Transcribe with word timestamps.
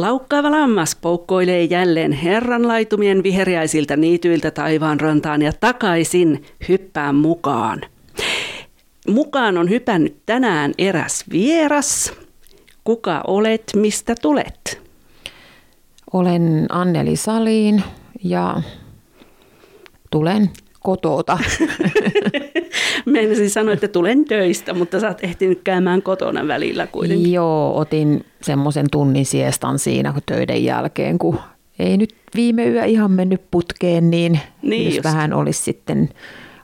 Laukkaava 0.00 0.50
lammas 0.50 0.96
poukkoilee 0.96 1.64
jälleen 1.64 2.12
herran 2.12 2.68
laitumien 2.68 3.22
viheriäisiltä 3.22 3.96
niityiltä 3.96 4.50
taivaan 4.50 5.00
rantaan 5.00 5.42
ja 5.42 5.52
takaisin 5.52 6.44
hyppään 6.68 7.14
mukaan. 7.14 7.80
Mukaan 9.08 9.58
on 9.58 9.70
hypännyt 9.70 10.16
tänään 10.26 10.72
eräs 10.78 11.24
vieras. 11.32 12.12
Kuka 12.84 13.20
olet, 13.26 13.62
mistä 13.76 14.14
tulet? 14.22 14.82
Olen 16.12 16.66
Anneli 16.68 17.16
Saliin 17.16 17.82
ja 18.24 18.62
tulen 20.10 20.50
kotota. 20.80 21.38
Meinasin 23.06 23.50
sanoa, 23.50 23.74
että 23.74 23.88
tulen 23.88 24.24
töistä, 24.24 24.74
mutta 24.74 25.00
sä 25.00 25.08
oot 25.08 25.24
ehtinyt 25.24 25.60
käymään 25.64 26.02
kotona 26.02 26.48
välillä 26.48 26.86
kuitenkin. 26.86 27.32
Joo, 27.32 27.78
otin 27.78 28.24
semmoisen 28.42 28.86
tunnin 28.92 29.26
siestan 29.26 29.78
siinä 29.78 30.14
töiden 30.26 30.64
jälkeen, 30.64 31.18
kun 31.18 31.38
ei 31.78 31.96
nyt 31.96 32.14
viime 32.34 32.68
yö 32.68 32.84
ihan 32.84 33.10
mennyt 33.10 33.42
putkeen, 33.50 34.10
niin, 34.10 34.40
niin 34.62 34.84
jos 34.84 34.94
just. 34.94 35.04
vähän 35.04 35.32
olisi 35.32 35.62
sitten 35.62 36.08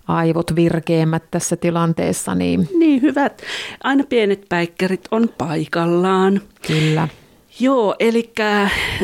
aivot 0.08 0.56
virkeämmät 0.56 1.30
tässä 1.30 1.56
tilanteessa. 1.56 2.34
Niin, 2.34 2.68
niin 2.78 3.02
hyvät. 3.02 3.42
Aina 3.84 4.04
pienet 4.08 4.46
päikkärit 4.48 5.04
on 5.10 5.28
paikallaan. 5.38 6.40
Kyllä. 6.66 7.08
Joo, 7.60 7.94
eli 7.98 8.32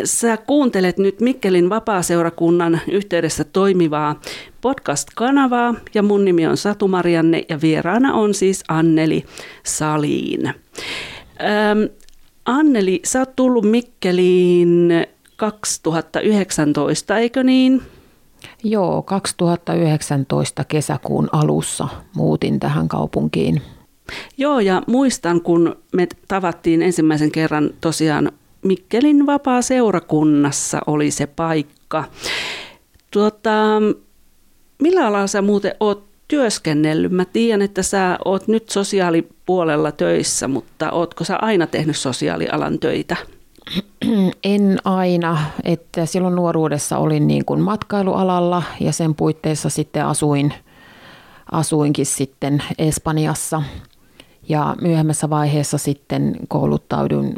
sä 0.05 0.37
kuuntelet 0.37 0.99
nyt 0.99 1.21
Mikkelin 1.21 1.71
vapaaseurakunnan 1.71 2.81
yhteydessä 2.91 3.45
toimivaa 3.45 4.21
podcast-kanavaa 4.61 5.75
ja 5.95 6.03
mun 6.03 6.25
nimi 6.25 6.47
on 6.47 6.57
Satu 6.57 6.89
Marianne 6.89 7.45
ja 7.49 7.61
vieraana 7.61 8.15
on 8.15 8.35
siis 8.35 8.65
Anneli 8.69 9.25
Saliin. 9.65 10.47
Ähm, 10.47 11.81
Anneli, 12.45 13.01
sä 13.05 13.19
oot 13.19 13.37
tullut 13.37 13.65
Mikkeliin 13.65 14.93
2019, 15.37 17.19
eikö 17.19 17.43
niin? 17.43 17.83
Joo, 18.65 19.03
2019 19.03 20.65
kesäkuun 20.65 21.29
alussa 21.33 21.89
muutin 22.15 22.61
tähän 22.61 22.89
kaupunkiin. 22.89 23.63
Joo, 24.37 24.61
ja 24.61 24.83
muistan, 24.87 25.41
kun 25.41 25.77
me 25.93 26.09
tavattiin 26.29 26.83
ensimmäisen 26.83 27.31
kerran 27.31 27.71
tosiaan 27.81 28.33
Mikkelin 28.63 29.27
vapaa-seurakunnassa 29.27 30.81
oli 30.87 31.11
se 31.11 31.27
paikka. 31.27 32.05
Tuota, 33.11 33.51
millä 34.83 35.07
alalla 35.07 35.27
sä 35.27 35.43
muuten 35.43 35.75
oot 35.81 36.05
työskennellyt? 36.29 37.13
Mä 37.13 37.25
tiedän, 37.25 37.63
että 37.63 37.83
sä 37.83 38.19
oot 38.25 38.49
nyt 38.49 38.69
sosiaalipuolella 38.71 39.93
töissä, 39.93 40.49
mutta 40.49 40.91
ootko 40.91 41.25
sä 41.25 41.37
aina 41.43 41.67
tehnyt 41.67 41.97
sosiaalialan 41.97 42.79
töitä? 42.79 43.17
En 44.45 44.79
aina, 44.85 45.39
että 45.65 46.07
silloin 46.07 46.35
nuoruudessa 46.35 46.99
olin 46.99 47.27
niin 47.27 47.45
kuin 47.45 47.61
matkailualalla 47.61 48.63
ja 48.81 48.93
sen 48.93 49.15
puitteissa 49.15 49.71
sitten 49.71 50.07
asuin, 50.07 50.55
asuinkin 51.53 52.07
sitten 52.07 52.63
Espanjassa– 52.79 53.63
ja 54.49 54.77
myöhemmässä 54.81 55.31
vaiheessa 55.31 55.79
sitten 55.79 56.37
kouluttaudun 56.49 57.33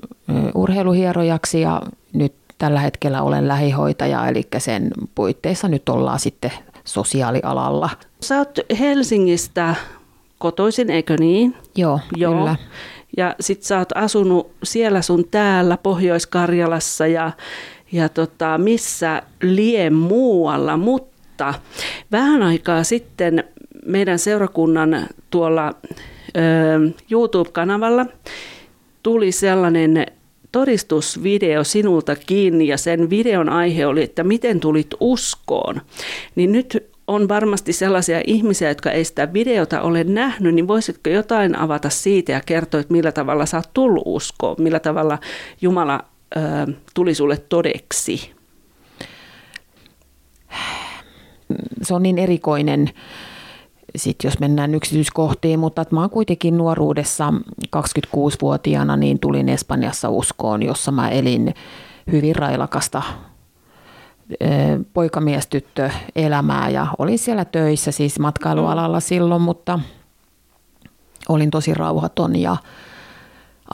urheiluhierojaksi 0.55 1.61
ja 1.61 1.83
nyt 2.13 2.33
tällä 2.59 2.81
hetkellä 2.81 3.23
olen 3.23 3.49
lähihoitaja, 3.49 4.29
eli 4.29 4.43
sen 4.59 4.91
puitteissa 5.15 5.69
nyt 5.69 5.89
ollaan 5.89 6.19
sitten 6.19 6.53
sosiaalialalla. 6.85 7.91
Sä 8.21 8.39
oot 8.39 8.59
Helsingistä 8.79 9.75
kotoisin, 10.39 10.91
eikö 10.91 11.17
niin? 11.21 11.57
Joo, 11.77 12.01
Joo. 12.17 12.35
kyllä. 12.35 12.57
Ja 13.17 13.35
sit 13.41 13.63
sä 13.63 13.79
oot 13.79 13.89
asunut 13.95 14.51
siellä 14.63 15.03
sun 15.03 15.25
täällä 15.31 15.77
Pohjois-Karjalassa 15.77 17.07
ja, 17.07 17.31
ja 17.93 18.09
tota, 18.09 18.59
missä 18.59 19.23
lie 19.43 19.91
muualla, 19.91 20.77
mutta 20.77 21.55
vähän 22.13 22.43
aikaa 22.43 22.85
sitten 22.85 23.45
meidän 23.87 24.19
seurakunnan 24.19 25.07
tuolla 25.31 25.75
YouTube-kanavalla 27.11 28.07
tuli 29.03 29.33
sellainen 29.33 30.07
todistusvideo 30.53 31.65
sinulta 31.65 32.17
kiinni 32.17 32.69
ja 32.69 32.79
sen 32.79 33.11
videon 33.11 33.49
aihe 33.49 33.87
oli, 33.87 34.03
että 34.03 34.25
miten 34.25 34.61
tulit 34.61 34.91
uskoon. 35.01 35.81
Niin 36.35 36.53
nyt 36.53 36.95
on 37.07 37.29
varmasti 37.29 37.73
sellaisia 37.73 38.21
ihmisiä, 38.27 38.69
jotka 38.69 38.91
ei 38.91 39.05
sitä 39.05 39.33
videota 39.33 39.81
ole 39.81 40.05
nähnyt, 40.05 40.55
niin 40.55 40.69
voisitko 40.69 41.11
jotain 41.11 41.59
avata 41.59 41.91
siitä 41.91 42.33
ja 42.33 42.41
kertoa, 42.47 42.81
että 42.81 42.93
millä 42.93 43.13
tavalla 43.13 43.47
sä 43.47 43.57
oot 43.57 43.71
tullut 43.75 44.03
uskoon, 44.07 44.57
millä 44.59 44.81
tavalla 44.81 45.19
Jumala 45.61 46.01
ö, 46.37 46.41
tuli 46.95 47.15
sulle 47.15 47.37
todeksi? 47.49 48.31
Se 51.83 51.95
on 51.95 52.03
niin 52.03 52.19
erikoinen 52.19 52.91
sitten 53.97 54.29
jos 54.29 54.39
mennään 54.39 54.75
yksityiskohtiin, 54.75 55.59
mutta 55.61 55.85
mä 55.91 56.01
oon 56.01 56.11
kuitenkin 56.11 56.57
nuoruudessa 56.57 57.35
26-vuotiaana 57.77 58.97
niin 58.97 59.19
tulin 59.19 59.49
Espanjassa 59.49 60.09
uskoon, 60.09 60.63
jossa 60.63 60.93
mä 60.93 61.11
elin 61.11 61.55
hyvin 62.13 62.37
railakasta 62.37 63.03
poikamiestyttö 64.93 65.91
elämää 66.17 66.69
ja 66.69 66.87
olin 66.99 67.19
siellä 67.19 67.45
töissä 67.45 67.93
siis 67.93 68.19
matkailualalla 68.19 69.01
silloin, 69.01 69.43
mutta 69.43 69.81
olin 71.29 71.51
tosi 71.51 71.75
rauhaton 71.75 72.37
ja 72.37 72.57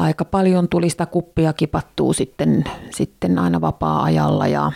aika 0.01 0.25
paljon 0.25 0.69
tuli 0.69 0.91
sitä 0.91 1.07
kuppia 1.07 1.53
kipattua 1.53 2.13
sitten, 2.13 2.65
sitten 2.91 3.39
aina 3.39 3.61
vapaa-ajalla 3.61 4.47
ja 4.47 4.73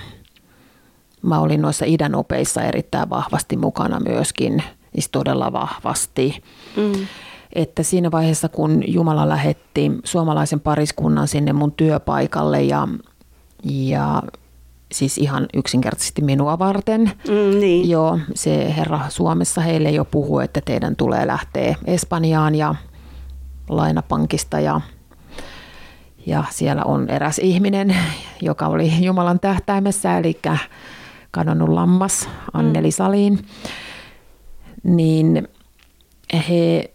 mä 1.22 1.40
olin 1.40 1.62
noissa 1.62 1.84
idänopeissa 1.84 2.62
erittäin 2.62 3.10
vahvasti 3.10 3.56
mukana 3.56 4.00
myöskin– 4.00 4.62
siis 4.94 5.08
todella 5.08 5.52
vahvasti. 5.52 6.42
Mm. 6.76 7.06
Että 7.52 7.82
siinä 7.82 8.10
vaiheessa, 8.10 8.48
kun 8.48 8.82
Jumala 8.86 9.28
lähetti 9.28 9.92
suomalaisen 10.04 10.60
pariskunnan 10.60 11.28
sinne 11.28 11.52
mun 11.52 11.72
työpaikalle 11.72 12.62
ja, 12.62 12.88
ja 13.64 14.22
siis 14.92 15.18
ihan 15.18 15.46
yksinkertaisesti 15.54 16.22
minua 16.22 16.58
varten. 16.58 17.00
Mm, 17.28 17.60
niin. 17.60 17.90
Joo, 17.90 18.18
se 18.34 18.74
herra 18.76 19.00
Suomessa 19.08 19.60
heille 19.60 19.90
jo 19.90 20.04
puhuu, 20.04 20.38
että 20.38 20.60
teidän 20.64 20.96
tulee 20.96 21.26
lähteä 21.26 21.76
Espanjaan 21.84 22.54
ja 22.54 22.74
lainapankista 23.68 24.60
ja, 24.60 24.80
ja 26.26 26.44
siellä 26.50 26.84
on 26.84 27.10
eräs 27.10 27.38
ihminen, 27.38 27.96
joka 28.42 28.66
oli 28.66 29.04
Jumalan 29.04 29.40
tähtäimessä, 29.40 30.18
eli 30.18 30.40
kadonnut 31.30 31.68
lammas 31.68 32.28
Anneli 32.52 32.88
mm. 32.88 32.92
Saliin. 32.92 33.38
Niin 34.84 35.48
he 36.48 36.90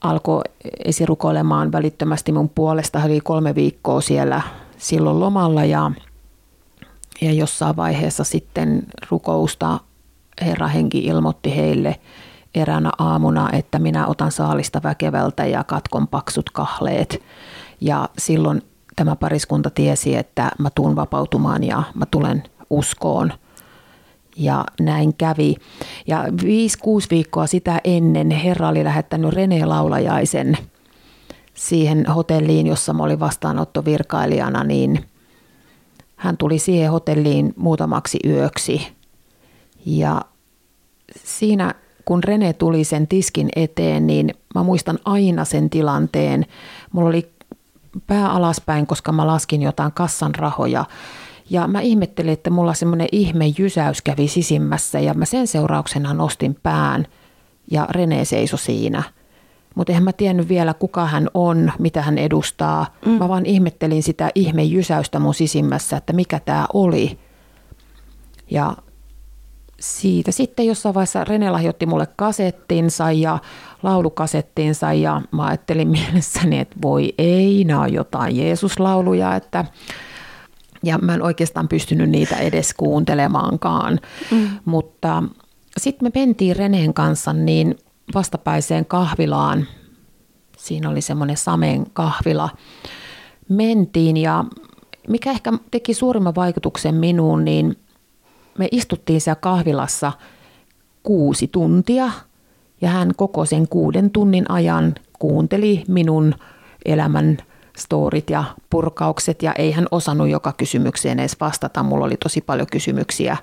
alkoi 0.00 0.42
esirukoilemaan 0.84 1.72
välittömästi 1.72 2.32
mun 2.32 2.48
puolesta. 2.48 2.98
He 2.98 3.06
oli 3.06 3.20
kolme 3.20 3.54
viikkoa 3.54 4.00
siellä 4.00 4.42
silloin 4.78 5.20
lomalla 5.20 5.64
ja, 5.64 5.90
ja 7.20 7.32
jossain 7.32 7.76
vaiheessa 7.76 8.24
sitten 8.24 8.82
rukousta 9.10 9.80
Herra 10.40 10.68
Henki 10.68 10.98
ilmoitti 10.98 11.56
heille 11.56 12.00
eräänä 12.54 12.90
aamuna, 12.98 13.50
että 13.52 13.78
minä 13.78 14.06
otan 14.06 14.32
saalista 14.32 14.80
väkevältä 14.82 15.46
ja 15.46 15.64
katkon 15.64 16.08
paksut 16.08 16.50
kahleet. 16.50 17.22
Ja 17.80 18.08
silloin 18.18 18.62
tämä 18.96 19.16
pariskunta 19.16 19.70
tiesi, 19.70 20.16
että 20.16 20.50
mä 20.58 20.68
tuun 20.74 20.96
vapautumaan 20.96 21.64
ja 21.64 21.82
mä 21.94 22.06
tulen 22.06 22.42
uskoon– 22.70 23.32
ja 24.36 24.64
näin 24.80 25.14
kävi. 25.14 25.56
Ja 26.06 26.24
5-6 26.24 26.26
viikkoa 27.10 27.46
sitä 27.46 27.80
ennen 27.84 28.30
Herra 28.30 28.68
oli 28.68 28.84
lähettänyt 28.84 29.32
Rene 29.32 29.66
Laulajaisen 29.66 30.58
siihen 31.54 32.06
hotelliin, 32.06 32.66
jossa 32.66 32.92
mä 32.92 33.02
olin 33.02 33.20
vastaanottovirkailijana, 33.20 34.64
niin 34.64 35.04
hän 36.16 36.36
tuli 36.36 36.58
siihen 36.58 36.90
hotelliin 36.90 37.54
muutamaksi 37.56 38.18
yöksi. 38.26 38.88
Ja 39.86 40.22
siinä 41.24 41.74
kun 42.04 42.24
Rene 42.24 42.52
tuli 42.52 42.84
sen 42.84 43.08
tiskin 43.08 43.48
eteen, 43.56 44.06
niin 44.06 44.34
mä 44.54 44.62
muistan 44.62 44.98
aina 45.04 45.44
sen 45.44 45.70
tilanteen. 45.70 46.46
Mulla 46.92 47.08
oli 47.08 47.32
pää 48.06 48.30
alaspäin, 48.30 48.86
koska 48.86 49.12
mä 49.12 49.26
laskin 49.26 49.62
jotain 49.62 49.92
kassan 49.92 50.34
rahoja 50.34 50.84
ja 51.50 51.68
mä 51.68 51.80
ihmettelin, 51.80 52.32
että 52.32 52.50
mulla 52.50 52.74
semmoinen 52.74 53.08
ihme 53.12 53.44
jysäys 53.58 54.02
kävi 54.02 54.28
sisimmässä 54.28 55.00
ja 55.00 55.14
mä 55.14 55.24
sen 55.24 55.46
seurauksena 55.46 56.14
nostin 56.14 56.56
pään 56.62 57.06
ja 57.70 57.86
Rene 57.90 58.24
seisoi 58.24 58.58
siinä. 58.58 59.02
Mutta 59.74 59.92
eihän 59.92 60.04
mä 60.04 60.12
tiennyt 60.12 60.48
vielä, 60.48 60.74
kuka 60.74 61.06
hän 61.06 61.28
on, 61.34 61.72
mitä 61.78 62.02
hän 62.02 62.18
edustaa. 62.18 62.86
Mm. 63.06 63.12
Mä 63.12 63.28
vaan 63.28 63.46
ihmettelin 63.46 64.02
sitä 64.02 64.30
ihme 64.34 64.62
jysäystä 64.62 65.18
mun 65.18 65.34
sisimmässä, 65.34 65.96
että 65.96 66.12
mikä 66.12 66.40
tämä 66.40 66.66
oli. 66.72 67.18
Ja 68.50 68.76
siitä 69.80 70.32
sitten 70.32 70.66
jossain 70.66 70.94
vaiheessa 70.94 71.24
Rene 71.24 71.50
lahjoitti 71.50 71.86
mulle 71.86 72.08
kasettinsa 72.16 73.12
ja 73.12 73.38
laulukasettinsa 73.82 74.92
ja 74.92 75.22
mä 75.30 75.46
ajattelin 75.46 75.88
mielessäni, 75.98 76.58
että 76.58 76.76
voi 76.82 77.14
ei, 77.18 77.64
nämä 77.64 77.80
on 77.80 77.92
jotain 77.92 78.36
Jeesuslauluja, 78.36 79.34
että 79.34 79.64
Ja 80.82 80.98
mä 80.98 81.14
en 81.14 81.22
oikeastaan 81.22 81.68
pystynyt 81.68 82.10
niitä 82.10 82.36
edes 82.36 82.74
kuuntelemaankaan. 82.74 84.00
Mm. 84.30 84.48
Mutta 84.64 85.22
sitten 85.76 86.06
me 86.06 86.20
mentiin 86.20 86.56
Reneen 86.56 86.94
kanssa 86.94 87.32
niin 87.32 87.78
vastapäiseen 88.14 88.86
kahvilaan. 88.86 89.66
Siinä 90.58 90.88
oli 90.88 91.00
semmoinen 91.00 91.36
Samen 91.36 91.86
kahvila. 91.92 92.50
Mentiin 93.48 94.16
ja 94.16 94.44
mikä 95.08 95.30
ehkä 95.30 95.52
teki 95.70 95.94
suurimman 95.94 96.34
vaikutuksen 96.34 96.94
minuun, 96.94 97.44
niin 97.44 97.76
me 98.58 98.68
istuttiin 98.70 99.20
siellä 99.20 99.40
kahvilassa 99.40 100.12
kuusi 101.02 101.48
tuntia 101.48 102.10
ja 102.80 102.88
hän 102.88 103.10
koko 103.16 103.44
sen 103.44 103.68
kuuden 103.68 104.10
tunnin 104.10 104.50
ajan 104.50 104.94
kuunteli 105.18 105.84
minun 105.88 106.34
elämän 106.84 107.38
storit 107.78 108.30
ja 108.30 108.44
purkaukset 108.70 109.42
ja 109.42 109.52
ei 109.52 109.72
hän 109.72 109.86
osannut 109.90 110.28
joka 110.28 110.52
kysymykseen 110.52 111.20
edes 111.20 111.36
vastata. 111.40 111.82
Mulla 111.82 112.04
oli 112.04 112.16
tosi 112.16 112.40
paljon 112.40 112.66
kysymyksiä 112.72 113.36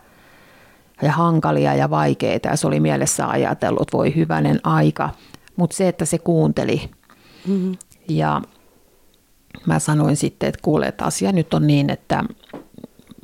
ja 1.02 1.12
hankalia 1.12 1.76
ja 1.76 1.90
vaikeita 1.90 2.48
ja 2.50 2.56
se 2.56 2.68
oli 2.68 2.80
mielessä 2.80 3.30
ajatellut, 3.30 3.94
voi 3.94 4.16
hyvänen 4.16 4.60
aika. 4.64 5.10
Mutta 5.56 5.76
se, 5.76 5.88
että 5.88 6.06
se 6.06 6.18
kuunteli 6.18 6.90
mm-hmm. 7.48 7.78
ja 8.08 8.42
mä 9.66 9.80
sanoin 9.80 10.16
sitten, 10.16 10.50
että 10.50 10.60
kuule, 10.62 10.86
että 10.86 11.06
asia 11.06 11.32
nyt 11.32 11.54
on 11.54 11.68
niin, 11.68 11.90
että 11.90 12.24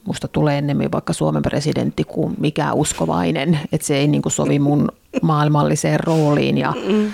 musta 0.06 0.28
tulee 0.28 0.58
ennemmin 0.58 0.92
vaikka 0.92 1.13
Suomen 1.13 1.42
presidentti 1.42 2.04
kuin 2.04 2.36
mikään 2.40 2.75
uskovainen, 2.75 3.60
että 3.72 3.88
se 3.88 3.98
ei 3.98 4.08
niin 4.08 4.22
kuin 4.22 4.34
sovi 4.34 4.60
mun 4.60 4.90
maailmalliseen 5.22 6.00
rooliin 6.00 6.58
ja 6.58 6.74
mm 6.88 7.12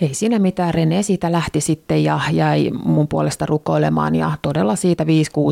ei 0.00 0.14
siinä 0.14 0.38
mitään, 0.38 0.74
Rene 0.74 1.02
siitä 1.02 1.32
lähti 1.32 1.60
sitten 1.60 2.04
ja 2.04 2.20
jäi 2.32 2.70
mun 2.84 3.08
puolesta 3.08 3.46
rukoilemaan 3.46 4.14
ja 4.14 4.32
todella 4.42 4.76
siitä 4.76 5.04
5-6 5.04 5.06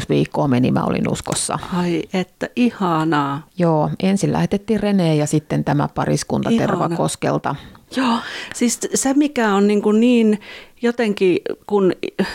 viikkoa 0.08 0.48
meni, 0.48 0.70
mä 0.70 0.84
olin 0.84 1.12
uskossa. 1.12 1.58
Ai 1.76 2.02
että 2.12 2.48
ihanaa. 2.56 3.46
Joo, 3.58 3.90
ensin 4.02 4.32
lähetettiin 4.32 4.80
Rene 4.80 5.16
ja 5.16 5.26
sitten 5.26 5.64
tämä 5.64 5.88
pariskunta 5.94 6.50
Ihana. 6.50 6.66
Tervakoskelta. 6.66 7.54
Joo, 7.96 8.16
siis 8.54 8.80
se 8.94 9.14
mikä 9.14 9.54
on 9.54 9.66
niin, 9.66 9.82
kuin 9.82 10.00
niin 10.00 10.40
jotenkin, 10.82 11.38
kun 11.66 11.92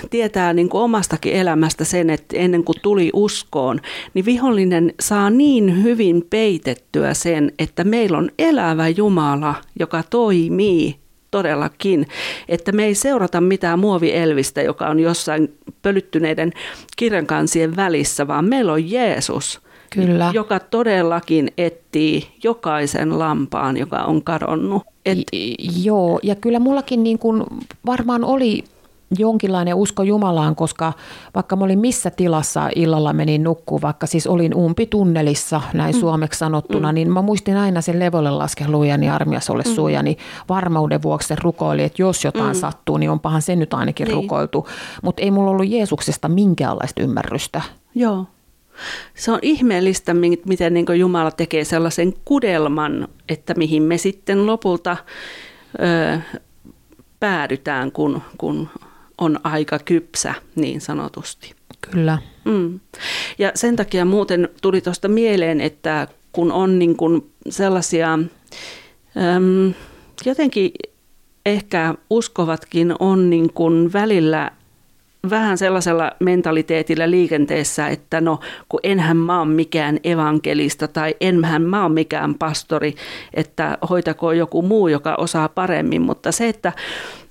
tietää 0.09 0.53
niin 0.53 0.69
kuin 0.69 0.81
omastakin 0.81 1.33
elämästä 1.33 1.85
sen, 1.85 2.09
että 2.09 2.37
ennen 2.37 2.63
kuin 2.63 2.75
tuli 2.81 3.09
uskoon, 3.13 3.79
niin 4.13 4.25
vihollinen 4.25 4.93
saa 4.99 5.29
niin 5.29 5.83
hyvin 5.83 6.25
peitettyä 6.29 7.13
sen, 7.13 7.51
että 7.59 7.83
meillä 7.83 8.17
on 8.17 8.29
elävä 8.39 8.87
Jumala, 8.87 9.55
joka 9.79 10.03
toimii 10.03 11.00
todellakin, 11.31 12.07
että 12.49 12.71
me 12.71 12.85
ei 12.85 12.95
seurata 12.95 13.41
mitään 13.41 13.79
muovielvistä, 13.79 14.61
joka 14.61 14.87
on 14.87 14.99
jossain 14.99 15.53
pölyttyneiden 15.81 16.51
kirjankansien 16.97 17.75
välissä, 17.75 18.27
vaan 18.27 18.45
meillä 18.45 18.73
on 18.73 18.91
Jeesus, 18.91 19.61
Kyllä. 19.89 20.31
joka 20.33 20.59
todellakin 20.59 21.51
etsii 21.57 22.27
jokaisen 22.43 23.19
lampaan, 23.19 23.77
joka 23.77 23.97
on 23.97 24.23
kadonnut. 24.23 24.83
Et... 25.05 25.19
Joo, 25.83 26.19
ja 26.23 26.35
kyllä 26.35 26.59
mullakin 26.59 27.03
niin 27.03 27.19
kuin 27.19 27.43
varmaan 27.85 28.23
oli 28.23 28.63
jonkinlainen 29.17 29.75
usko 29.75 30.03
Jumalaan, 30.03 30.55
koska 30.55 30.93
vaikka 31.35 31.55
mä 31.55 31.63
olin 31.65 31.79
missä 31.79 32.09
tilassa 32.09 32.69
illalla 32.75 33.13
menin 33.13 33.43
nukkuu, 33.43 33.81
vaikka 33.81 34.07
siis 34.07 34.27
olin 34.27 34.55
umpitunnelissa, 34.55 35.61
näin 35.73 35.95
mm. 35.95 35.99
suomeksi 35.99 36.39
sanottuna, 36.39 36.91
mm. 36.91 36.95
niin 36.95 37.11
mä 37.11 37.21
muistin 37.21 37.57
aina 37.57 37.81
sen 37.81 37.99
levolle 37.99 38.31
lasken 38.31 38.71
luujani 38.71 39.09
armias 39.09 39.49
ole 39.49 39.63
mm. 39.65 39.71
suojani 39.75 40.17
varmuuden 40.49 41.01
vuoksi 41.01 41.27
se 41.27 41.35
rukoili, 41.41 41.83
että 41.83 42.01
jos 42.01 42.23
jotain 42.25 42.55
mm. 42.55 42.59
sattuu, 42.59 42.97
niin 42.97 43.09
onpahan 43.09 43.41
se 43.41 43.55
nyt 43.55 43.73
ainakin 43.73 44.05
niin. 44.05 44.15
rukoiltu. 44.15 44.67
Mutta 45.01 45.21
ei 45.21 45.31
mulla 45.31 45.51
ollut 45.51 45.69
Jeesuksesta 45.69 46.29
minkäänlaista 46.29 47.01
ymmärrystä. 47.01 47.61
Joo. 47.95 48.25
Se 49.15 49.31
on 49.31 49.39
ihmeellistä, 49.41 50.13
miten 50.45 50.73
niin 50.73 50.85
Jumala 50.99 51.31
tekee 51.31 51.63
sellaisen 51.63 52.13
kudelman, 52.25 53.07
että 53.29 53.53
mihin 53.53 53.83
me 53.83 53.97
sitten 53.97 54.45
lopulta 54.45 54.97
ö, 55.79 56.19
päädytään, 57.19 57.91
kun, 57.91 58.21
kun 58.37 58.69
on 59.21 59.39
aika 59.43 59.79
kypsä 59.79 60.33
niin 60.55 60.81
sanotusti. 60.81 61.53
Kyllä. 61.91 62.17
Mm. 62.45 62.79
Ja 63.37 63.51
sen 63.55 63.75
takia 63.75 64.05
muuten 64.05 64.49
tuli 64.61 64.81
tuosta 64.81 65.07
mieleen, 65.07 65.61
että 65.61 66.07
kun 66.31 66.51
on 66.51 66.79
niin 66.79 66.95
kuin 66.95 67.31
sellaisia, 67.49 68.13
äm, 68.13 69.73
jotenkin 70.25 70.71
ehkä 71.45 71.95
uskovatkin 72.09 72.93
on 72.99 73.29
niin 73.29 73.53
kuin 73.53 73.93
välillä 73.93 74.51
vähän 75.29 75.57
sellaisella 75.57 76.11
mentaliteetillä 76.19 77.11
liikenteessä, 77.11 77.87
että 77.87 78.21
no 78.21 78.39
kun 78.69 78.79
enhän 78.83 79.17
mä 79.17 79.41
ole 79.41 79.49
mikään 79.49 79.99
evankelista 80.03 80.87
tai 80.87 81.15
enhän 81.21 81.61
mä 81.61 81.85
ole 81.85 81.93
mikään 81.93 82.35
pastori, 82.35 82.95
että 83.33 83.77
hoitako 83.89 84.31
joku 84.31 84.61
muu, 84.61 84.87
joka 84.87 85.15
osaa 85.15 85.49
paremmin, 85.49 86.01
mutta 86.01 86.31
se, 86.31 86.47
että, 86.47 86.73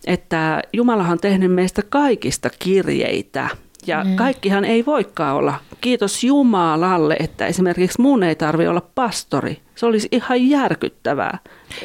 että 0.06 0.62
Jumalahan 0.72 1.12
on 1.12 1.18
tehnyt 1.18 1.52
meistä 1.52 1.82
kaikista 1.82 2.50
kirjeitä 2.58 3.48
ja 3.86 4.04
mm. 4.04 4.16
kaikkihan 4.16 4.64
ei 4.64 4.86
voikaan 4.86 5.36
olla. 5.36 5.54
Kiitos 5.80 6.24
Jumalalle, 6.24 7.16
että 7.20 7.46
esimerkiksi 7.46 8.00
mun 8.00 8.22
ei 8.22 8.34
tarvi 8.34 8.66
olla 8.66 8.82
pastori. 8.94 9.58
Se 9.74 9.86
olisi 9.86 10.08
ihan 10.12 10.48
järkyttävää. 10.48 11.38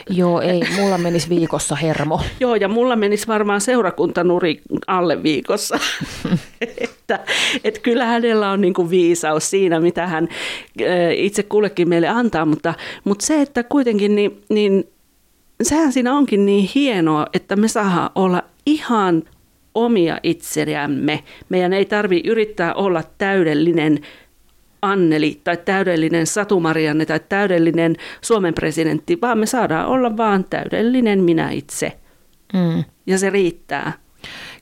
Joo, 0.10 0.42
ei, 0.42 0.62
mulla 0.76 0.98
menisi 0.98 1.30
viikossa 1.30 1.76
hermo. 1.76 2.22
Joo, 2.40 2.56
ja 2.56 2.68
mulla 2.68 2.96
menisi 2.96 3.28
varmaan 3.28 3.62
seurakuntanuri 3.62 4.62
alle 4.88 5.24
viikossa. 5.24 5.80
että, 6.78 7.20
että 7.64 7.80
kyllä 7.80 8.06
hänellä 8.06 8.52
on 8.52 8.62
niin 8.62 8.74
kuin 8.74 8.90
viisaus 8.90 9.50
siinä, 9.50 9.80
mitä 9.80 10.08
hän 10.08 10.28
itse 11.16 11.44
kullekin 11.44 11.90
meille 11.90 12.08
antaa, 12.08 12.46
mutta, 12.46 12.74
mutta 13.04 13.26
se, 13.26 13.42
että 13.42 13.64
kuitenkin 13.64 14.16
niin, 14.16 14.42
niin 14.50 14.88
sehän 15.64 15.94
siinä 15.94 16.14
onkin 16.14 16.46
niin 16.46 16.70
hienoa, 16.76 17.28
että 17.34 17.56
me 17.56 17.68
saadaan 17.68 18.10
olla 18.16 18.44
ihan 18.66 19.24
omia 19.76 20.20
itseriämme. 20.24 21.24
Meidän 21.50 21.74
ei 21.74 21.86
tarvi 21.86 22.22
yrittää 22.26 22.74
olla 22.74 23.04
täydellinen 23.18 24.00
Anneli 24.82 25.42
tai 25.44 25.58
täydellinen 25.58 26.28
Satu 26.28 26.60
Marianne 26.60 27.06
tai 27.06 27.20
täydellinen 27.30 27.96
Suomen 28.22 28.54
presidentti, 28.54 29.18
vaan 29.22 29.38
me 29.38 29.46
saadaan 29.46 29.88
olla 29.88 30.18
vaan 30.18 30.44
täydellinen 30.44 31.24
minä 31.24 31.52
itse. 31.52 32.00
Mm. 32.54 32.84
Ja 33.08 33.18
se 33.18 33.30
riittää. 33.30 33.94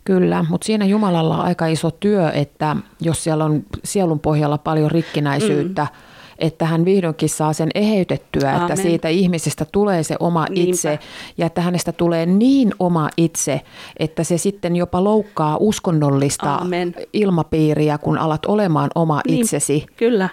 Kyllä, 0.03 0.45
mutta 0.49 0.65
siinä 0.65 0.85
Jumalalla 0.85 1.37
on 1.37 1.45
aika 1.45 1.67
iso 1.67 1.91
työ, 1.91 2.31
että 2.31 2.75
jos 3.01 3.23
siellä 3.23 3.45
on 3.45 3.63
sielun 3.83 4.19
pohjalla 4.19 4.57
paljon 4.57 4.91
rikkinäisyyttä, 4.91 5.81
mm 5.83 6.12
että 6.39 6.65
hän 6.65 6.85
vihdoinkin 6.85 7.29
saa 7.29 7.53
sen 7.53 7.69
eheytettyä, 7.75 8.49
Amen. 8.49 8.61
että 8.61 8.75
siitä 8.75 9.07
ihmisestä 9.07 9.65
tulee 9.71 10.03
se 10.03 10.15
oma 10.19 10.45
Niinpä. 10.49 10.69
itse 10.69 10.99
ja 11.37 11.45
että 11.45 11.61
hänestä 11.61 11.91
tulee 11.91 12.25
niin 12.25 12.71
oma 12.79 13.09
itse, 13.17 13.61
että 13.99 14.23
se 14.23 14.37
sitten 14.37 14.75
jopa 14.75 15.03
loukkaa 15.03 15.57
uskonnollista 15.59 16.55
Amen. 16.55 16.95
ilmapiiriä, 17.13 17.97
kun 17.97 18.17
alat 18.17 18.45
olemaan 18.45 18.89
oma 18.95 19.21
niin, 19.27 19.41
itsesi. 19.41 19.85
Kyllä 19.97 20.29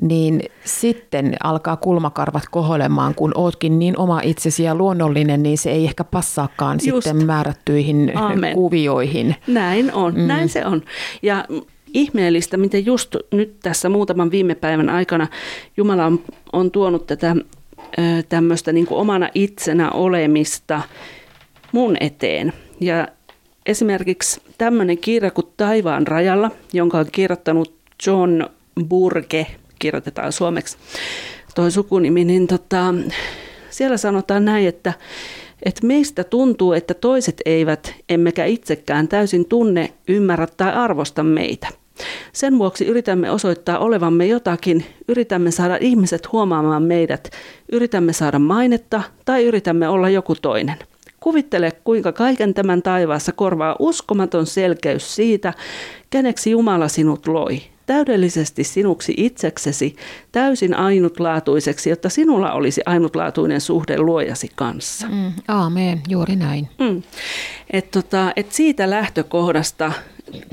niin 0.00 0.42
sitten 0.64 1.34
alkaa 1.42 1.76
kulmakarvat 1.76 2.42
koholemaan, 2.50 3.14
kun 3.14 3.32
ootkin 3.34 3.78
niin 3.78 3.98
oma 3.98 4.20
itsesi 4.20 4.62
ja 4.62 4.74
luonnollinen, 4.74 5.42
niin 5.42 5.58
se 5.58 5.70
ei 5.70 5.84
ehkä 5.84 6.04
passaakaan 6.04 6.78
Just. 6.86 7.04
sitten 7.04 7.26
määrättyihin 7.26 8.12
Amen. 8.14 8.54
kuvioihin. 8.54 9.36
Näin 9.46 9.92
on, 9.92 10.14
mm. 10.14 10.20
näin 10.20 10.48
se 10.48 10.66
on. 10.66 10.82
Ja 11.22 11.44
ihmeellistä, 11.94 12.56
miten 12.56 12.86
just 12.86 13.16
nyt 13.32 13.56
tässä 13.62 13.88
muutaman 13.88 14.30
viime 14.30 14.54
päivän 14.54 14.88
aikana 14.88 15.26
Jumala 15.76 16.06
on, 16.06 16.20
on 16.52 16.70
tuonut 16.70 17.06
tätä 17.06 17.36
tämmöistä 18.28 18.72
niin 18.72 18.86
kuin 18.86 18.98
omana 18.98 19.28
itsenä 19.34 19.90
olemista 19.90 20.82
mun 21.72 21.96
eteen. 22.00 22.52
Ja 22.80 23.08
esimerkiksi 23.66 24.40
tämmöinen 24.58 24.98
kirja 24.98 25.30
kuin 25.30 25.46
Taivaan 25.56 26.06
rajalla, 26.06 26.50
jonka 26.72 26.98
on 26.98 27.06
kirjoittanut 27.12 27.74
John 28.06 28.46
Burke, 28.88 29.46
kirjoitetaan 29.78 30.32
suomeksi 30.32 30.76
toi 31.54 31.70
sukunimi, 31.70 32.24
niin 32.24 32.46
tota, 32.46 32.94
siellä 33.70 33.96
sanotaan 33.96 34.44
näin, 34.44 34.68
että, 34.68 34.92
että 35.62 35.86
meistä 35.86 36.24
tuntuu, 36.24 36.72
että 36.72 36.94
toiset 36.94 37.40
eivät, 37.46 37.94
emmekä 38.08 38.44
itsekään 38.44 39.08
täysin 39.08 39.48
tunne, 39.48 39.92
ymmärrä 40.08 40.46
tai 40.56 40.72
arvosta 40.72 41.22
meitä– 41.22 41.68
sen 42.32 42.58
vuoksi 42.58 42.86
yritämme 42.86 43.30
osoittaa 43.30 43.78
olevamme 43.78 44.26
jotakin, 44.26 44.84
yritämme 45.08 45.50
saada 45.50 45.78
ihmiset 45.80 46.32
huomaamaan 46.32 46.82
meidät, 46.82 47.30
yritämme 47.72 48.12
saada 48.12 48.38
mainetta 48.38 49.02
tai 49.24 49.44
yritämme 49.44 49.88
olla 49.88 50.08
joku 50.08 50.34
toinen. 50.34 50.76
Kuvittele, 51.20 51.72
kuinka 51.84 52.12
kaiken 52.12 52.54
tämän 52.54 52.82
taivaassa 52.82 53.32
korvaa 53.32 53.76
uskomaton 53.78 54.46
selkeys 54.46 55.14
siitä, 55.14 55.52
keneksi 56.10 56.50
Jumala 56.50 56.88
sinut 56.88 57.26
loi. 57.26 57.62
Täydellisesti 57.86 58.64
sinuksi 58.64 59.14
itseksesi, 59.16 59.96
täysin 60.32 60.74
ainutlaatuiseksi, 60.74 61.90
jotta 61.90 62.08
sinulla 62.08 62.52
olisi 62.52 62.80
ainutlaatuinen 62.86 63.60
suhde 63.60 63.98
luojasi 63.98 64.48
kanssa. 64.54 65.06
Mm, 65.08 65.32
aamen, 65.48 66.00
juuri 66.08 66.36
näin. 66.36 66.68
Mm. 66.78 67.02
Et 67.70 67.90
tota, 67.90 68.32
et 68.36 68.52
siitä 68.52 68.90
lähtökohdasta 68.90 69.92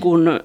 kun 0.01 0.39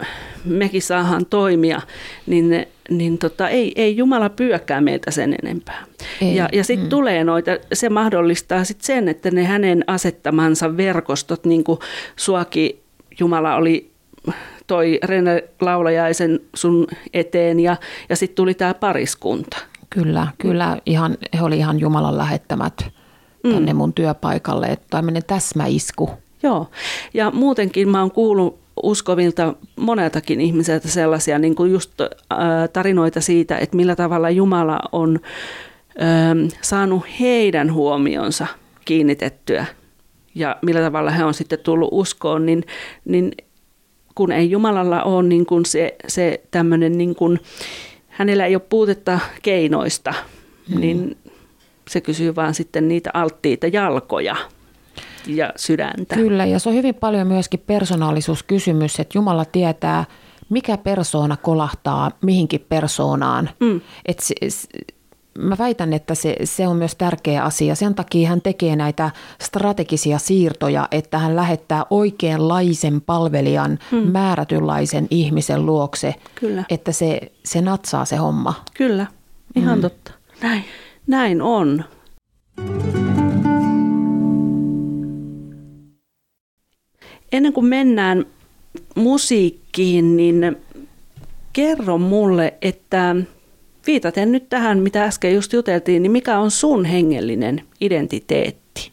mekin 0.45 0.83
saadaan 0.83 1.27
toimia, 1.27 1.81
niin 2.27 2.67
niin 2.91 3.19
tota, 3.19 3.49
ei, 3.49 3.73
ei 3.77 3.97
Jumala 3.97 4.29
pyökkää 4.29 4.81
meiltä 4.81 5.11
sen 5.11 5.37
enempää. 5.43 5.85
Ei. 6.21 6.37
Ja, 6.37 6.49
ja 6.53 6.65
sitten 6.65 6.87
mm. 6.87 6.91
tulee 6.91 7.25
noita, 7.25 7.51
se 7.73 7.89
mahdollistaa 7.89 8.65
sitten 8.65 8.87
sen, 8.87 9.09
että 9.09 9.31
ne 9.31 9.45
hänen 9.45 9.85
asettamansa 9.87 10.77
verkostot, 10.77 11.45
niin 11.45 11.65
kuin 11.65 11.79
suakin 12.17 12.81
Jumala 13.21 13.57
oli 13.57 13.91
toi 14.67 14.99
Rene 15.05 15.45
Laulajaisen 15.61 16.41
sun 16.55 16.87
eteen 17.13 17.61
ja, 17.61 17.77
ja 18.09 18.17
sitten 18.17 18.37
tuli 18.37 18.55
tämä 18.55 18.75
pariskunta. 18.75 19.57
Kyllä, 19.91 20.27
kyllä. 20.39 20.79
Ihan, 20.87 21.17
he 21.39 21.43
oli 21.43 21.59
ihan 21.59 21.81
Jumalan 21.81 22.19
lähettämät 22.19 22.87
tänne 23.43 23.73
mm. 23.73 23.77
mun 23.77 23.93
työpaikalle. 23.93 24.67
Että 24.67 24.87
tämmöinen 24.91 25.23
täsmäisku. 25.27 26.11
Joo, 26.43 26.71
ja 27.15 27.31
muutenkin 27.31 27.89
mä 27.89 28.01
oon 28.01 28.11
kuullut 28.11 28.66
uskovilta 28.83 29.55
moneltakin 29.77 30.41
ihmiseltä 30.41 30.89
sellaisia 30.89 31.39
niin 31.39 31.55
kuin 31.55 31.73
just 31.73 32.01
äh, 32.01 32.09
tarinoita 32.73 33.21
siitä, 33.21 33.59
että 33.59 33.77
millä 33.77 33.97
tavalla 33.97 34.31
Jumala 34.31 34.81
on 34.93 35.21
äh, 36.03 36.59
saanut 36.63 37.03
heidän 37.21 37.73
huomionsa 37.73 38.47
kiinnitettyä 38.85 39.67
ja 40.35 40.57
millä 40.63 40.81
tavalla 40.81 41.11
he 41.11 41.25
on 41.25 41.35
sitten 41.35 41.59
tullut 41.59 41.89
uskoon, 41.93 42.47
niin, 42.47 42.65
niin 43.05 43.33
kun 44.15 44.33
ei 44.33 44.51
Jumalalla 44.51 45.03
ole 45.03 45.23
niin 45.23 45.47
kuin 45.47 45.67
se, 45.67 45.97
se 46.09 46.41
tämmöinen, 46.51 46.99
niin 46.99 47.15
kuin, 47.15 47.41
hänellä 48.09 48.47
ei 48.47 48.55
ole 48.55 48.63
puutetta 48.69 49.21
keinoista, 49.43 50.15
mm. 50.69 50.81
niin 50.81 51.17
se 51.89 52.01
kysyy 52.01 52.35
vaan 52.37 52.55
sitten 52.55 52.89
niitä 52.89 53.11
alttiita 53.15 53.67
jalkoja 53.67 54.37
ja 55.27 55.53
sydäntä. 55.57 56.15
Kyllä, 56.15 56.45
ja 56.45 56.59
se 56.59 56.69
on 56.69 56.75
hyvin 56.75 56.95
paljon 56.95 57.27
myöskin 57.27 57.63
persoonallisuuskysymys, 57.67 59.01
että 59.01 59.19
Jumala 59.19 59.45
tietää, 59.45 60.05
mikä 60.49 60.77
persoona 60.77 61.37
kolahtaa 61.37 62.11
mihinkin 62.23 62.67
persoonaan. 62.69 63.51
Mm. 63.61 63.81
Et 64.07 64.19
se, 64.21 64.35
mä 65.39 65.57
väitän, 65.59 65.93
että 65.93 66.15
se, 66.15 66.37
se 66.45 66.69
on 66.69 66.77
myös 66.77 66.95
tärkeä 66.95 67.45
asia. 67.45 67.75
Sen 67.75 67.95
takia 67.95 68.29
hän 68.29 68.41
tekee 68.41 68.77
näitä 68.77 69.11
strategisia 69.41 70.19
siirtoja, 70.19 70.89
että 70.91 71.19
hän 71.19 71.37
lähettää 71.37 71.87
oikeanlaisen 71.91 73.01
palvelijan, 73.01 73.79
mm. 73.93 73.99
määrätynlaisen 73.99 75.07
ihmisen 75.11 75.67
luokse, 75.67 76.15
Kyllä. 76.35 76.65
että 76.71 76.93
se, 76.93 77.21
se 77.45 77.61
natsaa 77.61 78.05
se 78.05 78.17
homma. 78.17 78.55
Kyllä, 78.75 79.07
ihan 79.57 79.79
mm. 79.79 79.83
totta. 79.83 80.13
Näin, 80.43 80.65
näin 81.07 81.43
on. 81.43 81.85
Ennen 87.33 87.53
kuin 87.53 87.67
mennään 87.67 88.27
musiikkiin, 88.95 90.17
niin 90.17 90.57
kerro 91.53 91.99
mulle, 91.99 92.55
että 92.63 93.17
viitaten 93.87 94.33
nyt 94.33 94.49
tähän, 94.49 94.79
mitä 94.79 95.05
äsken 95.05 95.35
just 95.35 95.53
juteltiin, 95.53 96.03
niin 96.03 96.13
mikä 96.13 96.39
on 96.39 96.51
sun 96.51 96.85
hengellinen 96.85 97.63
identiteetti? 97.81 98.93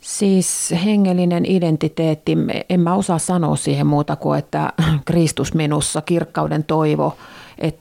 Siis 0.00 0.74
hengellinen 0.84 1.46
identiteetti, 1.46 2.36
en 2.70 2.80
mä 2.80 2.94
osaa 2.94 3.18
sanoa 3.18 3.56
siihen 3.56 3.86
muuta 3.86 4.16
kuin, 4.16 4.38
että 4.38 4.72
Kristus 5.04 5.54
minussa, 5.54 6.02
kirkkauden 6.02 6.64
toivo. 6.64 7.16
Et, 7.58 7.76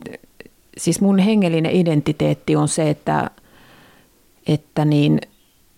siis 0.78 1.02
mun 1.02 1.20
hengellinen 1.20 1.76
identiteetti 1.76 2.56
on 2.56 2.68
se, 2.68 2.90
että, 2.90 3.32
että 4.48 4.86
niin– 4.86 5.20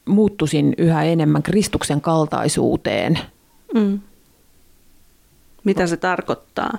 muuttuisin 0.09 0.73
yhä 0.77 1.03
enemmän 1.03 1.43
Kristuksen 1.43 2.01
kaltaisuuteen. 2.01 3.19
Mm. 3.73 3.99
Mitä 5.63 5.87
se 5.87 5.97
tarkoittaa? 5.97 6.77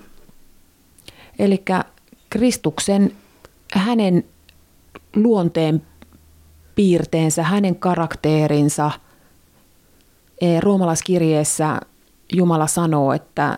Eli 1.39 1.65
Kristuksen, 2.31 3.13
hänen 3.73 4.25
luonteen 5.17 5.83
piirteensä, 6.75 7.43
hänen 7.43 7.77
karakteerinsa. 7.77 8.91
E, 10.41 10.61
Roomalaiskirjeessä 10.61 11.81
Jumala 12.33 12.67
sanoo, 12.67 13.13
että 13.13 13.57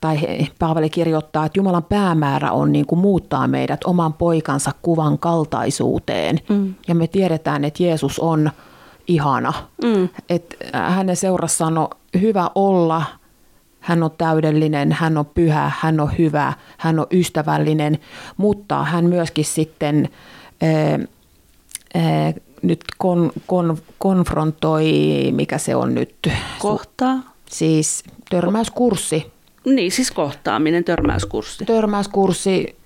tai 0.00 0.18
Paavali 0.58 0.90
kirjoittaa, 0.90 1.46
että 1.46 1.58
Jumalan 1.58 1.84
päämäärä 1.84 2.52
on 2.52 2.72
niin 2.72 2.86
kuin 2.86 2.98
muuttaa 2.98 3.48
meidät 3.48 3.80
oman 3.84 4.12
poikansa 4.12 4.70
kuvan 4.82 5.18
kaltaisuuteen. 5.18 6.38
Mm. 6.48 6.74
Ja 6.88 6.94
me 6.94 7.06
tiedetään, 7.06 7.64
että 7.64 7.82
Jeesus 7.82 8.18
on 8.18 8.50
ihana. 9.10 9.52
Mm. 9.84 10.08
Et 10.28 10.56
hänen 10.72 11.16
seurassaan 11.16 11.78
on 11.78 11.88
hyvä 12.20 12.50
olla, 12.54 13.02
hän 13.80 14.02
on 14.02 14.10
täydellinen, 14.18 14.92
hän 14.92 15.18
on 15.18 15.26
pyhä, 15.26 15.72
hän 15.78 16.00
on 16.00 16.10
hyvä, 16.18 16.52
hän 16.78 16.98
on 16.98 17.06
ystävällinen, 17.10 17.98
mutta 18.36 18.84
hän 18.84 19.04
myöskin 19.04 19.44
sitten 19.44 20.08
ää, 20.62 20.98
ää, 21.94 22.32
nyt 22.62 22.80
kon, 22.98 23.32
kon, 23.46 23.78
konfrontoi, 23.98 24.92
mikä 25.32 25.58
se 25.58 25.76
on 25.76 25.94
nyt? 25.94 26.28
Kohtaa. 26.58 27.34
Siis 27.50 28.04
törmäyskurssi. 28.30 29.32
Niin, 29.64 29.92
siis 29.92 30.10
kohtaaminen, 30.10 30.84
törmäyskurssi. 30.84 31.64
Törmäyskurssi 31.64 32.76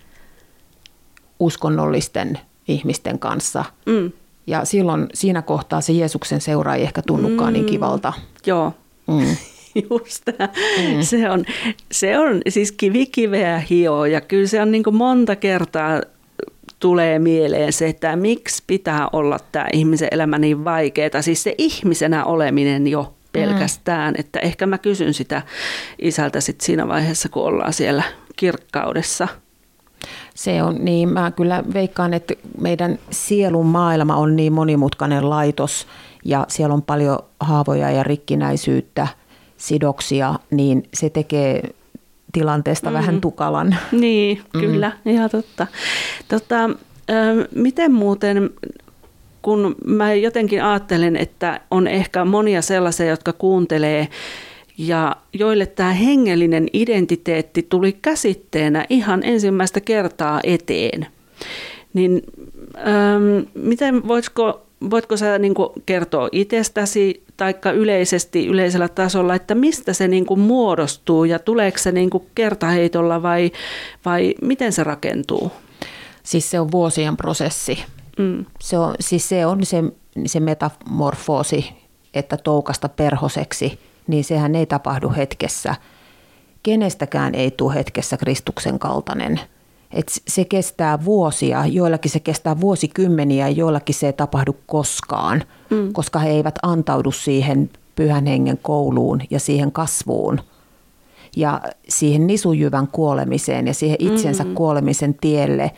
uskonnollisten 1.39 2.39
ihmisten 2.69 3.19
kanssa. 3.19 3.65
Mm. 3.87 4.13
Ja 4.47 4.65
silloin 4.65 5.07
siinä 5.15 5.43
kohtaa 5.43 5.81
se 5.81 5.93
Jeesuksen 5.93 6.41
seura 6.41 6.75
ei 6.75 6.83
ehkä 6.83 7.03
tunnukaan 7.03 7.53
niin 7.53 7.63
mm, 7.63 7.67
niin 7.67 7.75
kivalta. 7.75 8.13
Joo, 8.47 8.73
mm. 9.07 9.37
just 9.91 10.23
mm. 10.27 11.01
Se, 11.01 11.31
on, 11.31 11.45
se 11.93 12.19
on 12.19 12.41
siis 12.49 12.73
kivi 12.73 13.07
kiveä 13.07 13.59
hio 13.71 14.05
ja 14.05 14.21
kyllä 14.21 14.47
se 14.47 14.61
on 14.61 14.71
niin 14.71 14.85
kuin 14.85 14.97
monta 14.97 15.37
kertaa 15.37 16.01
tulee 16.81 17.19
mieleen 17.19 17.73
se, 17.73 17.89
että 17.89 18.17
miksi 18.17 18.63
pitää 18.67 19.09
olla 19.13 19.39
tämä 19.53 19.67
ihmisen 19.73 20.09
elämä 20.11 20.39
niin 20.39 20.65
vaikeaa. 20.65 21.23
Siis 21.23 21.43
se 21.43 21.55
ihmisenä 21.59 22.25
oleminen 22.25 22.87
jo 22.87 23.15
pelkästään, 23.33 24.15
mm. 24.15 24.21
että 24.21 24.39
ehkä 24.39 24.67
mä 24.67 24.79
kysyn 24.79 25.15
sitä 25.15 25.43
isältä 25.99 26.41
sit 26.41 26.61
siinä 26.61 26.89
vaiheessa, 26.89 27.29
kun 27.29 27.43
ollaan 27.43 27.73
siellä 27.73 28.03
kirkkaudessa– 28.37 29.29
se 30.35 30.63
on 30.63 30.77
niin, 30.85 31.09
mä 31.09 31.31
kyllä 31.31 31.65
veikkaan, 31.75 32.15
että 32.15 32.35
meidän 32.61 32.99
sielun 33.11 33.67
maailma 33.67 34.17
on 34.17 34.37
niin 34.37 34.53
monimutkainen 34.53 35.31
laitos 35.31 35.87
ja 36.25 36.47
siellä 36.49 36.75
on 36.75 36.83
paljon 36.83 37.19
haavoja 37.41 37.91
ja 37.91 38.03
rikkinäisyyttä, 38.03 39.09
sidoksia, 39.57 40.35
niin 40.51 40.83
se 40.95 41.11
tekee 41.11 41.75
tilanteesta 42.33 42.91
mm. 42.91 42.95
vähän 42.95 43.21
tukalan. 43.21 43.77
Niin, 43.93 44.43
mm. 44.55 44.61
kyllä, 44.61 44.93
ihan 45.07 45.31
totta. 45.31 45.67
Tota, 46.29 46.71
miten 47.55 47.93
muuten, 47.93 48.51
kun 49.43 49.77
mä 49.87 50.15
jotenkin 50.15 50.65
ajattelen, 50.65 51.17
että 51.17 51.61
on 51.71 51.87
ehkä 51.87 52.25
monia 52.25 52.63
sellaisia, 52.63 53.07
jotka 53.07 53.33
kuuntelee 53.33 54.09
ja 54.79 55.17
joille 55.33 55.67
tämä 55.67 55.93
hengellinen 55.93 56.69
identiteetti 56.73 57.67
tuli 57.69 57.93
käsitteenä 57.93 58.87
ihan 58.91 59.23
ensimmäistä 59.25 59.81
kertaa 59.81 60.41
eteen. 60.45 61.07
Niin 61.95 62.23
ähm, 62.77 63.49
miten 63.55 64.09
voitko, 64.09 64.67
voitko 64.91 65.17
sä 65.17 65.39
niin 65.39 65.55
kertoa 65.87 66.29
itsestäsi 66.33 67.23
tai 67.37 67.55
yleisesti 67.75 68.47
yleisellä 68.47 68.89
tasolla, 68.89 69.35
että 69.35 69.55
mistä 69.55 69.93
se 69.93 70.09
niin 70.09 70.27
muodostuu 70.37 71.25
ja 71.25 71.39
tuleeko 71.39 71.79
se 71.79 71.93
niin 71.93 72.11
kertaheitolla 72.35 73.23
vai, 73.23 73.53
vai 74.05 74.35
miten 74.43 74.73
se 74.73 74.85
rakentuu? 74.85 75.53
Siis 76.23 76.51
se 76.51 76.61
on 76.61 76.73
vuosien 76.73 77.17
prosessi. 77.17 77.79
Mm. 78.19 78.45
Se 78.61 78.79
on, 78.79 78.95
siis 79.01 79.29
se 79.29 79.47
on 79.47 79.65
se, 79.65 79.85
se 80.27 80.41
metamorfoosi, 80.41 81.69
että 82.15 82.37
toukasta 82.37 82.89
perhoseksi– 82.89 83.79
niin 84.07 84.25
sehän 84.25 84.55
ei 84.55 84.67
tapahdu 84.67 85.13
hetkessä. 85.17 85.75
Kenestäkään 86.63 87.35
ei 87.35 87.51
tule 87.51 87.75
hetkessä 87.75 88.17
Kristuksen 88.17 88.79
kaltainen. 88.79 89.41
Et 89.93 90.13
se 90.29 90.45
kestää 90.45 91.05
vuosia, 91.05 91.67
joillakin 91.67 92.11
se 92.11 92.21
kestää 92.21 92.61
vuosikymmeniä, 92.61 93.49
joillakin 93.49 93.95
se 93.95 94.07
ei 94.07 94.13
tapahdu 94.13 94.57
koskaan, 94.67 95.43
mm. 95.71 95.93
koska 95.93 96.19
he 96.19 96.31
eivät 96.31 96.59
antaudu 96.63 97.11
siihen 97.13 97.71
pyhän 97.97 98.27
hengen 98.27 98.59
kouluun 98.63 99.21
ja 99.31 99.41
siihen 99.41 99.73
kasvuun 99.73 100.41
ja 101.37 101.61
siihen 101.89 102.27
nisujyvän 102.27 102.89
kuolemiseen 102.89 103.67
ja 103.67 103.75
siihen 103.75 103.97
itsensä 103.99 104.43
mm-hmm. 104.43 104.55
kuolemisen 104.55 105.15
tielle. 105.15 105.71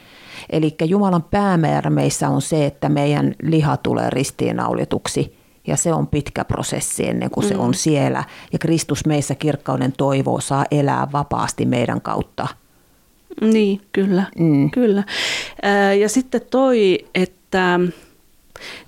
Eli 0.50 0.74
Jumalan 0.84 1.22
päämäärä 1.22 1.90
meissä 1.90 2.28
on 2.28 2.42
se, 2.42 2.66
että 2.66 2.88
meidän 2.88 3.34
liha 3.42 3.76
tulee 3.76 4.10
ristiinnaulituksi 4.10 5.36
ja 5.66 5.76
se 5.76 5.92
on 5.92 6.06
pitkä 6.06 6.44
prosessi 6.44 7.08
ennen 7.08 7.30
kuin 7.30 7.44
mm. 7.44 7.48
se 7.48 7.56
on 7.56 7.74
siellä. 7.74 8.24
Ja 8.52 8.58
Kristus 8.58 9.06
meissä 9.06 9.34
kirkkauden 9.34 9.92
toivoo 9.92 10.40
saa 10.40 10.64
elää 10.70 11.08
vapaasti 11.12 11.66
meidän 11.66 12.00
kautta. 12.00 12.48
Niin, 13.40 13.80
kyllä. 13.92 14.24
Mm. 14.38 14.70
kyllä. 14.70 15.04
Ja 16.00 16.08
sitten 16.08 16.40
toi, 16.50 17.06
että 17.14 17.80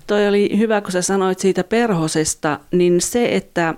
toi 0.07 0.27
oli 0.27 0.57
hyvä, 0.57 0.81
kun 0.81 0.91
sä 0.91 1.01
sanoit 1.01 1.39
siitä 1.39 1.63
perhosesta, 1.63 2.59
niin 2.71 3.01
se, 3.01 3.35
että 3.35 3.75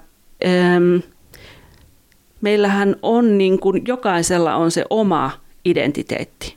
Meillähän 2.42 2.96
on 3.02 3.38
niin 3.38 3.60
kuin, 3.60 3.82
jokaisella 3.88 4.56
on 4.56 4.72
se 4.72 4.86
oma 4.90 5.32
identiteetti. 5.66 6.56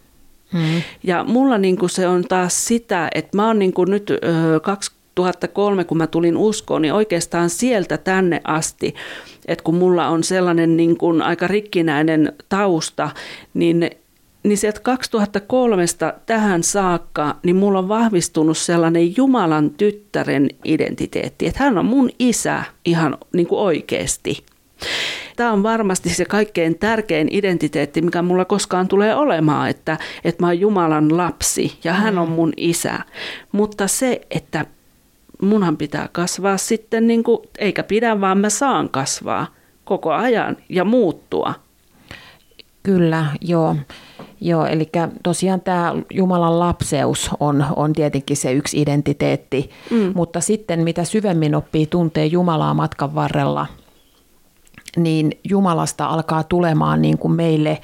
Hmm. 0.52 0.82
Ja 1.02 1.24
mulla 1.24 1.58
niin 1.58 1.76
kuin 1.76 1.90
se 1.90 2.08
on 2.08 2.24
taas 2.28 2.66
sitä, 2.66 3.08
että 3.14 3.36
mä 3.36 3.46
oon 3.46 3.58
niin 3.58 3.72
kuin 3.72 3.90
nyt 3.90 4.10
ö, 4.10 4.16
2003, 5.14 5.84
kun 5.84 5.98
mä 5.98 6.06
tulin 6.06 6.36
uskoon, 6.36 6.82
niin 6.82 6.94
oikeastaan 6.94 7.50
sieltä 7.50 7.98
tänne 7.98 8.40
asti, 8.44 8.94
että 9.46 9.64
kun 9.64 9.74
mulla 9.74 10.08
on 10.08 10.24
sellainen 10.24 10.76
niin 10.76 10.96
kuin 10.96 11.22
aika 11.22 11.46
rikkinäinen 11.46 12.32
tausta, 12.48 13.10
niin 13.54 13.90
niin 14.44 14.58
sieltä 14.58 14.80
2003 14.80 15.84
tähän 16.26 16.62
saakka, 16.62 17.36
niin 17.42 17.56
mulla 17.56 17.78
on 17.78 17.88
vahvistunut 17.88 18.58
sellainen 18.58 19.16
Jumalan 19.16 19.70
tyttären 19.70 20.48
identiteetti, 20.64 21.46
että 21.46 21.64
hän 21.64 21.78
on 21.78 21.86
mun 21.86 22.10
isä 22.18 22.64
ihan 22.84 23.18
niin 23.32 23.46
kuin 23.46 23.58
oikeasti. 23.58 24.44
Tämä 25.36 25.52
on 25.52 25.62
varmasti 25.62 26.08
se 26.08 26.24
kaikkein 26.24 26.78
tärkein 26.78 27.28
identiteetti, 27.30 28.02
mikä 28.02 28.22
mulla 28.22 28.44
koskaan 28.44 28.88
tulee 28.88 29.14
olemaan, 29.14 29.70
että, 29.70 29.98
että 30.24 30.42
mä 30.42 30.46
oon 30.46 30.60
Jumalan 30.60 31.16
lapsi 31.16 31.78
ja 31.84 31.92
hän 31.92 32.18
on 32.18 32.28
mm. 32.28 32.34
mun 32.34 32.52
isä. 32.56 32.98
Mutta 33.52 33.88
se, 33.88 34.20
että 34.30 34.66
munhan 35.42 35.76
pitää 35.76 36.08
kasvaa 36.12 36.56
sitten, 36.56 37.06
niin 37.06 37.24
kuin, 37.24 37.38
eikä 37.58 37.82
pidä, 37.82 38.20
vaan 38.20 38.38
mä 38.38 38.50
saan 38.50 38.88
kasvaa 38.88 39.46
koko 39.84 40.12
ajan 40.12 40.56
ja 40.68 40.84
muuttua. 40.84 41.54
Kyllä, 42.82 43.26
joo. 43.40 43.76
Joo, 44.40 44.66
eli 44.66 44.90
tosiaan 45.22 45.60
tämä 45.60 45.94
Jumalan 46.12 46.60
lapseus 46.60 47.30
on, 47.40 47.66
on 47.76 47.92
tietenkin 47.92 48.36
se 48.36 48.52
yksi 48.52 48.80
identiteetti, 48.80 49.70
mm. 49.90 50.12
mutta 50.14 50.40
sitten 50.40 50.80
mitä 50.80 51.04
syvemmin 51.04 51.54
oppii 51.54 51.86
tuntee 51.86 52.26
Jumalaa 52.26 52.74
matkan 52.74 53.14
varrella, 53.14 53.66
niin 54.96 55.32
Jumalasta 55.44 56.06
alkaa 56.06 56.42
tulemaan 56.42 57.02
niin 57.02 57.18
kuin 57.18 57.32
meille 57.32 57.80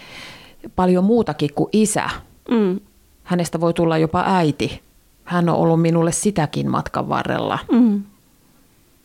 paljon 0.76 1.04
muutakin 1.04 1.50
kuin 1.54 1.68
isä. 1.72 2.10
Mm. 2.50 2.80
Hänestä 3.22 3.60
voi 3.60 3.74
tulla 3.74 3.98
jopa 3.98 4.24
äiti. 4.26 4.80
Hän 5.30 5.48
on 5.48 5.56
ollut 5.56 5.82
minulle 5.82 6.12
sitäkin 6.12 6.70
matkan 6.70 7.08
varrella. 7.08 7.58
Mm. 7.72 8.02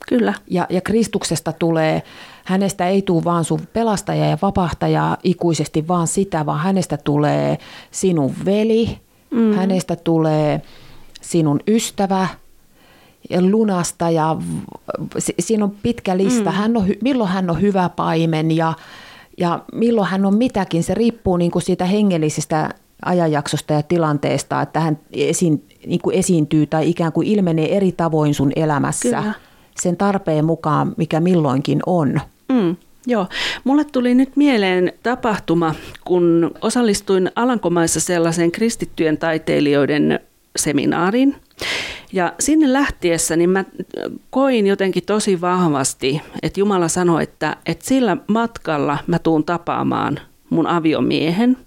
Kyllä. 0.10 0.34
Ja, 0.50 0.68
ja 0.70 0.82
Kristuksesta 0.82 1.54
tulee, 1.54 2.04
hänestä 2.46 2.88
ei 2.88 3.02
tule 3.02 3.24
vaan 3.24 3.44
sun 3.44 3.60
pelastaja 3.74 4.26
ja 4.26 4.38
vapahtaja 4.42 5.18
ikuisesti 5.24 5.88
vaan 5.88 6.08
sitä, 6.08 6.46
vaan 6.46 6.60
hänestä 6.60 6.98
tulee 6.98 7.58
sinun 7.92 8.34
veli, 8.46 8.98
mm. 9.32 9.54
hänestä 9.54 9.96
tulee 9.96 10.62
sinun 11.22 11.60
ystävä, 11.68 12.28
ja 13.30 13.42
lunasta 13.42 14.10
ja 14.10 14.38
siinä 15.40 15.64
on 15.64 15.76
pitkä 15.84 16.18
lista. 16.18 16.50
Mm. 16.50 16.56
Hän 16.56 16.78
on, 16.78 16.86
milloin 17.04 17.30
hän 17.30 17.50
on 17.50 17.62
hyvä 17.62 17.90
paimen 17.90 18.52
ja, 18.52 18.74
ja 19.38 19.60
milloin 19.74 20.08
hän 20.08 20.26
on 20.26 20.38
mitäkin. 20.38 20.84
Se 20.84 20.94
riippuu 20.94 21.38
niin 21.38 21.52
kuin 21.52 21.64
siitä 21.64 21.86
hengellisestä 21.86 22.70
ajanjaksosta 23.06 23.74
ja 23.74 23.84
tilanteesta, 23.84 24.62
että 24.62 24.80
hän 24.80 25.00
esiin, 25.12 25.64
niin 25.86 26.02
kuin 26.02 26.16
esiintyy 26.16 26.68
tai 26.68 26.90
ikään 26.90 27.12
kuin 27.12 27.28
ilmenee 27.28 27.78
eri 27.78 27.92
tavoin 27.92 28.34
sun 28.34 28.52
elämässä. 28.56 29.02
Kyllä 29.02 29.34
sen 29.82 29.98
tarpeen 29.98 30.46
mukaan, 30.46 30.94
mikä 30.98 31.20
milloinkin 31.20 31.80
on. 31.86 32.22
Mm. 32.50 32.76
Joo, 33.08 33.28
mulle 33.64 33.84
tuli 33.84 34.16
nyt 34.16 34.36
mieleen 34.36 34.94
tapahtuma, 35.04 35.76
kun 36.06 36.52
osallistuin 36.62 37.32
Alankomaissa 37.36 38.00
sellaiseen 38.00 38.52
kristittyjen 38.52 39.18
taiteilijoiden 39.18 40.20
seminaariin. 40.56 41.36
Ja 42.14 42.34
sinne 42.40 42.74
lähtiessä 42.74 43.36
niin 43.36 43.50
mä 43.50 43.66
koin 44.30 44.68
jotenkin 44.68 45.04
tosi 45.06 45.42
vahvasti, 45.42 46.22
että 46.44 46.60
Jumala 46.60 46.88
sanoi, 46.88 47.24
että, 47.24 47.58
että 47.66 47.86
sillä 47.86 48.18
matkalla 48.28 48.98
mä 49.08 49.20
tuun 49.20 49.44
tapaamaan 49.44 50.20
mun 50.50 50.68
aviomiehen. 50.68 51.58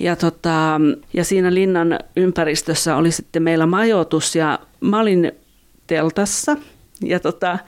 Ja, 0.00 0.16
tota, 0.16 0.80
ja 1.14 1.24
siinä 1.24 1.54
linnan 1.54 1.98
ympäristössä 2.16 2.96
oli 2.96 3.12
sitten 3.12 3.42
meillä 3.42 3.66
majoitus 3.66 4.36
ja 4.36 4.58
mä 4.80 5.00
olin 5.00 5.32
teltassa– 5.86 6.56
ja 7.02 7.20
tota, 7.20 7.58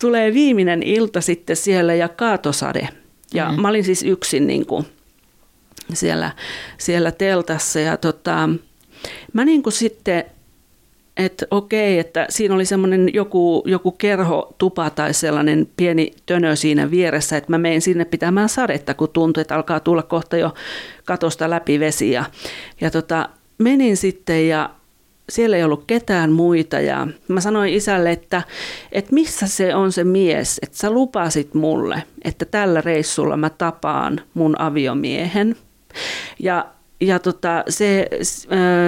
tulee 0.00 0.34
viimeinen 0.34 0.82
ilta 0.82 1.20
sitten 1.20 1.56
siellä 1.56 1.94
ja 1.94 2.08
kaatosade. 2.08 2.88
Ja 3.34 3.52
mm. 3.52 3.60
mä 3.60 3.68
olin 3.68 3.84
siis 3.84 4.02
yksin 4.02 4.46
niin 4.46 4.66
kuin 4.66 4.86
siellä, 5.94 6.30
siellä 6.78 7.10
teltassa 7.10 7.80
ja 7.80 7.96
tota, 7.96 8.48
mä 9.32 9.44
niin 9.44 9.62
kuin 9.62 9.72
sitten 9.72 10.24
että 11.16 11.46
okei, 11.50 11.98
että 11.98 12.26
siinä 12.28 12.54
oli 12.54 12.64
semmoinen 12.64 13.10
joku, 13.14 13.62
joku 13.66 13.92
kerhotupa 13.92 14.90
tai 14.90 15.14
sellainen 15.14 15.68
pieni 15.76 16.10
tönö 16.26 16.56
siinä 16.56 16.90
vieressä, 16.90 17.36
että 17.36 17.50
mä 17.50 17.58
menin 17.58 17.82
sinne 17.82 18.04
pitämään 18.04 18.48
sadetta, 18.48 18.94
kun 18.94 19.08
tuntui, 19.12 19.40
että 19.40 19.54
alkaa 19.54 19.80
tulla 19.80 20.02
kohta 20.02 20.36
jo 20.36 20.54
katosta 21.04 21.50
läpi 21.50 21.80
vesi. 21.80 22.10
Ja, 22.10 22.24
ja 22.80 22.90
tota, 22.90 23.28
menin 23.58 23.96
sitten 23.96 24.48
ja 24.48 24.70
siellä 25.28 25.56
ei 25.56 25.64
ollut 25.64 25.84
ketään 25.86 26.32
muita 26.32 26.80
ja 26.80 27.08
mä 27.28 27.40
sanoin 27.40 27.74
isälle, 27.74 28.12
että, 28.12 28.42
että 28.92 29.14
missä 29.14 29.46
se 29.46 29.74
on 29.74 29.92
se 29.92 30.04
mies, 30.04 30.58
että 30.62 30.78
sä 30.78 30.90
lupasit 30.90 31.54
mulle, 31.54 32.02
että 32.24 32.44
tällä 32.44 32.80
reissulla 32.80 33.36
mä 33.36 33.50
tapaan 33.50 34.20
mun 34.34 34.60
aviomiehen. 34.60 35.56
Ja 36.38 36.66
ja 37.02 37.18
tota, 37.18 37.64
se 37.68 38.08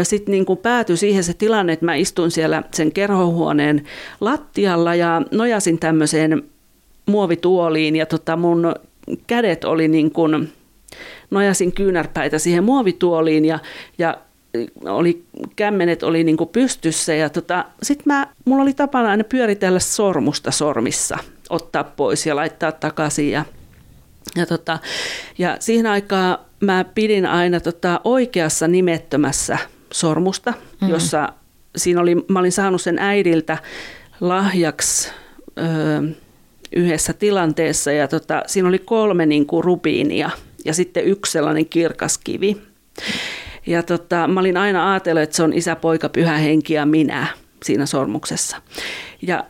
sitten 0.02 0.32
niinku 0.32 0.56
päätyi 0.56 0.96
siihen 0.96 1.24
se 1.24 1.34
tilanne, 1.34 1.72
että 1.72 1.84
mä 1.84 1.94
istuin 1.94 2.30
siellä 2.30 2.62
sen 2.74 2.92
kerhohuoneen 2.92 3.84
lattialla 4.20 4.94
ja 4.94 5.22
nojasin 5.30 5.78
tämmöiseen 5.78 6.42
muovituoliin 7.06 7.96
ja 7.96 8.06
tota 8.06 8.36
mun 8.36 8.74
kädet 9.26 9.64
oli 9.64 9.88
niin 9.88 10.10
kuin, 10.10 10.52
nojasin 11.30 11.72
kyynärpäitä 11.72 12.38
siihen 12.38 12.64
muovituoliin 12.64 13.44
ja, 13.44 13.58
ja 13.98 14.16
oli, 14.84 15.24
kämmenet 15.56 16.02
oli 16.02 16.24
niin 16.24 16.36
kuin 16.36 16.50
pystyssä 16.50 17.14
ja 17.14 17.30
tota, 17.30 17.64
sitten 17.82 18.12
mä, 18.12 18.26
mulla 18.44 18.62
oli 18.62 18.74
tapana 18.74 19.10
aina 19.10 19.24
pyöritellä 19.24 19.78
sormusta 19.78 20.50
sormissa, 20.50 21.18
ottaa 21.50 21.84
pois 21.84 22.26
ja 22.26 22.36
laittaa 22.36 22.72
takaisin 22.72 23.30
ja, 23.30 23.44
ja, 24.36 24.46
tota, 24.46 24.78
ja 25.38 25.56
siihen 25.60 25.86
aikaan 25.86 26.38
mä 26.64 26.84
pidin 26.94 27.26
aina 27.26 27.60
tota 27.60 28.00
oikeassa 28.04 28.68
nimettömässä 28.68 29.58
sormusta, 29.92 30.50
mm-hmm. 30.50 30.88
jossa 30.88 31.32
siinä 31.76 32.00
oli, 32.00 32.14
mä 32.28 32.38
olin 32.38 32.52
saanut 32.52 32.80
sen 32.82 32.98
äidiltä 32.98 33.58
lahjaksi 34.20 35.10
öö, 35.58 36.02
yhdessä 36.76 37.12
tilanteessa 37.12 37.92
ja 37.92 38.08
tota, 38.08 38.42
siinä 38.46 38.68
oli 38.68 38.78
kolme 38.78 39.26
niin 39.26 39.46
kuin 39.46 39.64
rubiinia 39.64 40.30
ja 40.64 40.74
sitten 40.74 41.04
yksi 41.04 41.32
sellainen 41.32 41.66
kirkas 41.66 42.18
kivi. 42.18 42.56
Ja 43.66 43.82
tota, 43.82 44.28
mä 44.28 44.40
olin 44.40 44.56
aina 44.56 44.92
ajatellut, 44.92 45.22
että 45.22 45.36
se 45.36 45.42
on 45.42 45.52
isä, 45.52 45.76
poika, 45.76 46.08
pyhä 46.08 46.38
henki 46.38 46.74
ja 46.74 46.86
minä 46.86 47.26
siinä 47.64 47.86
sormuksessa. 47.86 48.56
Ja 49.22 49.44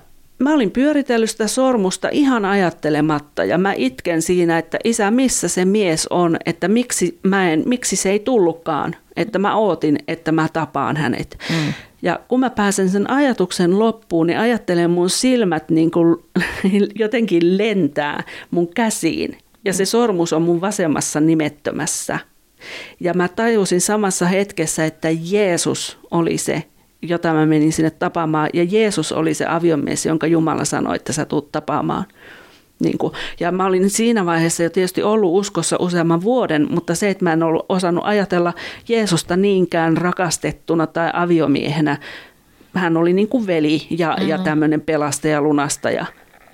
mä 0.45 0.55
olin 0.55 0.71
pyöritellyt 0.71 1.31
sitä 1.31 1.47
sormusta 1.47 2.09
ihan 2.13 2.45
ajattelematta 2.45 3.45
ja 3.45 3.59
mä 3.59 3.73
itken 3.77 4.23
siinä, 4.23 4.59
että 4.59 4.79
isä, 4.85 5.11
missä 5.11 5.49
se 5.49 5.65
mies 5.65 6.07
on, 6.07 6.37
että 6.47 6.69
miksi, 6.69 7.19
mä 7.23 7.51
en, 7.51 7.63
miksi 7.67 7.97
se 7.97 8.11
ei 8.11 8.19
tullutkaan, 8.19 8.97
että 9.17 9.39
mä 9.39 9.57
ootin, 9.57 9.99
että 10.09 10.33
mä 10.33 10.49
tapaan 10.53 10.97
hänet. 10.97 11.39
Mm. 11.51 11.73
Ja 12.03 12.21
kun 12.29 12.41
mä 12.41 12.51
pääsen 12.51 12.89
sen 12.89 13.11
ajatuksen 13.11 13.79
loppuun, 13.79 14.27
niin 14.27 14.39
ajattelen 14.39 14.91
mun 14.91 15.11
silmät 15.11 15.71
niin 15.71 15.91
kuin 15.91 16.17
jotenkin 16.95 17.59
lentää 17.59 18.23
mun 18.51 18.69
käsiin. 18.75 19.39
Ja 19.65 19.73
se 19.73 19.85
sormus 19.85 20.33
on 20.33 20.43
mun 20.43 20.61
vasemmassa 20.61 21.21
nimettömässä 21.21 22.19
ja 23.01 23.15
mä 23.15 23.29
tajusin 23.29 23.81
samassa 23.81 24.27
hetkessä, 24.27 24.85
että 24.85 25.09
Jeesus 25.11 25.99
oli 26.11 26.39
se, 26.39 26.63
jota 27.09 27.33
mä 27.33 27.47
menin 27.47 27.73
sinne 27.73 27.91
tapaamaan. 27.91 28.51
Ja 28.55 28.65
Jeesus 28.65 29.13
oli 29.13 29.35
se 29.35 29.47
aviomies, 29.47 30.07
jonka 30.07 30.27
Jumala 30.27 30.65
sanoi, 30.65 30.97
että 30.97 31.13
sä 31.13 31.25
tuut 31.25 31.53
tapaamaan. 31.53 32.05
Niin 32.81 32.99
kuin, 32.99 33.13
ja 33.41 33.53
mä 33.53 33.67
olin 33.67 33.91
siinä 33.91 34.27
vaiheessa 34.27 34.63
jo 34.63 34.71
tietysti 34.71 35.03
ollut 35.03 35.39
uskossa 35.39 35.77
useamman 35.81 36.23
vuoden, 36.23 36.67
mutta 36.71 36.95
se, 36.95 37.11
että 37.11 37.25
mä 37.25 37.33
en 37.33 37.43
ollut 37.43 37.67
osannut 37.69 38.05
ajatella 38.07 38.53
Jeesusta 38.89 39.37
niinkään 39.37 39.97
rakastettuna 39.97 40.87
tai 40.87 41.11
aviomiehenä, 41.13 41.99
hän 42.75 42.97
oli 42.97 43.13
niin 43.13 43.29
kuin 43.29 43.47
veli 43.47 43.87
ja, 43.91 44.09
mm-hmm. 44.11 44.29
ja 44.29 44.39
tämmöinen 44.39 44.81
pelastaja, 44.81 45.43
lunastaja. 45.43 46.07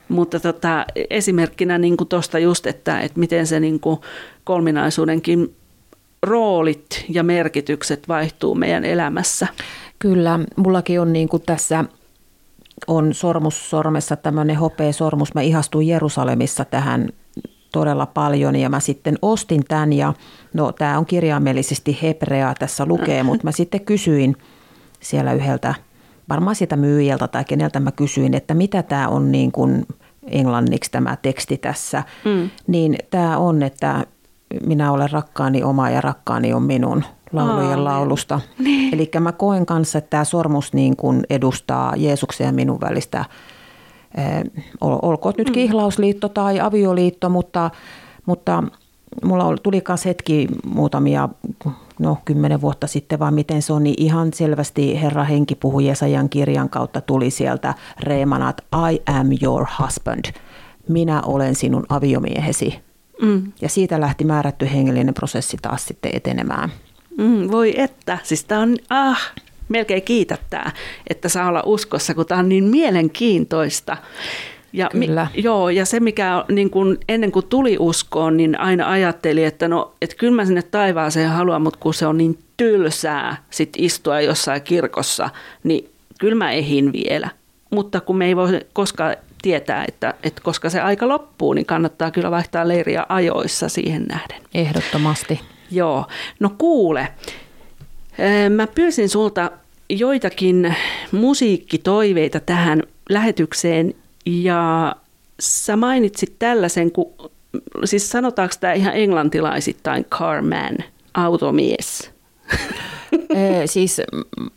Mutta 0.09 0.41
tota, 0.41 0.85
esimerkkinä 1.11 1.79
niin 1.79 1.97
tuosta 2.09 2.39
just, 2.39 2.67
että, 2.67 3.01
että 3.01 3.21
miten 3.21 3.47
se 3.47 3.61
niin 3.61 3.81
kuin 3.81 4.01
kolminaisuudenkin 4.45 5.55
roolit 6.23 7.05
ja 7.09 7.23
merkitykset 7.23 8.09
vaihtuu 8.09 8.55
meidän 8.55 8.85
elämässä. 8.85 9.47
Kyllä, 9.99 10.41
mullakin 10.57 11.01
on 11.01 11.13
niin 11.13 11.29
kuin 11.29 11.43
tässä 11.43 11.85
on 12.87 13.15
sormus 13.15 13.71
sormessa 13.71 14.17
tämmöinen 14.17 14.57
hopea 14.57 14.93
sormus. 14.93 15.35
Mä 15.35 15.41
ihastuin 15.41 15.89
Jerusalemissa 15.89 16.65
tähän 16.65 17.09
todella 17.73 18.07
paljon 18.07 18.57
ja 18.57 18.69
mä 18.69 18.81
sitten 18.81 19.19
ostin 19.23 19.65
tämän 19.69 19.93
ja 19.93 20.15
no 20.55 20.73
tämä 20.73 20.99
on 20.99 21.07
kirjaimellisesti 21.07 21.99
hebreaa 22.03 22.55
tässä 22.55 22.87
lukee, 22.87 23.23
mutta 23.23 23.45
mä 23.45 23.53
sitten 23.53 23.81
kysyin 23.81 24.37
siellä 25.01 25.33
yhdeltä, 25.33 25.75
varmaan 26.29 26.57
sitä 26.57 26.77
myyjältä 26.77 27.29
tai 27.29 27.45
keneltä 27.45 27.81
mä 27.81 27.93
kysyin, 27.93 28.35
että 28.35 28.55
mitä 28.55 28.83
tämä 28.83 29.09
on 29.09 29.33
niin 29.33 29.53
kuin 29.53 29.87
englanniksi 30.27 30.91
tämä 30.91 31.17
teksti 31.17 31.59
tässä, 31.59 32.03
mm. 32.25 32.51
niin 32.67 32.99
tämä 33.11 33.39
on, 33.39 33.63
että 33.63 34.07
minä 34.67 34.93
olen 34.93 35.11
rakkaani 35.11 35.63
oma 35.63 35.91
ja 35.91 36.01
rakkaani 36.01 36.53
on 36.53 36.63
minun 36.63 37.05
laulujen 37.33 37.79
Aa, 37.79 37.85
laulusta. 37.85 38.41
Niin. 38.59 38.95
Eli 38.95 39.11
mä 39.21 39.33
koen 39.33 39.67
kanssa, 39.67 39.99
että 39.99 40.11
tämä 40.11 40.25
sormus 40.25 40.73
niin 40.73 40.97
kuin 40.97 41.23
edustaa 41.31 41.97
Jeesuksen 41.97 42.45
ja 42.45 42.53
minun 42.53 42.81
välistä, 42.81 43.25
eh, 44.17 44.45
olkoon 44.81 45.35
nyt 45.39 45.49
mm. 45.49 45.53
kihlausliitto 45.53 46.29
tai 46.29 46.61
avioliitto, 46.61 47.29
mutta, 47.29 47.71
mutta 48.27 48.63
mulla 49.25 49.57
tuli 49.63 49.83
myös 49.89 50.05
hetki 50.05 50.49
muutamia, 50.67 51.29
no 51.99 52.19
kymmenen 52.25 52.61
vuotta 52.61 52.87
sitten, 52.87 53.19
vaan 53.19 53.35
miten 53.35 53.63
se 53.63 53.73
on, 53.73 53.83
niin 53.83 53.95
ihan 53.99 54.33
selvästi 54.33 55.03
Herra 55.03 55.25
Henki 55.25 55.55
puhui 55.55 55.87
Jesajan 55.87 56.29
kirjan 56.29 56.69
kautta 56.69 57.01
tuli 57.01 57.31
sieltä 57.31 57.75
reemanat, 58.01 58.65
I 58.93 59.01
am 59.07 59.27
your 59.43 59.67
husband. 59.83 60.25
Minä 60.89 61.23
olen 61.23 61.55
sinun 61.55 61.87
aviomiehesi. 61.89 62.90
Mm. 63.23 63.53
Ja 63.61 63.69
siitä 63.69 64.01
lähti 64.01 64.25
määrätty 64.25 64.69
hengellinen 64.73 65.15
prosessi 65.15 65.57
taas 65.63 65.85
sitten 65.85 66.11
etenemään. 66.15 66.73
Mm, 67.19 67.51
voi 67.51 67.81
että, 67.81 68.19
siis 68.23 68.45
tämä 68.45 68.61
on, 68.61 68.77
ah, 68.91 69.33
melkein 69.69 70.03
kiitättää, 70.03 70.73
että 71.11 71.29
saa 71.29 71.49
olla 71.49 71.63
uskossa, 71.67 72.15
kun 72.15 72.27
tämä 72.27 72.39
on 72.39 72.49
niin 72.49 72.65
mielenkiintoista. 72.65 73.97
Ja, 74.73 74.89
Kyllä. 74.93 75.27
Mi, 75.35 75.43
joo, 75.43 75.71
ja 75.71 75.87
se 75.87 76.01
mikä 76.01 76.45
niin 76.49 76.71
kun, 76.71 76.99
ennen 77.09 77.33
kuin 77.33 77.47
tuli 77.47 77.77
uskoon, 77.79 78.37
niin 78.37 78.61
aina 78.61 78.91
ajatteli, 78.91 79.45
että 79.45 79.69
no, 79.69 79.93
et 80.03 80.15
kyllä 80.15 80.37
mä 80.37 80.45
sinne 80.45 80.63
taivaaseen 80.63 81.31
haluan, 81.31 81.63
mutta 81.63 81.79
kun 81.83 81.95
se 81.95 82.07
on 82.07 82.17
niin 82.17 82.39
tylsää 82.57 83.37
sit 83.51 83.71
istua 83.79 84.21
jossain 84.21 84.63
kirkossa, 84.63 85.31
niin 85.65 85.91
kyllä 86.19 86.35
mä 86.35 86.53
ehin 86.53 86.93
vielä. 86.93 87.29
Mutta 87.71 88.01
kun 88.01 88.17
me 88.17 88.27
ei 88.27 88.37
voi 88.37 88.61
koskaan 88.73 89.17
tietää, 89.43 89.85
että, 89.89 90.15
että 90.23 90.43
koska 90.43 90.71
se 90.71 90.81
aika 90.81 91.09
loppuu, 91.09 91.53
niin 91.53 91.67
kannattaa 91.67 92.11
kyllä 92.11 92.31
vaihtaa 92.31 92.69
leiriä 92.69 93.07
ajoissa 93.09 93.69
siihen 93.69 94.03
nähden. 94.03 94.43
Ehdottomasti. 94.55 95.41
Joo. 95.71 96.07
No 96.41 96.51
kuule, 96.59 97.09
mä 98.57 98.67
pyysin 98.67 99.09
sulta 99.09 99.51
joitakin 99.89 100.77
musiikkitoiveita 101.13 102.41
tähän 102.41 102.83
lähetykseen 103.11 103.95
ja 104.27 104.95
sä 105.41 105.77
mainitsit 105.77 106.35
tällaisen, 106.39 106.93
kun, 106.93 107.15
siis 107.85 108.11
sanotaanko 108.11 108.55
tämä 108.61 108.73
ihan 108.73 108.97
englantilaisittain 108.97 110.05
carman, 110.05 110.77
automies? 111.15 112.11
Ee, 113.35 113.67
siis 113.67 114.01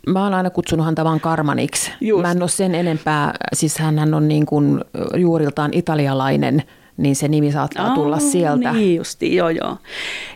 mä 0.07 0.23
oon 0.23 0.33
aina 0.33 0.49
kutsunut 0.49 0.85
häntä 0.85 1.03
vaan 1.03 1.19
Karmaniksi. 1.19 1.91
Just. 2.01 2.21
Mä 2.21 2.31
en 2.31 2.41
ole 2.41 2.49
sen 2.49 2.75
enempää, 2.75 3.33
siis 3.53 3.77
hän 3.77 4.13
on 4.13 4.27
niin 4.27 4.45
kuin 4.45 4.81
juuriltaan 5.17 5.73
italialainen, 5.73 6.63
niin 6.97 7.15
se 7.15 7.27
nimi 7.27 7.51
saattaa 7.51 7.87
oh, 7.87 7.93
tulla 7.93 8.19
sieltä. 8.19 8.73
Niin 8.73 8.95
justi, 8.95 9.35
joo 9.35 9.49
joo. 9.49 9.77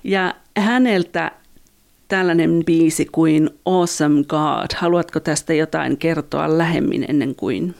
Ja 0.03 0.33
häneltä 0.57 1.31
tällainen 2.07 2.63
biisi 2.65 3.05
kuin 3.05 3.49
Awesome 3.65 4.23
God. 4.23 4.67
Haluatko 4.77 5.19
tästä 5.19 5.53
jotain 5.53 5.97
kertoa 5.97 6.57
lähemmin 6.57 7.05
ennen 7.07 7.35
kuin 7.35 7.75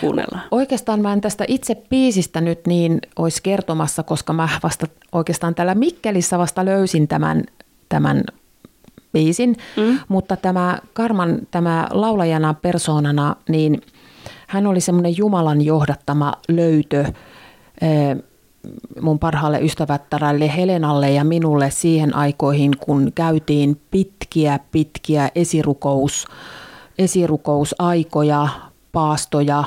kuunnellaan? 0.00 0.42
Oikeastaan 0.50 1.00
mä 1.00 1.12
en 1.12 1.20
tästä 1.20 1.44
itse 1.48 1.74
biisistä 1.90 2.40
nyt 2.40 2.66
niin 2.66 3.00
olisi 3.16 3.42
kertomassa, 3.42 4.02
koska 4.02 4.32
mä 4.32 4.48
vasta 4.62 4.86
oikeastaan 5.12 5.54
täällä 5.54 5.74
Mikkelissä 5.74 6.38
vasta 6.38 6.64
löysin 6.64 7.08
tämän, 7.08 7.44
tämän 7.88 8.24
biisin, 9.12 9.56
mm. 9.76 9.98
mutta 10.08 10.36
tämä 10.36 10.78
Karman, 10.92 11.38
tämä 11.50 11.88
laulajana 11.90 12.54
persoonana, 12.54 13.36
niin 13.48 13.80
hän 14.46 14.66
oli 14.66 14.80
semmoinen 14.80 15.16
Jumalan 15.16 15.60
johdattama 15.60 16.32
löytö 16.48 17.04
mun 19.00 19.18
parhaalle 19.18 19.60
ystävättärälle 19.60 20.56
Helenalle 20.56 21.10
ja 21.10 21.24
minulle 21.24 21.70
siihen 21.70 22.16
aikoihin, 22.16 22.72
kun 22.80 23.12
käytiin 23.14 23.80
pitkiä, 23.90 24.58
pitkiä 24.72 25.30
esirukous, 25.34 26.26
esirukousaikoja, 26.98 28.48
paastoja, 28.92 29.64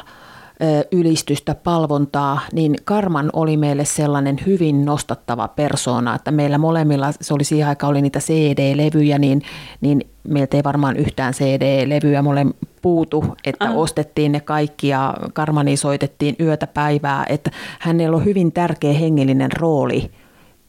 ylistystä, 0.92 1.56
palvontaa, 1.56 2.40
niin 2.54 2.76
Karman 2.84 3.30
oli 3.34 3.58
meille 3.58 3.86
sellainen 3.86 4.38
hyvin 4.46 4.86
nostattava 4.86 5.48
persoona, 5.48 6.16
että 6.16 6.32
meillä 6.32 6.58
molemmilla, 6.58 7.12
se 7.22 7.34
oli 7.34 7.44
siihen 7.44 7.68
aikaan 7.68 7.92
oli 7.92 8.02
niitä 8.02 8.20
CD-levyjä, 8.20 9.20
niin, 9.20 9.42
niin 9.82 10.02
meiltä 10.28 10.58
ei 10.58 10.64
varmaan 10.64 10.98
yhtään 10.98 11.34
CD-levyä 11.34 12.22
mole 12.22 12.46
puutu, 12.82 13.26
että 13.46 13.66
Aha. 13.66 13.74
ostettiin 13.74 14.32
ne 14.32 14.40
kaikki 14.40 14.88
ja 14.88 15.14
Karmani 15.34 15.78
soitettiin 15.78 16.36
yötä 16.40 16.68
päivää, 16.68 17.26
että 17.30 17.52
hänellä 17.80 18.18
on 18.18 18.26
hyvin 18.26 18.52
tärkeä 18.52 18.94
hengellinen 18.94 19.52
rooli 19.60 20.12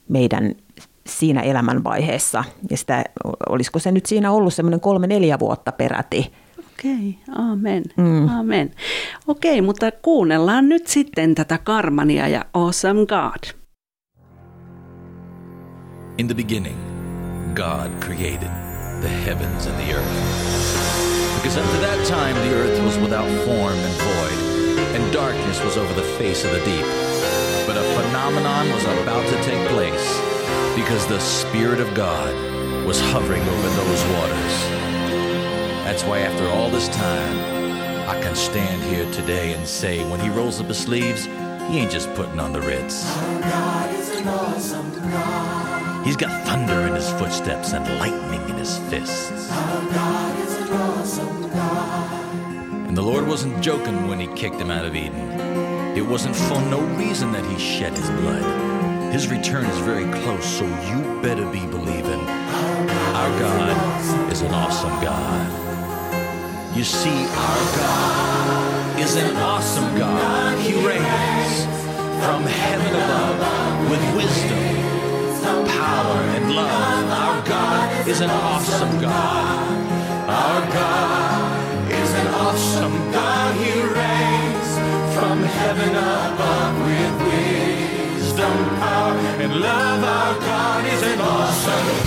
meidän 0.09 0.55
siinä 1.07 1.41
elämänvaiheessa. 1.41 2.45
Ja 2.71 2.77
sitä, 2.77 3.05
olisiko 3.49 3.79
se 3.79 3.93
nyt 3.93 4.07
siinä 4.07 4.33
ollut 4.33 4.55
semmoinen 4.55 4.81
kolme-neljä 4.81 5.39
vuotta 5.39 5.73
peräti, 5.73 6.33
Okei, 6.79 7.19
amen, 7.29 7.85
mm. 7.97 8.29
amen. 8.29 8.71
Okei, 9.27 9.63
mutta 9.63 9.91
kuunnellaan 9.91 10.69
nyt 10.69 10.87
sitten 10.87 11.35
tätä 11.35 11.59
Karmania 11.59 12.29
ja 12.29 12.45
Awesome 12.55 13.07
God. 13.07 13.57
In 16.19 16.27
the 16.27 16.35
beginning, 16.35 16.77
God 17.55 17.91
created 18.01 18.51
the 19.01 19.09
heavens 19.09 19.67
and 19.67 19.77
the 19.77 19.95
earth. 19.95 20.11
Because 21.37 21.61
up 21.61 21.67
to 21.71 21.81
that 21.81 22.07
time 22.09 22.35
the 22.35 22.55
earth 22.55 22.85
was 22.85 23.01
without 23.01 23.29
form 23.45 23.79
and 23.79 23.95
void, 23.95 24.39
and 24.97 25.13
darkness 25.13 25.65
was 25.65 25.77
over 25.77 25.95
the 25.95 26.09
face 26.19 26.45
of 26.45 26.53
the 26.53 26.65
deep. 26.65 26.87
But 27.67 27.77
a 27.77 27.85
phenomenon 27.97 28.69
was 28.73 28.85
about 28.85 29.25
to 29.27 29.37
take 29.43 29.69
place, 29.69 30.21
because 30.77 31.07
the 31.07 31.21
Spirit 31.21 31.81
of 31.81 31.95
God 31.95 32.35
was 32.87 33.01
hovering 33.01 33.43
over 33.43 33.69
those 33.69 34.05
waters. 34.17 34.86
That's 35.87 36.03
why 36.03 36.19
after 36.19 36.49
all 36.49 36.69
this 36.69 36.89
time, 36.89 38.09
I 38.09 38.21
can 38.21 38.35
stand 38.35 38.83
here 38.83 39.09
today 39.13 39.55
and 39.55 39.65
say 39.65 40.03
when 40.11 40.19
he 40.19 40.29
rolls 40.29 40.61
up 40.61 40.67
his 40.67 40.79
sleeves, 40.79 41.27
he 41.27 41.79
ain't 41.79 41.93
just 41.93 42.13
putting 42.15 42.41
on 42.41 42.53
the 42.53 42.61
Ritz. 42.61 43.05
Awesome 44.27 44.91
He's 46.05 46.17
got 46.17 46.45
thunder 46.45 46.89
in 46.89 46.95
his 46.97 47.09
footsteps 47.13 47.73
and 47.73 47.87
lightning 48.01 48.43
in 48.51 48.57
his 48.57 48.79
fists. 48.91 49.49
Awesome 50.73 51.45
and 52.89 52.97
the 52.97 53.03
Lord 53.03 53.29
wasn't 53.29 53.63
joking 53.63 54.09
when 54.09 54.19
he 54.19 54.27
kicked 54.35 54.57
him 54.57 54.73
out 54.73 54.85
of 54.85 54.97
Eden. 54.97 55.31
It 55.97 56.05
wasn't 56.05 56.35
for 56.35 56.61
no 56.63 56.81
reason 56.97 57.31
that 57.31 57.47
he 57.47 57.61
shed 57.61 57.97
his 57.97 58.11
blood. 58.11 59.13
His 59.13 59.29
return 59.29 59.65
is 59.65 59.79
very 59.79 60.11
close, 60.21 60.45
so 60.45 60.65
you 60.65 61.23
better 61.23 61.49
be 61.53 61.65
believing. 61.67 62.21
Our 63.15 63.39
God 63.39 64.33
is 64.33 64.43
an 64.43 64.53
awesome 64.53 65.01
God. 65.01 65.66
You 66.77 66.85
see, 66.85 67.09
our 67.09 67.63
God 67.81 69.01
is 69.01 69.17
an 69.17 69.35
awesome 69.37 69.97
God. 69.97 70.59
He 70.59 70.75
reigns 70.87 71.65
from 72.21 72.43
heaven 72.45 72.95
above 72.95 73.89
with 73.89 74.05
wisdom, 74.15 75.65
power, 75.67 76.21
and 76.37 76.55
love. 76.55 77.09
Our 77.25 77.43
God 77.49 78.07
is 78.07 78.21
an 78.21 78.29
awesome 78.29 79.01
God. 79.01 79.89
Our 80.29 80.61
God 80.71 81.93
is 81.93 82.11
an 82.13 82.27
awesome 82.45 83.11
God. 83.11 83.57
He 83.57 83.73
reigns 83.81 84.71
from 85.17 85.39
heaven 85.43 85.93
above 85.97 86.77
with 86.85 87.15
wisdom, 87.33 88.57
power, 88.85 89.17
and 89.41 89.61
love. 89.63 90.05
Our 90.05 90.41
God 90.41 90.85
is 90.93 91.03
an 91.03 91.21
awesome 91.23 92.05
God. 92.05 92.06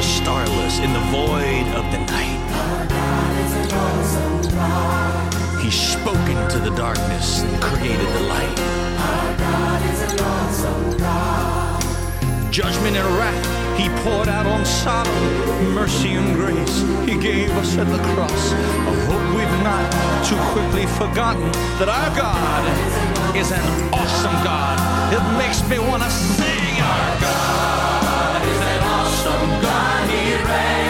Was 0.00 0.08
starless 0.16 0.78
in 0.78 0.90
the 0.94 1.04
void 1.12 1.66
of 1.76 1.84
the 1.92 1.98
night. 2.08 2.40
He 5.60 5.70
spoke 5.70 6.26
into 6.34 6.58
the 6.58 6.74
darkness 6.74 7.42
and 7.42 7.62
created 7.62 8.08
the 8.16 8.20
light. 8.34 8.58
Judgment 12.50 12.96
and 12.96 13.08
wrath 13.18 13.46
he 13.78 13.90
poured 14.02 14.28
out 14.28 14.46
on 14.46 14.64
Sodom. 14.64 15.74
Mercy 15.74 16.12
and 16.12 16.34
grace 16.34 16.76
he 17.06 17.20
gave 17.20 17.50
us 17.62 17.76
at 17.76 17.86
the 17.88 18.02
cross. 18.14 18.52
A 18.52 18.94
hope 19.04 19.26
we've 19.36 19.58
not 19.62 19.84
too 20.24 20.40
quickly 20.54 20.86
forgotten 20.96 21.52
that 21.78 21.90
our 21.90 22.10
God 22.16 23.36
is 23.36 23.52
an 23.52 23.92
awesome 23.92 24.38
God. 24.48 24.76
It 25.12 25.24
makes 25.36 25.60
me 25.68 25.78
want 25.78 26.02
to 26.02 26.10
sing 26.10 26.80
our 26.80 27.20
God 27.20 27.59
praise. 30.50 30.89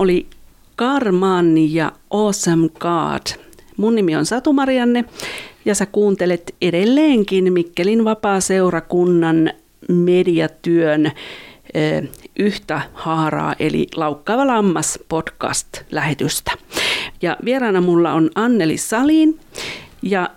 Oli 0.00 0.26
Karman 0.76 1.58
ja 1.58 1.92
Awesome 2.10 2.68
God. 2.68 3.38
Mun 3.76 3.94
nimi 3.94 4.16
on 4.16 4.26
Satu 4.26 4.52
Marianne 4.52 5.04
ja 5.64 5.74
sä 5.74 5.86
kuuntelet 5.86 6.54
edelleenkin 6.62 7.52
Mikkelin 7.52 8.04
vapaa-seurakunnan 8.04 9.50
mediatyön 9.88 11.12
yhtä 12.38 12.82
haaraa, 12.94 13.54
eli 13.58 13.86
Laukkaava 13.96 14.46
lammas 14.46 14.98
podcast-lähetystä. 15.08 16.52
Ja 17.22 17.36
vieraana 17.44 17.80
mulla 17.80 18.12
on 18.12 18.30
Anneli 18.34 18.76
Salin, 18.76 19.38
ja 20.02 20.30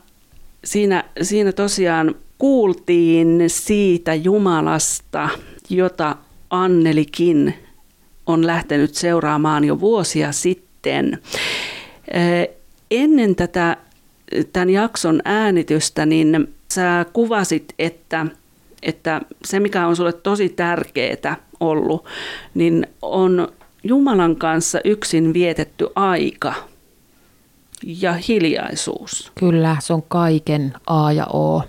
siinä, 0.63 1.03
siinä 1.21 1.51
tosiaan 1.51 2.15
kuultiin 2.37 3.43
siitä 3.47 4.13
Jumalasta, 4.13 5.29
jota 5.69 6.15
Annelikin 6.49 7.53
on 8.27 8.47
lähtenyt 8.47 8.95
seuraamaan 8.95 9.63
jo 9.63 9.79
vuosia 9.79 10.31
sitten. 10.31 11.19
Ennen 12.91 13.35
tätä 13.35 13.77
tämän 14.53 14.69
jakson 14.69 15.21
äänitystä, 15.25 16.05
niin 16.05 16.53
sä 16.73 17.05
kuvasit, 17.13 17.73
että, 17.79 18.25
että 18.81 19.21
se 19.45 19.59
mikä 19.59 19.87
on 19.87 19.95
sulle 19.95 20.13
tosi 20.13 20.49
tärkeää 20.49 21.37
ollut, 21.59 22.05
niin 22.53 22.87
on 23.01 23.47
Jumalan 23.83 24.35
kanssa 24.35 24.79
yksin 24.83 25.33
vietetty 25.33 25.87
aika 25.95 26.53
ja 27.83 28.13
hiljaisuus. 28.13 29.31
Kyllä, 29.39 29.77
se 29.79 29.93
on 29.93 30.03
kaiken 30.07 30.73
A 30.87 31.11
ja 31.11 31.25
O. 31.25 31.61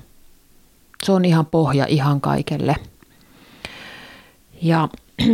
Se 1.03 1.13
on 1.13 1.25
ihan 1.25 1.47
pohja 1.47 1.87
ihan 1.87 2.21
kaikelle. 2.21 2.77
Ja 4.63 4.89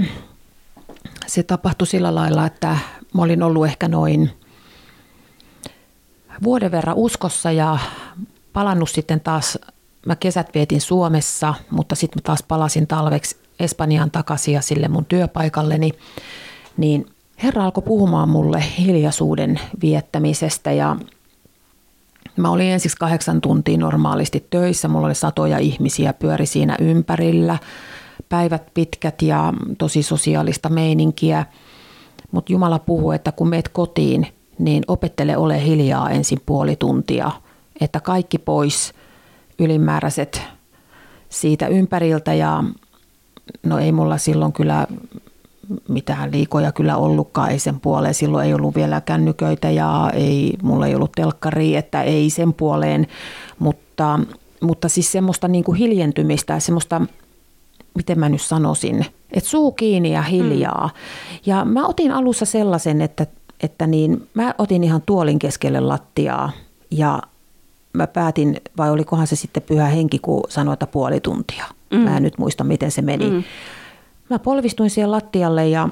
se 1.30 1.42
tapahtui 1.42 1.86
sillä 1.86 2.14
lailla, 2.14 2.46
että 2.46 2.78
mä 3.14 3.22
olin 3.22 3.42
ollut 3.42 3.66
ehkä 3.66 3.88
noin 3.88 4.30
vuoden 6.42 6.70
verran 6.70 6.96
uskossa 6.96 7.52
ja 7.52 7.78
palannut 8.52 8.90
sitten 8.90 9.20
taas, 9.20 9.58
mä 10.06 10.16
kesät 10.16 10.54
vietin 10.54 10.80
Suomessa, 10.80 11.54
mutta 11.70 11.94
sitten 11.94 12.18
mä 12.18 12.22
taas 12.22 12.42
palasin 12.48 12.86
talveksi 12.86 13.36
Espanjaan 13.60 14.10
takaisin 14.10 14.54
ja 14.54 14.62
sille 14.62 14.88
mun 14.88 15.04
työpaikalleni, 15.04 15.90
niin 16.76 17.06
Herra 17.42 17.64
alkoi 17.64 17.82
puhumaan 17.82 18.28
mulle 18.28 18.64
hiljaisuuden 18.78 19.60
viettämisestä 19.82 20.72
ja 20.72 20.96
Mä 22.36 22.50
olin 22.50 22.66
ensiksi 22.66 22.96
kahdeksan 22.96 23.40
tuntia 23.40 23.78
normaalisti 23.78 24.46
töissä, 24.50 24.88
mulla 24.88 25.06
oli 25.06 25.14
satoja 25.14 25.58
ihmisiä 25.58 26.12
pyöri 26.12 26.46
siinä 26.46 26.76
ympärillä, 26.80 27.58
päivät 28.30 28.62
pitkät 28.74 29.22
ja 29.22 29.52
tosi 29.78 30.02
sosiaalista 30.02 30.68
meininkiä. 30.68 31.46
Mutta 32.32 32.52
Jumala 32.52 32.78
puhuu, 32.78 33.12
että 33.12 33.32
kun 33.32 33.48
meet 33.48 33.68
kotiin, 33.68 34.26
niin 34.58 34.84
opettele 34.88 35.36
ole 35.36 35.64
hiljaa 35.64 36.10
ensin 36.10 36.38
puoli 36.46 36.76
tuntia, 36.76 37.30
että 37.80 38.00
kaikki 38.00 38.38
pois 38.38 38.94
ylimääräiset 39.58 40.42
siitä 41.28 41.66
ympäriltä 41.66 42.34
ja 42.34 42.64
no 43.62 43.78
ei 43.78 43.92
mulla 43.92 44.18
silloin 44.18 44.52
kyllä 44.52 44.86
mitään 45.88 46.32
liikoja 46.32 46.72
kyllä 46.72 46.96
ollutkaan, 46.96 47.50
ei 47.50 47.58
sen 47.58 47.80
puoleen. 47.80 48.14
Silloin 48.14 48.46
ei 48.46 48.54
ollut 48.54 48.74
vielä 48.74 49.00
kännyköitä 49.00 49.70
ja 49.70 50.10
ei, 50.14 50.54
mulla 50.62 50.86
ei 50.86 50.94
ollut 50.94 51.12
telkkari, 51.12 51.76
että 51.76 52.02
ei 52.02 52.30
sen 52.30 52.54
puoleen. 52.54 53.06
Mutta, 53.58 54.20
mutta 54.60 54.88
siis 54.88 55.12
semmoista 55.12 55.48
niin 55.48 55.64
kuin 55.64 55.78
hiljentymistä 55.78 56.52
ja 56.52 56.60
semmoista, 56.60 57.00
miten 57.94 58.18
mä 58.18 58.28
nyt 58.28 58.42
sanoisin, 58.42 59.06
että 59.32 59.50
suu 59.50 59.72
kiinni 59.72 60.12
ja 60.12 60.22
hiljaa. 60.22 60.86
Mm. 60.86 61.38
Ja 61.46 61.64
mä 61.64 61.86
otin 61.86 62.12
alussa 62.12 62.44
sellaisen, 62.44 63.00
että, 63.00 63.26
että 63.62 63.86
niin, 63.86 64.28
mä 64.34 64.54
otin 64.58 64.84
ihan 64.84 65.02
tuolin 65.06 65.38
keskelle 65.38 65.80
lattiaa 65.80 66.52
ja 66.90 67.22
mä 67.92 68.06
päätin, 68.06 68.56
vai 68.76 68.90
olikohan 68.90 69.26
se 69.26 69.36
sitten 69.36 69.62
pyhä 69.62 69.86
henki, 69.86 70.18
kun 70.18 70.42
sanoi, 70.48 70.72
että 70.72 70.86
puoli 70.86 71.20
tuntia. 71.20 71.64
Mm. 71.90 71.98
Mä 71.98 72.16
en 72.16 72.22
nyt 72.22 72.38
muista, 72.38 72.64
miten 72.64 72.90
se 72.90 73.02
meni. 73.02 73.30
Mm. 73.30 73.42
Mä 74.30 74.38
polvistuin 74.38 74.90
siellä 74.90 75.16
lattialle 75.16 75.68
ja 75.68 75.88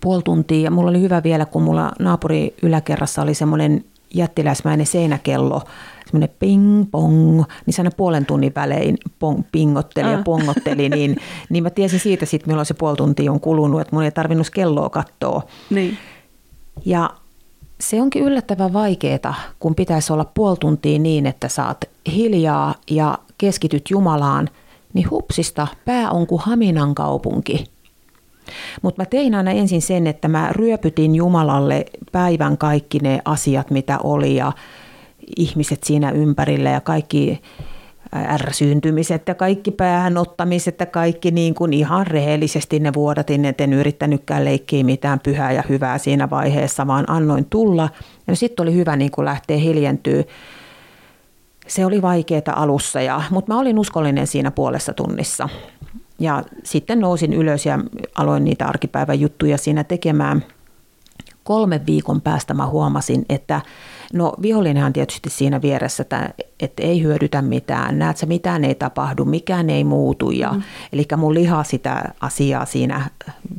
puoli 0.00 0.22
tuntia 0.22 0.64
ja 0.64 0.70
mulla 0.70 0.90
oli 0.90 1.00
hyvä 1.00 1.22
vielä, 1.22 1.46
kun 1.46 1.62
mulla 1.62 1.92
naapuri 1.98 2.54
yläkerrassa 2.62 3.22
oli 3.22 3.34
semmoinen 3.34 3.84
jättiläismäinen 4.14 4.86
seinäkello, 4.86 5.62
semmoinen 6.06 6.36
ping 6.38 6.90
pong, 6.90 7.42
niin 7.66 7.74
se 7.74 7.82
aina 7.82 7.90
puolen 7.96 8.26
tunnin 8.26 8.52
välein 8.54 8.98
pong, 9.18 9.42
pingotteli 9.52 10.10
ja 10.10 10.18
ah. 10.18 10.24
pongotteli, 10.24 10.88
niin, 10.88 11.16
niin 11.50 11.62
mä 11.62 11.70
tiesin 11.70 12.00
siitä 12.00 12.26
sitten, 12.26 12.50
milloin 12.50 12.66
se 12.66 12.74
puoli 12.74 12.96
tuntia 12.96 13.32
on 13.32 13.40
kulunut, 13.40 13.80
että 13.80 13.96
mun 13.96 14.04
ei 14.04 14.10
tarvinnut 14.10 14.50
kelloa 14.50 14.90
katsoa. 14.90 15.42
Niin. 15.70 15.98
Ja 16.84 17.10
se 17.80 18.02
onkin 18.02 18.22
yllättävän 18.22 18.72
vaikeaa, 18.72 19.34
kun 19.60 19.74
pitäisi 19.74 20.12
olla 20.12 20.24
puoli 20.24 20.56
tuntia 20.60 20.98
niin, 20.98 21.26
että 21.26 21.48
saat 21.48 21.84
hiljaa 22.14 22.74
ja 22.90 23.18
keskityt 23.38 23.90
Jumalaan– 23.90 24.48
niin 24.96 25.10
hupsista 25.10 25.66
pää 25.84 26.10
on 26.10 26.26
kuin 26.26 26.42
Haminan 26.42 26.94
kaupunki. 26.94 27.64
Mutta 28.82 29.02
mä 29.02 29.06
tein 29.06 29.34
aina 29.34 29.50
ensin 29.50 29.82
sen, 29.82 30.06
että 30.06 30.28
mä 30.28 30.48
ryöpytin 30.52 31.14
Jumalalle 31.14 31.84
päivän 32.12 32.58
kaikki 32.58 32.98
ne 32.98 33.20
asiat, 33.24 33.70
mitä 33.70 33.98
oli 33.98 34.36
ja 34.36 34.52
ihmiset 35.36 35.84
siinä 35.84 36.10
ympärillä 36.10 36.70
ja 36.70 36.80
kaikki 36.80 37.42
ärsyyntymiset 38.14 39.28
ja 39.28 39.34
kaikki 39.34 39.70
päähän 39.70 40.16
ottamiset 40.16 40.80
ja 40.80 40.86
kaikki 40.86 41.30
niin 41.30 41.54
kuin 41.54 41.72
ihan 41.72 42.06
rehellisesti 42.06 42.80
ne 42.80 42.94
vuodatin, 42.94 43.44
että 43.44 43.64
en 43.64 43.72
yrittänytkään 43.72 44.44
leikkiä 44.44 44.84
mitään 44.84 45.20
pyhää 45.20 45.52
ja 45.52 45.62
hyvää 45.68 45.98
siinä 45.98 46.30
vaiheessa, 46.30 46.86
vaan 46.86 47.10
annoin 47.10 47.44
tulla. 47.44 47.88
Ja 48.26 48.36
sitten 48.36 48.62
oli 48.62 48.74
hyvä 48.74 48.96
niin 48.96 49.10
kuin 49.10 49.24
lähteä 49.24 49.56
hiljentyä 49.56 50.24
se 51.66 51.86
oli 51.86 52.02
vaikeaa 52.02 52.42
alussa, 52.56 53.00
ja, 53.00 53.22
mutta 53.30 53.52
mä 53.52 53.60
olin 53.60 53.78
uskollinen 53.78 54.26
siinä 54.26 54.50
puolessa 54.50 54.92
tunnissa. 54.92 55.48
Ja 56.18 56.42
sitten 56.64 57.00
nousin 57.00 57.32
ylös 57.32 57.66
ja 57.66 57.78
aloin 58.14 58.44
niitä 58.44 58.66
arkipäivän 58.66 59.20
juttuja 59.20 59.58
siinä 59.58 59.84
tekemään. 59.84 60.44
Kolmen 61.46 61.86
viikon 61.86 62.20
päästä 62.20 62.54
mä 62.54 62.66
huomasin, 62.66 63.24
että 63.28 63.60
no 64.12 64.34
vihollinenhan 64.42 64.92
tietysti 64.92 65.30
siinä 65.30 65.62
vieressä, 65.62 66.02
että, 66.02 66.30
että 66.60 66.82
ei 66.82 67.02
hyödytä 67.02 67.42
mitään. 67.42 67.98
Näet 67.98 68.16
sä, 68.16 68.26
mitään 68.26 68.64
ei 68.64 68.74
tapahdu, 68.74 69.24
mikään 69.24 69.70
ei 69.70 69.84
muutu. 69.84 70.30
Ja, 70.30 70.52
mm. 70.52 70.62
Eli 70.92 71.06
mun 71.16 71.34
liha 71.34 71.64
sitä 71.64 72.14
asiaa 72.20 72.64
siinä 72.64 73.10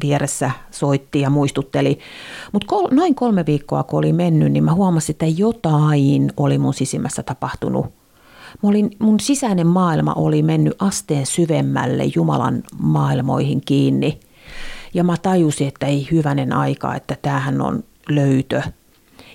vieressä 0.03 0.51
soitti 0.71 1.21
ja 1.21 1.29
muistutteli. 1.29 1.99
Mutta 2.51 2.67
kol, 2.67 2.87
noin 2.91 3.15
kolme 3.15 3.45
viikkoa 3.45 3.83
kun 3.83 3.99
oli 3.99 4.13
mennyt, 4.13 4.51
niin 4.51 4.63
mä 4.63 4.73
huomasin, 4.73 5.13
että 5.13 5.25
jotain 5.25 6.31
oli 6.37 6.57
mun 6.57 6.73
sisimmässä 6.73 7.23
tapahtunut 7.23 7.85
Mä 8.63 8.69
olin, 8.69 8.91
mun 8.99 9.19
sisäinen 9.19 9.67
maailma 9.67 10.13
oli 10.13 10.43
mennyt 10.43 10.75
asteen 10.79 11.25
syvemmälle 11.25 12.03
Jumalan 12.15 12.63
maailmoihin 12.79 13.61
kiinni. 13.65 14.19
Ja 14.93 15.03
mä 15.03 15.15
tajusin, 15.21 15.67
että 15.67 15.85
ei 15.85 16.07
hyvänen 16.11 16.53
aika, 16.53 16.95
että 16.95 17.17
tämähän 17.21 17.61
on 17.61 17.83
löytö. 18.09 18.61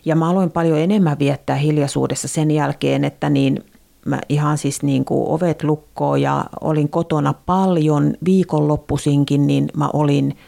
Ja 0.05 0.17
mä 0.17 0.31
aloin 0.31 0.51
paljon 0.51 0.79
enemmän 0.79 1.19
viettää 1.19 1.57
hiljaisuudessa 1.57 2.29
sen 2.29 2.51
jälkeen, 2.51 3.05
että 3.05 3.31
niin 3.31 3.65
mä 4.07 4.21
ihan 4.29 4.59
siis 4.59 4.83
niin 4.83 5.05
kuin 5.05 5.29
ovet 5.29 5.63
lukkoon 5.65 6.23
ja 6.23 6.45
olin 6.61 6.89
kotona 6.89 7.35
paljon 7.47 8.15
viikonloppusinkin, 8.25 9.47
niin 9.47 9.69
mä 9.77 9.91
olin 9.93 10.39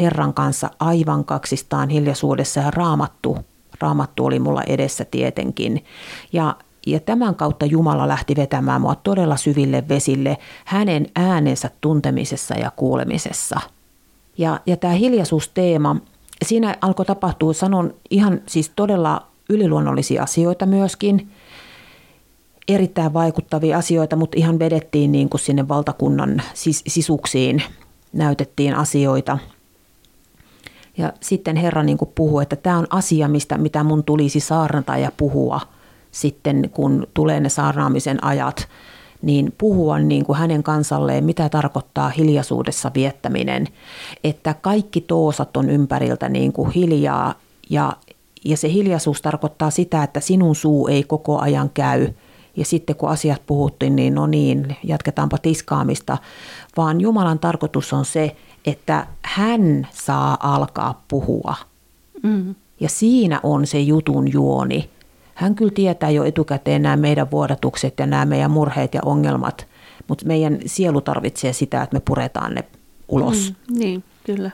Herran 0.00 0.34
kanssa 0.34 0.70
aivan 0.80 1.24
kaksistaan 1.24 1.88
hiljaisuudessa 1.88 2.60
ja 2.60 2.70
raamattu. 2.70 3.38
Raamattu 3.80 4.26
oli 4.26 4.38
mulla 4.38 4.62
edessä 4.62 5.04
tietenkin. 5.04 5.84
Ja 6.32 6.56
ja 6.86 7.00
tämän 7.00 7.34
kautta 7.34 7.66
Jumala 7.66 8.08
lähti 8.08 8.36
vetämään 8.36 8.80
mua 8.80 8.94
todella 8.94 9.36
syville 9.36 9.88
vesille 9.88 10.38
hänen 10.64 11.06
äänensä 11.16 11.70
tuntemisessa 11.80 12.54
ja 12.54 12.70
kuulemisessa. 12.76 13.60
Ja, 14.38 14.60
ja 14.66 14.76
tämä 14.76 14.94
hiljaisuusteema, 14.94 15.96
siinä 16.44 16.76
alkoi 16.80 17.06
tapahtua, 17.06 17.52
sanon 17.52 17.94
ihan 18.10 18.40
siis 18.46 18.72
todella 18.76 19.26
yliluonnollisia 19.48 20.22
asioita 20.22 20.66
myöskin, 20.66 21.28
erittäin 22.68 23.12
vaikuttavia 23.12 23.78
asioita, 23.78 24.16
mutta 24.16 24.38
ihan 24.38 24.58
vedettiin 24.58 25.12
niin 25.12 25.28
kuin 25.28 25.40
sinne 25.40 25.68
valtakunnan 25.68 26.42
sis- 26.54 26.82
sisuksiin, 26.86 27.62
näytettiin 28.12 28.74
asioita. 28.74 29.38
Ja 30.98 31.12
sitten 31.20 31.56
Herra 31.56 31.82
niin 31.82 31.98
kuin 31.98 32.10
puhui, 32.14 32.42
että 32.42 32.56
tämä 32.56 32.78
on 32.78 32.86
asia, 32.90 33.28
mistä, 33.28 33.58
mitä 33.58 33.84
mun 33.84 34.04
tulisi 34.04 34.40
saarnata 34.40 34.98
ja 34.98 35.12
puhua– 35.16 35.60
sitten, 36.12 36.70
kun 36.72 37.06
tulee 37.14 37.40
ne 37.40 37.48
saarnaamisen 37.48 38.24
ajat, 38.24 38.68
niin 39.22 39.54
puhua 39.58 39.98
niin 39.98 40.24
kuin 40.24 40.38
hänen 40.38 40.62
kansalleen, 40.62 41.24
mitä 41.24 41.48
tarkoittaa 41.48 42.08
hiljaisuudessa 42.08 42.90
viettäminen, 42.94 43.66
että 44.24 44.54
kaikki 44.54 45.00
toosat 45.00 45.56
on 45.56 45.70
ympäriltä 45.70 46.28
niin 46.28 46.52
kuin 46.52 46.70
hiljaa 46.70 47.34
ja, 47.70 47.92
ja 48.44 48.56
se 48.56 48.72
hiljaisuus 48.72 49.22
tarkoittaa 49.22 49.70
sitä, 49.70 50.02
että 50.02 50.20
sinun 50.20 50.54
suu 50.56 50.88
ei 50.88 51.02
koko 51.02 51.38
ajan 51.38 51.70
käy 51.74 52.08
ja 52.56 52.64
sitten 52.64 52.96
kun 52.96 53.08
asiat 53.08 53.42
puhuttiin, 53.46 53.96
niin 53.96 54.14
no 54.14 54.26
niin, 54.26 54.76
jatketaanpa 54.84 55.38
tiskaamista, 55.38 56.18
vaan 56.76 57.00
Jumalan 57.00 57.38
tarkoitus 57.38 57.92
on 57.92 58.04
se, 58.04 58.36
että 58.66 59.06
hän 59.22 59.88
saa 59.92 60.54
alkaa 60.54 61.02
puhua. 61.08 61.54
Mm. 62.22 62.54
Ja 62.80 62.88
siinä 62.88 63.40
on 63.42 63.66
se 63.66 63.80
jutun 63.80 64.32
juoni. 64.32 64.90
Hän 65.34 65.54
kyllä 65.54 65.72
tietää 65.74 66.10
jo 66.10 66.24
etukäteen 66.24 66.82
nämä 66.82 66.96
meidän 66.96 67.30
vuodatukset 67.30 67.94
ja 67.98 68.06
nämä 68.06 68.24
meidän 68.24 68.50
murheet 68.50 68.94
ja 68.94 69.00
ongelmat, 69.04 69.66
mutta 70.08 70.26
meidän 70.26 70.58
sielu 70.66 71.00
tarvitsee 71.00 71.52
sitä, 71.52 71.82
että 71.82 71.96
me 71.96 72.02
puretaan 72.04 72.54
ne 72.54 72.64
ulos. 73.08 73.54
Mm, 73.70 73.78
niin, 73.78 74.04
kyllä. 74.24 74.50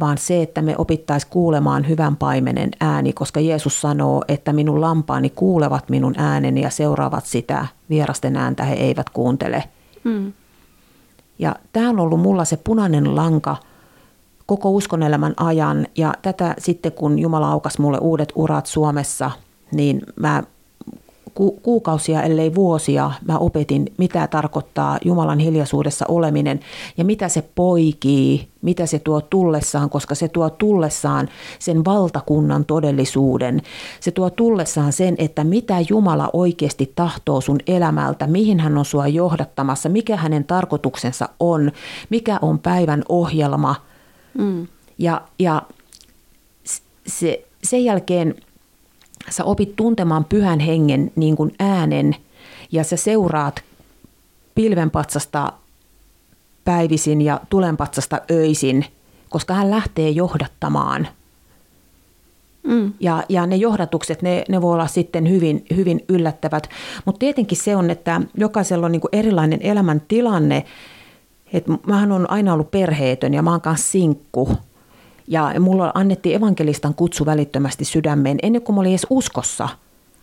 Vaan 0.00 0.18
se, 0.18 0.42
että 0.42 0.62
me 0.62 0.74
opittaisiin 0.78 1.30
kuulemaan 1.30 1.88
hyvän 1.88 2.16
paimenen 2.16 2.70
ääni, 2.80 3.12
koska 3.12 3.40
Jeesus 3.40 3.80
sanoo, 3.80 4.24
että 4.28 4.52
minun 4.52 4.80
lampaani 4.80 5.30
kuulevat 5.30 5.88
minun 5.88 6.14
ääneni 6.18 6.62
ja 6.62 6.70
seuraavat 6.70 7.26
sitä. 7.26 7.66
Vierasten 7.90 8.36
ääntä 8.36 8.64
he 8.64 8.74
eivät 8.74 9.10
kuuntele. 9.10 9.64
Mm. 10.04 10.32
Ja 11.38 11.56
tämä 11.72 11.88
on 11.88 12.00
ollut 12.00 12.20
mulla 12.20 12.44
se 12.44 12.56
punainen 12.56 13.16
lanka 13.16 13.56
koko 14.46 14.70
uskonelämän 14.70 15.34
ajan. 15.36 15.86
Ja 15.96 16.14
tätä 16.22 16.54
sitten, 16.58 16.92
kun 16.92 17.18
Jumala 17.18 17.48
aukas 17.48 17.78
mulle 17.78 17.98
uudet 17.98 18.32
urat 18.34 18.66
Suomessa, 18.66 19.30
niin 19.72 20.02
mä 20.16 20.42
ku, 21.34 21.50
kuukausia, 21.62 22.22
ellei 22.22 22.54
vuosia, 22.54 23.10
mä 23.26 23.38
opetin, 23.38 23.92
mitä 23.98 24.26
tarkoittaa 24.26 24.98
Jumalan 25.04 25.38
hiljaisuudessa 25.38 26.04
oleminen 26.08 26.60
ja 26.96 27.04
mitä 27.04 27.28
se 27.28 27.44
poikii, 27.54 28.48
mitä 28.62 28.86
se 28.86 28.98
tuo 28.98 29.20
tullessaan, 29.20 29.90
koska 29.90 30.14
se 30.14 30.28
tuo 30.28 30.50
tullessaan 30.50 31.28
sen 31.58 31.84
valtakunnan 31.84 32.64
todellisuuden. 32.64 33.62
Se 34.00 34.10
tuo 34.10 34.30
tullessaan 34.30 34.92
sen, 34.92 35.14
että 35.18 35.44
mitä 35.44 35.76
Jumala 35.88 36.30
oikeasti 36.32 36.92
tahtoo 36.96 37.40
sun 37.40 37.58
elämältä, 37.66 38.26
mihin 38.26 38.60
hän 38.60 38.78
on 38.78 38.84
sua 38.84 39.08
johdattamassa, 39.08 39.88
mikä 39.88 40.16
hänen 40.16 40.44
tarkoituksensa 40.44 41.28
on, 41.40 41.72
mikä 42.10 42.38
on 42.42 42.58
päivän 42.58 43.02
ohjelma. 43.08 43.74
Mm. 44.38 44.66
Ja, 44.98 45.22
ja 45.38 45.62
se, 47.06 47.44
sen 47.62 47.84
jälkeen– 47.84 48.34
sä 49.30 49.44
opit 49.44 49.76
tuntemaan 49.76 50.24
pyhän 50.24 50.60
hengen 50.60 51.12
niin 51.16 51.36
kuin 51.36 51.54
äänen 51.58 52.16
ja 52.72 52.84
sä 52.84 52.96
seuraat 52.96 53.62
pilvenpatsasta 54.54 55.52
päivisin 56.64 57.22
ja 57.22 57.40
tulenpatsasta 57.50 58.20
öisin, 58.30 58.84
koska 59.28 59.54
hän 59.54 59.70
lähtee 59.70 60.10
johdattamaan. 60.10 61.08
Mm. 62.62 62.92
Ja, 63.00 63.24
ja 63.28 63.46
ne 63.46 63.56
johdatukset, 63.56 64.22
ne, 64.22 64.44
ne 64.48 64.62
voi 64.62 64.74
olla 64.74 64.86
sitten 64.86 65.30
hyvin, 65.30 65.64
hyvin 65.76 66.04
yllättävät. 66.08 66.68
Mutta 67.04 67.18
tietenkin 67.18 67.58
se 67.58 67.76
on, 67.76 67.90
että 67.90 68.20
jokaisella 68.34 68.86
on 68.86 68.92
niin 68.92 69.00
kuin 69.00 69.10
erilainen 69.12 69.60
elämäntilanne. 69.62 70.64
Et 71.52 71.64
mähän 71.86 72.12
on 72.12 72.30
aina 72.30 72.52
ollut 72.52 72.70
perheetön 72.70 73.34
ja 73.34 73.42
mä 73.42 73.50
oon 73.50 73.60
kanssa 73.60 73.90
sinkku. 73.90 74.48
Ja 75.26 75.60
mulla 75.60 75.92
annettiin 75.94 76.36
evankelistan 76.36 76.94
kutsu 76.94 77.26
välittömästi 77.26 77.84
sydämeen 77.84 78.38
ennen 78.42 78.62
kuin 78.62 78.74
mä 78.74 78.80
olin 78.80 78.90
edes 78.90 79.06
uskossa. 79.10 79.68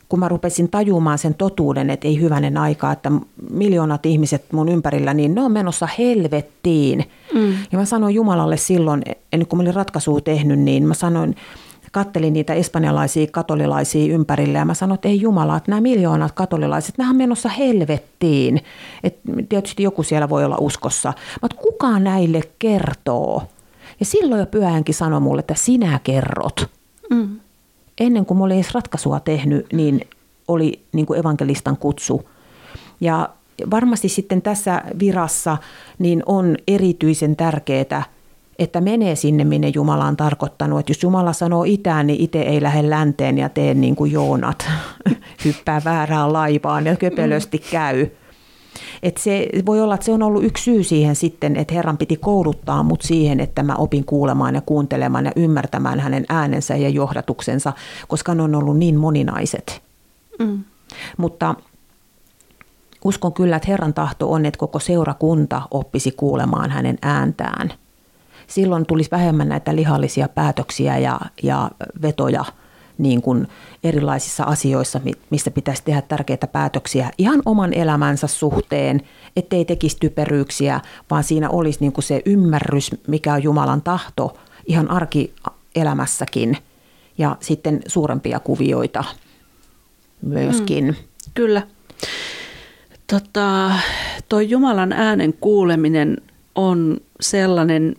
Kun 0.10 0.20
mä 0.20 0.28
rupesin 0.28 0.70
tajumaan 0.70 1.18
sen 1.18 1.34
totuuden, 1.34 1.89
että 1.89 2.08
ei 2.08 2.22
hyvänen 2.22 2.58
aika, 2.58 2.91
että 2.91 3.12
miljoonat 3.52 4.06
ihmiset 4.06 4.45
mun 4.54 4.70
ympärillä, 4.70 5.14
niin 5.14 5.36
ne 5.36 5.41
on 5.41 5.52
menossa 5.52 5.88
helvettiin. 5.97 7.06
Mm. 7.34 7.54
Ja 7.72 7.78
mä 7.78 7.86
sanoin 7.86 8.16
Jumalalle 8.16 8.58
silloin, 8.58 9.02
ennen 9.34 9.47
kuin 9.47 9.58
mä 9.58 9.62
olin 9.62 9.74
ratkaisua 9.74 10.22
tehnyt, 10.22 10.60
niin 10.60 10.88
mä 10.88 10.93
sanoin, 10.93 11.36
kattelin 11.91 12.34
niitä 12.34 12.54
espanjalaisia 12.54 13.28
katolilaisia 13.32 14.14
ympärillä 14.14 14.60
ja 14.60 14.66
mä 14.66 14.74
sanoin, 14.74 14.95
että 14.95 15.08
ei 15.08 15.22
Jumala, 15.22 15.58
että 15.58 15.72
nämä 15.72 15.82
miljoonat 15.82 16.32
katolilaiset, 16.32 16.97
nämä 16.97 17.10
on 17.10 17.16
menossa 17.16 17.50
helvettiin. 17.50 18.62
Et 19.04 19.20
tietysti 19.50 19.84
joku 19.84 20.04
siellä 20.04 20.30
voi 20.30 20.45
olla 20.45 20.58
uskossa, 20.60 21.14
mutta 21.41 21.58
kuka 21.58 22.00
näille 22.00 22.41
kertoo? 22.60 23.43
Ja 24.00 24.06
silloin 24.06 24.39
jo 24.39 24.45
pyhänkin 24.45 24.95
sanoi 24.95 25.20
mulle, 25.20 25.39
että 25.39 25.54
sinä 25.54 26.00
kerrot. 26.04 26.70
Mm. 27.10 27.39
Ennen 28.00 28.26
kuin 28.26 28.38
mä 28.38 28.43
olin 28.43 28.56
edes 28.56 28.74
ratkaisua 28.74 29.20
tehnyt, 29.20 29.74
niin 29.74 30.02
oli 30.47 30.86
niin 30.93 31.06
kuin 31.06 31.20
evankelistan 31.20 31.78
kutsu. 31.78 32.30
Ja 33.02 33.30
varmasti 33.72 34.10
sitten 34.10 34.41
tässä 34.41 34.84
virassa 35.00 35.58
niin 36.00 36.24
on 36.26 36.58
erityisen 36.68 37.36
tärkeää, 37.36 38.04
että 38.60 38.82
menee 38.82 39.16
sinne, 39.16 39.43
minne 39.43 39.72
Jumala 39.76 40.06
on 40.06 40.18
tarkoittanut. 40.18 40.80
Että 40.80 40.89
jos 40.89 41.04
Jumala 41.04 41.34
sanoo 41.34 41.64
itään, 41.64 42.08
niin 42.08 42.22
itse 42.22 42.41
ei 42.41 42.62
lähde 42.62 42.89
länteen 42.89 43.38
ja 43.38 43.50
tee 43.50 43.74
niin 43.74 43.95
kuin 43.95 44.12
Joonat, 44.12 44.70
hyppää 45.45 45.82
väärään 45.86 46.34
laivaan 46.34 46.86
ja 46.86 46.95
köpelösti 46.95 47.58
mm. 47.58 47.64
käy. 47.72 48.08
Et 49.04 49.18
se 49.18 49.50
voi 49.66 49.82
olla, 49.82 49.93
että 49.93 50.06
se 50.06 50.12
on 50.12 50.24
ollut 50.24 50.43
yksi 50.43 50.64
syy 50.64 50.84
siihen 50.84 51.16
sitten, 51.16 51.56
että 51.56 51.74
Herran 51.74 51.97
piti 51.97 52.18
kouluttaa 52.18 52.84
mut 52.84 53.02
siihen, 53.02 53.39
että 53.39 53.64
mä 53.64 53.76
opin 53.76 54.06
kuulemaan 54.06 54.56
ja 54.56 54.62
kuuntelemaan 54.62 55.26
ja 55.26 55.32
ymmärtämään 55.36 56.00
hänen 56.00 56.26
äänensä 56.30 56.76
ja 56.76 56.89
johdatuksensa, 56.89 57.74
koska 58.08 58.36
ne 58.36 58.43
on 58.43 58.56
ollut 58.56 58.78
niin 58.78 59.00
moninaiset. 59.00 59.82
Mm. 60.39 60.64
Mutta 61.18 61.56
uskon 63.04 63.34
kyllä, 63.34 63.56
että 63.56 63.68
Herran 63.72 63.93
tahto 63.93 64.32
on, 64.32 64.45
että 64.45 64.58
koko 64.58 64.80
seurakunta 64.80 65.62
oppisi 65.72 66.12
kuulemaan 66.12 66.72
hänen 66.72 66.97
ääntään. 67.02 67.74
Silloin 68.47 68.86
tulisi 68.86 69.12
vähemmän 69.12 69.50
näitä 69.50 69.76
lihallisia 69.76 70.30
päätöksiä 70.30 70.97
ja, 70.97 71.20
ja 71.43 71.72
vetoja– 72.02 72.45
niin 73.00 73.22
kuin 73.22 73.47
erilaisissa 73.84 74.43
asioissa, 74.43 75.02
missä 75.30 75.52
pitäisi 75.52 75.84
tehdä 75.84 76.02
tärkeitä 76.02 76.47
päätöksiä 76.47 77.12
ihan 77.18 77.41
oman 77.45 77.74
elämänsä 77.74 78.28
suhteen, 78.28 79.02
ettei 79.36 79.66
tekisi 79.66 79.97
typeryyksiä, 80.00 80.82
vaan 81.12 81.24
siinä 81.24 81.50
olisi 81.50 81.80
niin 81.82 81.91
kuin 81.91 82.04
se 82.04 82.22
ymmärrys, 82.26 82.91
mikä 83.08 83.34
on 83.34 83.43
Jumalan 83.43 83.82
tahto 83.82 84.38
ihan 84.66 84.91
arkielämässäkin 84.91 86.58
ja 87.18 87.38
sitten 87.39 87.80
suurempia 87.88 88.39
kuvioita 88.39 89.04
myöskin. 90.22 90.86
Mm, 90.86 90.95
kyllä. 91.34 91.62
Tota, 93.08 93.72
tuo 94.30 94.39
Jumalan 94.39 94.93
äänen 94.93 95.34
kuuleminen 95.34 96.18
on 96.56 96.97
sellainen 97.22 97.95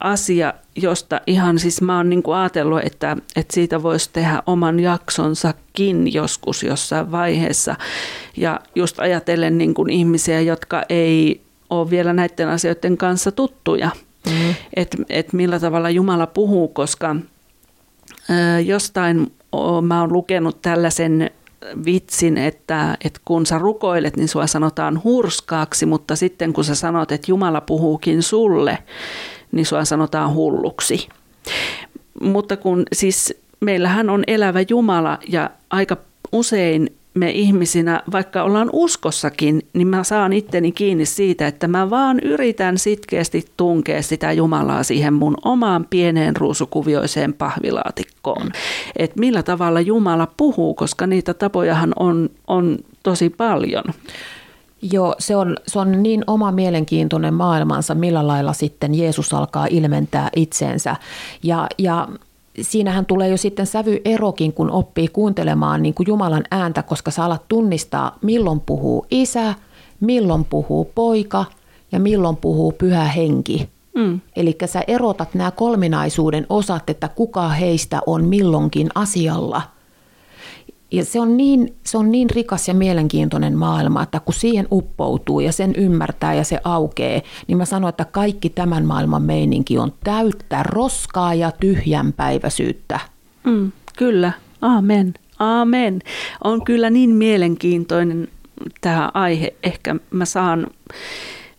asia, 0.00 0.54
josta 0.76 1.20
ihan 1.26 1.58
siis 1.58 1.82
mä 1.82 1.96
oon 1.96 2.10
niin 2.10 2.22
ajatellut, 2.36 2.80
että, 2.84 3.16
että 3.36 3.54
siitä 3.54 3.82
voisi 3.82 4.10
tehdä 4.12 4.42
oman 4.46 4.80
jaksonsakin 4.80 6.14
joskus 6.14 6.62
jossain 6.62 7.12
vaiheessa. 7.12 7.76
Ja 8.36 8.60
just 8.74 9.00
ajatellen 9.00 9.58
niin 9.58 9.74
kuin 9.74 9.90
ihmisiä, 9.90 10.40
jotka 10.40 10.82
ei 10.88 11.40
ole 11.70 11.90
vielä 11.90 12.12
näiden 12.12 12.48
asioiden 12.48 12.96
kanssa 12.96 13.32
tuttuja, 13.32 13.90
mm-hmm. 14.26 14.54
että 14.74 14.96
et 15.08 15.32
millä 15.32 15.60
tavalla 15.60 15.90
Jumala 15.90 16.26
puhuu, 16.26 16.68
koska 16.68 17.16
ää, 18.28 18.60
jostain 18.60 19.32
mä 19.82 20.00
oon 20.00 20.12
lukenut 20.12 20.62
tällaisen 20.62 21.30
vitsin, 21.84 22.38
että, 22.38 22.96
että 23.04 23.20
kun 23.24 23.46
sä 23.46 23.58
rukoilet, 23.58 24.16
niin 24.16 24.28
sua 24.28 24.46
sanotaan 24.46 25.04
hurskaaksi, 25.04 25.86
mutta 25.86 26.16
sitten 26.16 26.52
kun 26.52 26.64
sä 26.64 26.74
sanot, 26.74 27.12
että 27.12 27.30
Jumala 27.30 27.60
puhuukin 27.60 28.22
sulle, 28.22 28.78
niin 29.52 29.66
sua 29.66 29.84
sanotaan 29.84 30.34
hulluksi. 30.34 31.08
Mutta 32.22 32.56
kun 32.56 32.82
siis 32.92 33.34
meillähän 33.60 34.10
on 34.10 34.24
elävä 34.26 34.60
Jumala 34.68 35.18
ja 35.28 35.50
aika 35.70 35.96
usein 36.32 36.90
me 37.14 37.30
ihmisinä, 37.30 38.02
vaikka 38.12 38.42
ollaan 38.42 38.70
uskossakin, 38.72 39.62
niin 39.72 39.88
mä 39.88 40.04
saan 40.04 40.32
itteni 40.32 40.72
kiinni 40.72 41.06
siitä, 41.06 41.46
että 41.46 41.68
mä 41.68 41.90
vaan 41.90 42.20
yritän 42.20 42.78
sitkeästi 42.78 43.44
tunkea 43.56 44.02
sitä 44.02 44.32
Jumalaa 44.32 44.82
siihen 44.82 45.14
mun 45.14 45.36
omaan 45.44 45.86
pieneen 45.90 46.36
ruusukuvioiseen 46.36 47.34
pahvilaatikkoon. 47.34 48.50
Että 48.96 49.20
millä 49.20 49.42
tavalla 49.42 49.80
Jumala 49.80 50.28
puhuu, 50.36 50.74
koska 50.74 51.06
niitä 51.06 51.34
tapojahan 51.34 51.92
on, 51.96 52.30
on 52.46 52.78
tosi 53.02 53.30
paljon. 53.30 53.84
Joo, 54.82 55.14
se 55.18 55.36
on, 55.36 55.56
se 55.66 55.78
on 55.78 56.02
niin 56.02 56.24
oma 56.26 56.52
mielenkiintoinen 56.52 57.34
maailmansa, 57.34 57.94
millä 57.94 58.26
lailla 58.26 58.52
sitten 58.52 58.94
Jeesus 58.94 59.34
alkaa 59.34 59.66
ilmentää 59.70 60.28
itseensä. 60.36 60.96
Ja, 61.42 61.66
ja 61.78 62.08
siinähän 62.60 63.06
tulee 63.06 63.28
jo 63.28 63.36
sitten 63.36 63.66
sävyerokin, 63.66 64.52
kun 64.52 64.70
oppii 64.70 65.08
kuuntelemaan 65.08 65.82
niin 65.82 65.94
kuin 65.94 66.06
Jumalan 66.06 66.44
ääntä, 66.50 66.82
koska 66.82 67.10
sä 67.10 67.24
alat 67.24 67.42
tunnistaa, 67.48 68.18
milloin 68.22 68.60
puhuu 68.60 69.06
isä, 69.10 69.54
milloin 70.00 70.44
puhuu 70.44 70.90
poika 70.94 71.44
ja 71.92 72.00
milloin 72.00 72.36
puhuu 72.36 72.72
pyhä 72.72 73.04
henki. 73.04 73.68
Mm. 73.94 74.20
Eli 74.36 74.56
sä 74.64 74.82
erotat 74.86 75.34
nämä 75.34 75.50
kolminaisuuden 75.50 76.46
osat, 76.48 76.90
että 76.90 77.08
kuka 77.08 77.48
heistä 77.48 78.00
on 78.06 78.24
milloinkin 78.24 78.88
asialla– 78.94 79.62
ja 80.92 81.04
se 81.04 81.20
on, 81.20 81.36
niin, 81.36 81.74
se 81.84 81.98
on 81.98 82.12
niin 82.12 82.30
rikas 82.30 82.68
ja 82.68 82.74
mielenkiintoinen 82.74 83.58
maailma, 83.58 84.02
että 84.02 84.20
kun 84.20 84.34
siihen 84.34 84.68
uppoutuu 84.72 85.40
ja 85.40 85.52
sen 85.52 85.74
ymmärtää 85.76 86.34
ja 86.34 86.44
se 86.44 86.58
aukee, 86.64 87.22
niin 87.46 87.58
mä 87.58 87.64
sanon, 87.64 87.88
että 87.88 88.04
kaikki 88.04 88.50
tämän 88.50 88.84
maailman 88.84 89.22
meininki 89.22 89.78
on 89.78 89.92
täyttä 90.04 90.62
roskaa 90.62 91.34
ja 91.34 91.50
tyhjänpäiväisyyttä. 91.50 93.00
Mm, 93.44 93.72
kyllä, 93.98 94.32
amen. 94.60 95.14
Amen. 95.38 96.02
On 96.44 96.64
kyllä 96.64 96.90
niin 96.90 97.10
mielenkiintoinen 97.10 98.28
tämä 98.80 99.10
aihe. 99.14 99.54
Ehkä 99.62 99.96
mä 100.10 100.24
saan, 100.24 100.66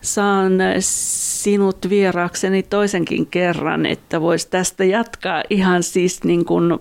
saan 0.01 0.51
sinut 0.79 1.77
vieraakseni 1.89 2.63
toisenkin 2.63 3.25
kerran, 3.25 3.85
että 3.85 4.21
voisi 4.21 4.49
tästä 4.49 4.83
jatkaa 4.83 5.43
ihan 5.49 5.83
siis 5.83 6.23
niin 6.23 6.45
kuin 6.45 6.79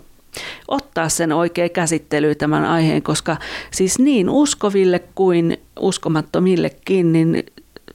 ottaa 0.68 1.08
sen 1.08 1.32
oikea 1.32 1.68
käsittely 1.68 2.34
tämän 2.34 2.64
aiheen, 2.64 3.02
koska 3.02 3.36
siis 3.70 3.98
niin 3.98 4.30
uskoville 4.30 4.98
kuin 5.14 5.58
uskomattomillekin, 5.80 7.12
niin 7.12 7.44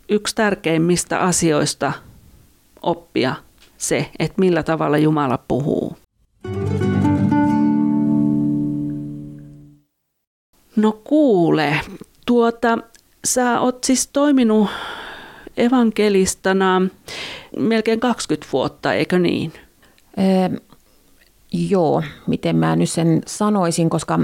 yksi 0.09 0.35
tärkeimmistä 0.35 1.19
asioista 1.19 1.93
oppia 2.81 3.35
se, 3.77 4.09
että 4.19 4.39
millä 4.39 4.63
tavalla 4.63 4.97
Jumala 4.97 5.39
puhuu. 5.47 5.97
No 10.75 10.91
kuule, 11.03 11.79
tuota, 12.25 12.77
sä 13.25 13.59
oot 13.59 13.83
siis 13.83 14.09
toiminut 14.13 14.69
evankelistana 15.57 16.81
melkein 17.57 17.99
20 17.99 18.47
vuotta, 18.53 18.93
eikö 18.93 19.19
niin? 19.19 19.53
Joo, 21.53 22.03
miten 22.27 22.55
mä 22.55 22.75
nyt 22.75 22.89
sen 22.89 23.21
sanoisin, 23.27 23.89
koska 23.89 24.19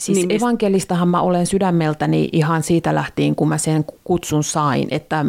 siis 0.00 0.18
niin, 0.18 0.32
evankelistahan 0.32 1.08
mä 1.08 1.20
olen 1.20 1.46
sydämeltäni 1.46 2.28
ihan 2.32 2.62
siitä 2.62 2.94
lähtien, 2.94 3.34
kun 3.34 3.48
mä 3.48 3.58
sen 3.58 3.84
kutsun 4.04 4.44
sain, 4.44 4.88
että 4.90 5.24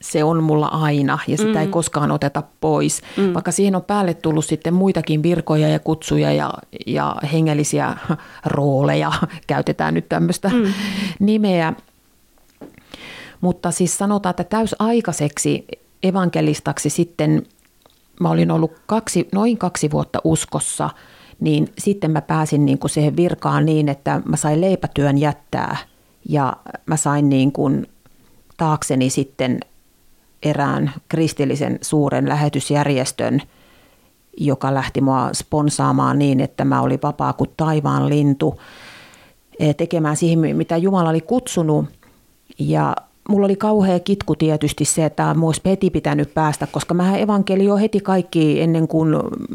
se 0.00 0.24
on 0.24 0.42
mulla 0.42 0.66
aina 0.66 1.18
ja 1.26 1.36
sitä 1.36 1.50
mm. 1.50 1.56
ei 1.56 1.66
koskaan 1.66 2.10
oteta 2.10 2.42
pois. 2.60 3.02
Mm. 3.16 3.34
Vaikka 3.34 3.52
siihen 3.52 3.76
on 3.76 3.84
päälle 3.84 4.14
tullut 4.14 4.44
sitten 4.44 4.74
muitakin 4.74 5.22
virkoja 5.22 5.68
ja 5.68 5.78
kutsuja 5.78 6.32
ja, 6.32 6.54
ja 6.86 7.16
hengellisiä 7.32 7.96
rooleja, 8.44 9.12
käytetään 9.46 9.94
nyt 9.94 10.08
tämmöistä 10.08 10.48
mm. 10.48 10.72
nimeä. 11.26 11.72
Mutta 13.40 13.70
siis 13.70 13.98
sanotaan, 13.98 14.30
että 14.30 14.44
täysaikaiseksi 14.44 15.66
evankelistaksi 16.02 16.90
sitten 16.90 17.46
mä 18.20 18.30
olin 18.30 18.50
ollut 18.50 18.72
kaksi, 18.86 19.28
noin 19.32 19.58
kaksi 19.58 19.90
vuotta 19.90 20.18
uskossa, 20.24 20.90
niin 21.40 21.68
sitten 21.78 22.10
mä 22.10 22.20
pääsin 22.22 22.66
niin 22.66 22.78
kuin 22.78 22.90
siihen 22.90 23.16
virkaan 23.16 23.66
niin, 23.66 23.88
että 23.88 24.22
mä 24.24 24.36
sain 24.36 24.60
leipätyön 24.60 25.18
jättää 25.18 25.76
ja 26.28 26.52
mä 26.86 26.96
sain 26.96 27.28
niin 27.28 27.52
kuin 27.52 27.86
taakseni 28.56 29.10
sitten 29.10 29.60
erään 30.42 30.92
kristillisen 31.08 31.78
suuren 31.82 32.28
lähetysjärjestön, 32.28 33.40
joka 34.36 34.74
lähti 34.74 35.00
mua 35.00 35.30
sponsaamaan 35.32 36.18
niin, 36.18 36.40
että 36.40 36.64
mä 36.64 36.80
olin 36.80 36.98
vapaa 37.02 37.32
kuin 37.32 37.50
taivaan 37.56 38.08
lintu 38.08 38.60
eh, 39.58 39.76
tekemään 39.76 40.16
siihen, 40.16 40.56
mitä 40.56 40.76
Jumala 40.76 41.10
oli 41.10 41.20
kutsunut. 41.20 41.86
Ja 42.58 42.96
mulla 43.28 43.44
oli 43.44 43.56
kauhea 43.56 44.00
kitku 44.00 44.34
tietysti 44.34 44.84
se, 44.84 45.04
että 45.04 45.34
mun 45.34 45.48
olisi 45.48 45.60
heti 45.64 45.90
pitänyt 45.90 46.34
päästä, 46.34 46.66
koska 46.66 46.94
mä 46.94 47.16
evankelio 47.16 47.76
heti 47.76 48.00
kaikki 48.00 48.60
ennen 48.60 48.88
kuin 48.88 49.14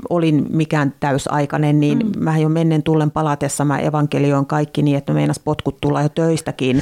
olin 0.09 0.45
mikään 0.49 0.93
täysaikainen, 0.99 1.79
niin 1.79 1.97
mm. 1.97 2.23
mä 2.23 2.37
jo 2.37 2.49
mennen 2.49 2.83
tullen 2.83 3.11
palatessa 3.11 3.65
mä 3.65 3.79
evankelioin 3.79 4.45
kaikki 4.45 4.81
niin, 4.81 4.97
että 4.97 5.13
meinas 5.13 5.39
potkut 5.39 5.77
tulla 5.81 6.01
jo 6.01 6.09
töistäkin 6.09 6.81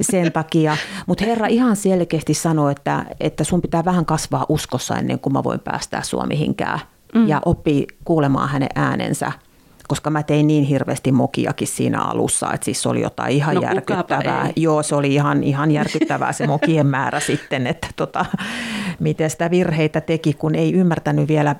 sen 0.00 0.32
takia. 0.32 0.76
Mutta 1.06 1.24
Herra 1.24 1.46
ihan 1.46 1.76
selkeästi 1.76 2.34
sanoi, 2.34 2.72
että, 2.72 3.04
että 3.20 3.44
sun 3.44 3.62
pitää 3.62 3.84
vähän 3.84 4.06
kasvaa 4.06 4.46
uskossa 4.48 4.96
ennen 4.96 5.18
kuin 5.18 5.32
mä 5.32 5.44
voin 5.44 5.60
päästää 5.60 6.02
sua 6.02 6.26
mihinkään 6.26 6.80
mm. 7.14 7.28
ja 7.28 7.40
oppii 7.44 7.86
kuulemaan 8.04 8.48
hänen 8.48 8.68
äänensä 8.74 9.32
koska 9.88 10.10
mä 10.10 10.22
tein 10.22 10.46
niin 10.46 10.64
hirveästi 10.64 11.12
mokiakin 11.12 11.68
siinä 11.68 12.02
alussa, 12.02 12.52
että 12.52 12.64
siis 12.64 12.82
se 12.82 12.88
oli 12.88 13.00
jotain 13.00 13.36
ihan 13.36 13.54
no, 13.54 13.60
järkyttävää. 13.60 14.50
Joo, 14.56 14.82
se 14.82 14.94
oli 14.94 15.14
ihan, 15.14 15.44
ihan 15.44 15.70
järkyttävää 15.70 16.32
se 16.32 16.46
mokien 16.46 16.86
määrä 16.86 17.20
sitten, 17.30 17.66
että 17.66 17.86
tota, 17.96 18.26
miten 19.00 19.30
sitä 19.30 19.50
virheitä 19.50 20.00
teki, 20.00 20.34
kun 20.34 20.54
ei 20.54 20.72
ymmärtänyt 20.72 21.28
vielä, 21.28 21.56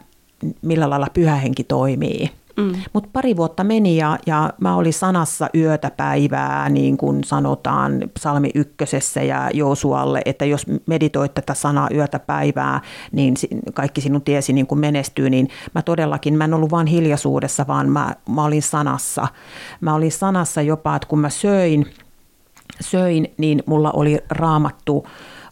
millä 0.63 0.91
lailla 0.91 1.09
pyhähenki 1.15 1.65
toimii. 1.65 2.31
Mm. 2.57 2.73
Mutta 2.93 3.09
pari 3.13 3.37
vuotta 3.37 3.65
meni 3.65 3.97
ja, 3.97 4.19
ja 4.27 4.53
mä 4.61 4.77
olin 4.77 4.93
sanassa 4.93 5.49
yötä 5.55 5.91
päivää, 5.91 6.69
niin 6.69 6.97
kuin 6.97 7.25
sanotaan 7.25 8.03
psalmi 8.15 8.51
ykkösessä 8.55 9.23
ja 9.23 9.51
Joosualle, 9.55 10.23
että 10.25 10.45
jos 10.45 10.67
meditoit 10.87 11.35
tätä 11.35 11.55
sanaa 11.55 11.89
yötä 11.95 12.19
päivää, 12.19 12.81
niin 13.13 13.35
kaikki 13.75 14.01
sinun 14.01 14.23
tiesi 14.23 14.53
niin 14.53 14.67
kuin 14.67 14.79
menestyy, 14.79 15.31
niin 15.31 15.49
mä 15.75 15.83
todellakin, 15.83 16.35
mä 16.35 16.45
en 16.45 16.55
ollut 16.55 16.71
vain 16.71 16.87
hiljaisuudessa, 16.87 17.67
vaan 17.67 17.89
mä, 17.89 18.15
mä 18.29 18.45
olin 18.45 18.63
sanassa. 18.63 19.29
Mä 19.81 19.95
olin 19.95 20.13
sanassa 20.13 20.63
jopa, 20.63 20.97
että 20.97 21.09
kun 21.09 21.19
mä 21.19 21.31
söin, 21.31 21.87
söin, 22.81 23.35
niin 23.39 23.63
mulla 23.67 23.91
oli 23.91 24.19
raamattu 24.31 25.07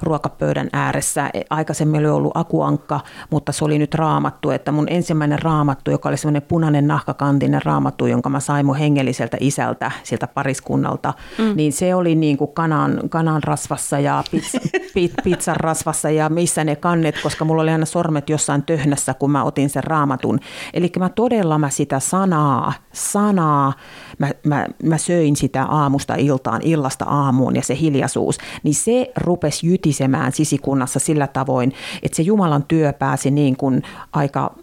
ruokapöydän 0.05 0.69
ääressä. 0.73 1.31
Aikaisemmin 1.51 2.01
oli 2.01 2.09
ollut 2.09 2.37
akuankka, 2.37 3.01
mutta 3.31 3.53
se 3.53 3.65
oli 3.65 3.79
nyt 3.79 3.95
raamattu, 3.95 4.51
että 4.51 4.73
mun 4.73 4.87
ensimmäinen 4.91 5.43
raamattu, 5.43 5.91
joka 5.91 6.09
oli 6.09 6.17
semmoinen 6.17 6.43
punainen 6.43 6.87
nahkakantinen 6.87 7.63
raamattu, 7.65 8.07
jonka 8.07 8.29
mä 8.29 8.41
sain 8.41 8.67
mun 8.67 8.77
hengelliseltä 8.77 9.37
isältä, 9.41 9.91
sieltä 10.03 10.27
pariskunnalta, 10.27 11.15
mm. 11.39 11.57
niin 11.57 11.73
se 11.73 11.95
oli 11.95 12.15
niin 12.15 12.37
kuin 12.37 12.53
kanan, 12.53 13.01
kanan 13.09 13.43
rasvassa 13.43 13.99
ja 13.99 14.25
pizza, 14.31 14.59
pizzan 15.25 15.57
rasvassa 15.57 16.11
ja 16.11 16.29
missä 16.29 16.65
ne 16.65 16.77
kannet, 16.77 17.15
koska 17.23 17.45
mulla 17.45 17.63
oli 17.63 17.71
aina 17.71 17.87
sormet 17.87 18.31
jossain 18.31 18.63
töhnässä, 18.63 19.15
kun 19.15 19.31
mä 19.31 19.45
otin 19.45 19.71
sen 19.71 19.85
raamatun. 19.85 20.41
Eli 20.75 20.93
mä 20.99 21.09
todella 21.09 21.59
mä 21.59 21.71
sitä 21.71 22.01
sanaa, 22.01 22.73
sanaa, 22.95 23.73
mä, 24.19 24.31
mä, 24.45 24.67
mä 24.83 24.99
söin 24.99 25.37
sitä 25.37 25.65
aamusta 25.65 26.15
iltaan, 26.15 26.63
illasta 26.63 27.05
aamuun 27.05 27.57
ja 27.57 27.63
se 27.63 27.79
hiljaisuus, 27.81 28.39
niin 28.63 28.75
se 28.75 29.13
rupesi 29.17 29.67
jytisemään 29.67 30.33
sisikunnassa 30.33 30.99
sillä 30.99 31.27
tavoin, 31.27 31.73
että 32.03 32.17
se 32.17 32.23
Jumalan 32.23 32.65
työ 32.69 32.93
pääsi 32.93 33.31
niin 33.31 33.57
kuin 33.57 33.83
aika 34.13 34.55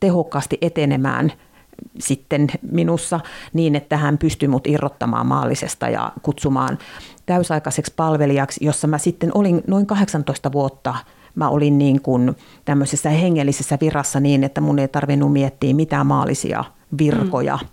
tehokkaasti 0.00 0.58
etenemään 0.60 1.32
sitten 1.98 2.46
minussa 2.72 3.20
niin, 3.52 3.74
että 3.74 3.96
hän 3.96 4.18
pystyi 4.18 4.48
mut 4.48 4.66
irrottamaan 4.66 5.26
maallisesta 5.26 5.88
ja 5.88 6.12
kutsumaan 6.22 6.78
täysaikaiseksi 7.26 7.92
palvelijaksi, 7.96 8.64
jossa 8.64 8.86
mä 8.86 8.98
sitten 8.98 9.30
olin 9.34 9.62
noin 9.66 9.86
18 9.86 10.52
vuotta. 10.52 10.94
Mä 11.34 11.48
olin 11.48 11.78
niin 11.78 12.02
kuin 12.02 12.36
tämmöisessä 12.64 13.10
hengellisessä 13.10 13.78
virassa 13.80 14.20
niin, 14.20 14.44
että 14.44 14.60
mun 14.60 14.78
ei 14.78 14.88
tarvinnut 14.88 15.32
miettiä 15.32 15.74
mitään 15.74 16.06
maallisia 16.06 16.64
virkoja. 16.98 17.58
Mm. 17.62 17.68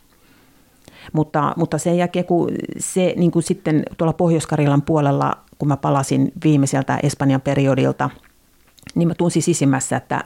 Mutta, 1.14 1.54
mutta 1.58 1.78
sen 1.78 1.98
jälkeen, 1.98 2.26
kun 2.26 2.52
se 2.78 3.14
niin 3.18 3.32
kuin 3.32 3.44
sitten 3.44 3.84
tuolla 3.98 4.14
pohjois 4.14 4.48
puolella, 4.86 5.38
kun 5.58 5.68
mä 5.68 5.78
palasin 5.78 6.32
viimeiseltä 6.44 7.00
Espanjan 7.04 7.42
periodilta, 7.42 8.10
niin 8.96 9.08
mä 9.08 9.16
tunsin 9.16 9.44
sisimmässä, 9.44 9.98
että 9.98 10.24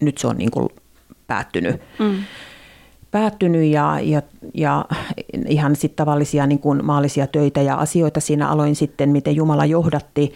nyt 0.00 0.18
se 0.18 0.26
on 0.26 0.36
niin 0.36 0.50
kuin 0.50 0.68
päättynyt. 1.26 1.80
Mm. 1.98 2.14
Päättynyt 3.10 3.70
ja, 3.70 4.00
ja, 4.02 4.22
ja 4.54 4.84
ihan 5.48 5.76
sitten 5.76 5.96
tavallisia 5.96 6.46
niin 6.46 6.58
kuin 6.58 6.84
maallisia 6.84 7.26
töitä 7.26 7.62
ja 7.62 7.74
asioita 7.74 8.20
siinä 8.20 8.48
aloin 8.48 8.76
sitten, 8.76 9.08
miten 9.08 9.36
Jumala 9.36 9.64
johdatti. 9.64 10.32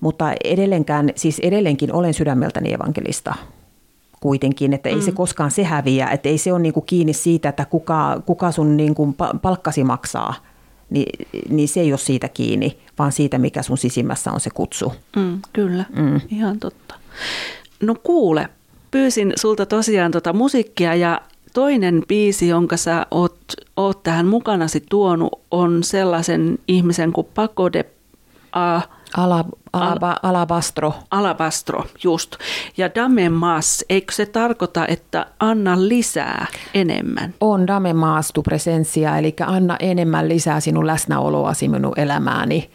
Mutta 0.00 0.32
edelleenkään, 0.44 1.10
siis 1.14 1.38
edelleenkin 1.38 1.92
olen 1.92 2.14
sydämeltäni 2.14 2.72
evankelista 2.72 3.34
kuitenkin, 4.20 4.72
että 4.72 4.88
ei 4.88 4.94
mm. 4.94 5.00
se 5.02 5.12
koskaan 5.12 5.50
se 5.50 5.64
häviä, 5.64 6.08
että 6.08 6.28
ei 6.28 6.38
se 6.38 6.52
ole 6.52 6.62
niinku 6.62 6.80
kiinni 6.80 7.12
siitä, 7.12 7.48
että 7.48 7.64
kuka, 7.64 8.22
kuka 8.26 8.52
sun 8.52 8.76
niinku 8.76 9.14
palkkasi 9.42 9.84
maksaa, 9.84 10.34
niin, 10.90 11.26
niin 11.48 11.68
se 11.68 11.80
ei 11.80 11.92
ole 11.92 11.98
siitä 11.98 12.28
kiinni, 12.28 12.78
vaan 12.98 13.12
siitä, 13.12 13.38
mikä 13.38 13.62
sun 13.62 13.78
sisimmässä 13.78 14.32
on 14.32 14.40
se 14.40 14.50
kutsu. 14.50 14.92
Mm, 15.16 15.40
kyllä, 15.52 15.84
mm. 15.96 16.20
ihan 16.30 16.58
totta. 16.58 16.94
No 17.82 17.94
kuule, 18.02 18.48
pyysin 18.90 19.32
sulta 19.36 19.66
tosiaan 19.66 20.12
tota 20.12 20.32
musiikkia 20.32 20.94
ja 20.94 21.20
toinen 21.54 22.02
biisi, 22.08 22.48
jonka 22.48 22.76
sä 22.76 23.06
oot, 23.10 23.38
oot 23.76 24.02
tähän 24.02 24.26
mukanasi 24.26 24.84
tuonut, 24.90 25.40
on 25.50 25.82
sellaisen 25.82 26.58
ihmisen 26.68 27.12
kuin 27.12 27.26
Paco 27.34 27.72
de 27.72 27.84
A. 28.52 28.80
Ala, 29.16 29.44
alaba, 29.72 30.16
alabastro. 30.22 30.94
Alabastro, 31.10 31.84
just. 32.04 32.36
Ja 32.76 32.94
dame 32.94 33.28
mas, 33.28 33.84
eikö 33.88 34.12
se 34.12 34.26
tarkoita, 34.26 34.86
että 34.86 35.26
anna 35.40 35.88
lisää 35.88 36.46
enemmän? 36.74 37.34
On 37.40 37.66
dame 37.66 37.92
mas 37.92 38.30
tu 38.34 38.42
presensia, 38.42 39.18
eli 39.18 39.34
anna 39.46 39.76
enemmän 39.80 40.28
lisää 40.28 40.60
sinun 40.60 40.86
läsnäoloasi 40.86 41.68
minun 41.68 41.92
elämääni. 41.96 42.70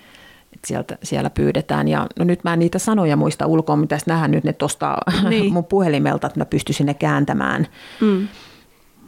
sieltä, 0.65 0.97
siellä 1.03 1.29
pyydetään. 1.29 1.87
Ja 1.87 2.07
no 2.19 2.25
nyt 2.25 2.43
mä 2.43 2.53
en 2.53 2.59
niitä 2.59 2.79
sanoja 2.79 3.15
muista 3.15 3.45
ulkoa, 3.45 3.75
mitä 3.75 3.97
nähdä 4.05 4.27
nyt 4.27 4.43
ne 4.43 4.53
tuosta 4.53 4.97
niin. 5.29 5.53
mun 5.53 5.65
puhelimelta, 5.65 6.27
että 6.27 6.39
mä 6.39 6.45
pystyisin 6.45 6.85
ne 6.85 6.93
kääntämään. 6.93 7.67
Mm. 8.01 8.27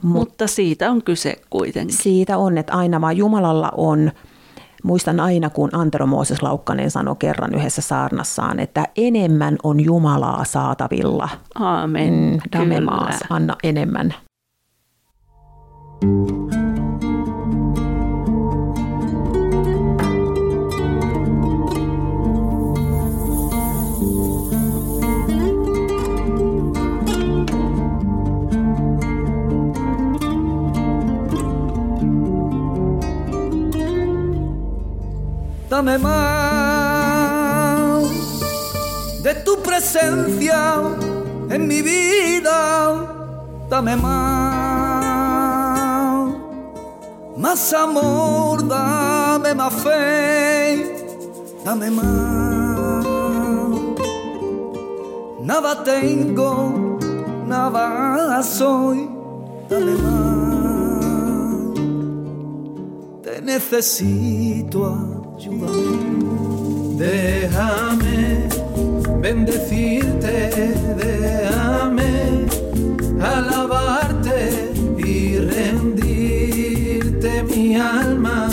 Mut, 0.01 0.13
Mutta 0.13 0.47
siitä 0.47 0.91
on 0.91 1.03
kyse 1.03 1.41
kuitenkin. 1.49 1.97
Siitä 1.97 2.37
on, 2.37 2.57
että 2.57 2.73
aina 2.73 3.01
vaan 3.01 3.17
Jumalalla 3.17 3.71
on 3.77 4.11
Muistan 4.85 5.19
aina, 5.19 5.49
kun 5.49 5.69
Antero 5.73 6.05
Mooses 6.05 6.41
Laukkanen 6.41 6.91
sanoi 6.91 7.15
kerran 7.19 7.55
yhdessä 7.55 7.81
saarnassaan, 7.81 8.59
että 8.59 8.87
enemmän 8.95 9.57
on 9.63 9.79
Jumalaa 9.79 10.43
saatavilla. 10.43 11.29
Aamen. 11.55 12.13
Mm, 12.13 12.39
anna 13.29 13.55
enemmän. 13.63 14.13
Dame 35.75 35.97
más 35.97 36.15
de 39.21 39.35
tu 39.43 39.57
presencia 39.61 40.81
en 41.49 41.67
mi 41.67 41.81
vida, 41.81 42.55
dame 43.69 43.97
más, 43.97 45.13
más 47.35 47.73
amor, 47.73 48.65
dame 48.65 49.53
más 49.53 49.73
fe, 49.73 50.95
dame 51.65 51.91
más. 51.91 53.05
Nada 55.41 55.83
tengo, 55.83 56.97
nada 57.47 58.41
soy, 58.43 59.09
dame 59.69 59.93
más. 60.05 60.55
Te 63.23 63.41
necesito, 63.41 65.14
Déjame 66.97 68.49
bendecirte, 69.21 70.33
déjame 70.97 72.47
alabarte 73.21 74.39
y 74.97 75.37
rendirte 75.37 77.33
mi 77.43 77.75
alma 77.75 78.44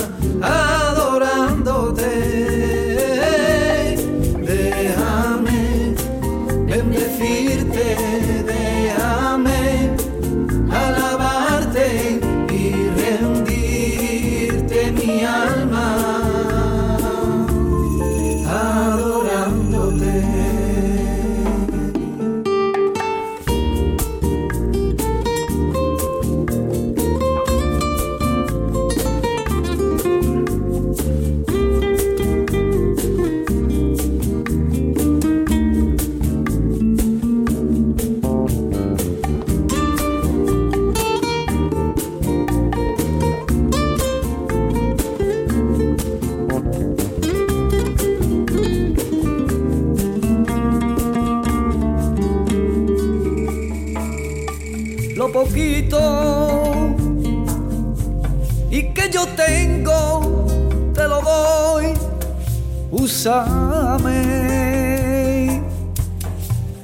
úsame. 63.23 64.21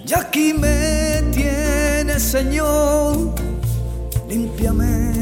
Y 0.06 0.14
aquí 0.14 0.54
me 0.54 1.22
tienes, 1.32 2.22
Señor, 2.22 3.34
límpiame. 4.28 5.12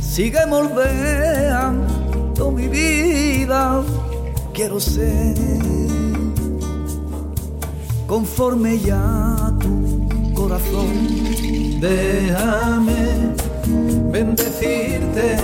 Sigue 0.00 0.46
moldeando 0.46 2.52
mi 2.52 2.68
vida, 2.68 3.82
quiero 4.52 4.78
ser 4.78 5.34
conforme 8.06 8.78
ya 8.78 9.52
tu 9.58 10.08
corazón. 10.34 10.92
Déjame 11.80 13.32
bendecirte, 14.12 15.36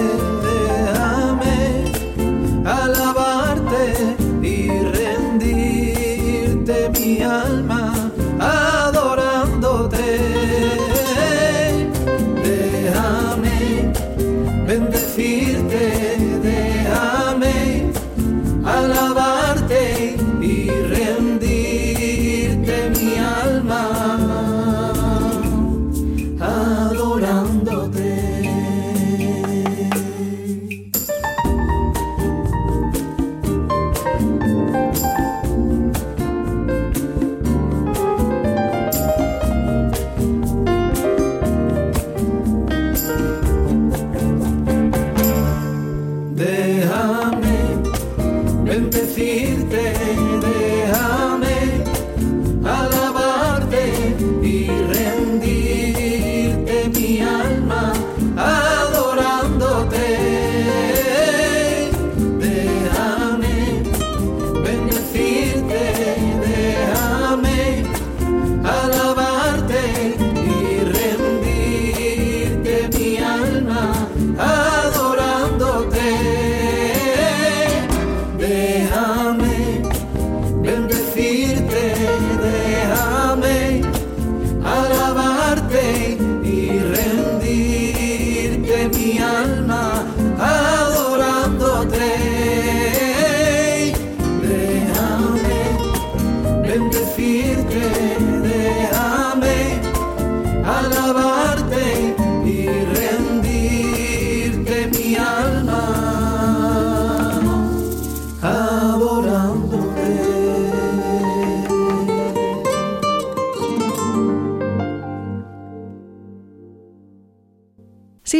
away. 3.79 4.18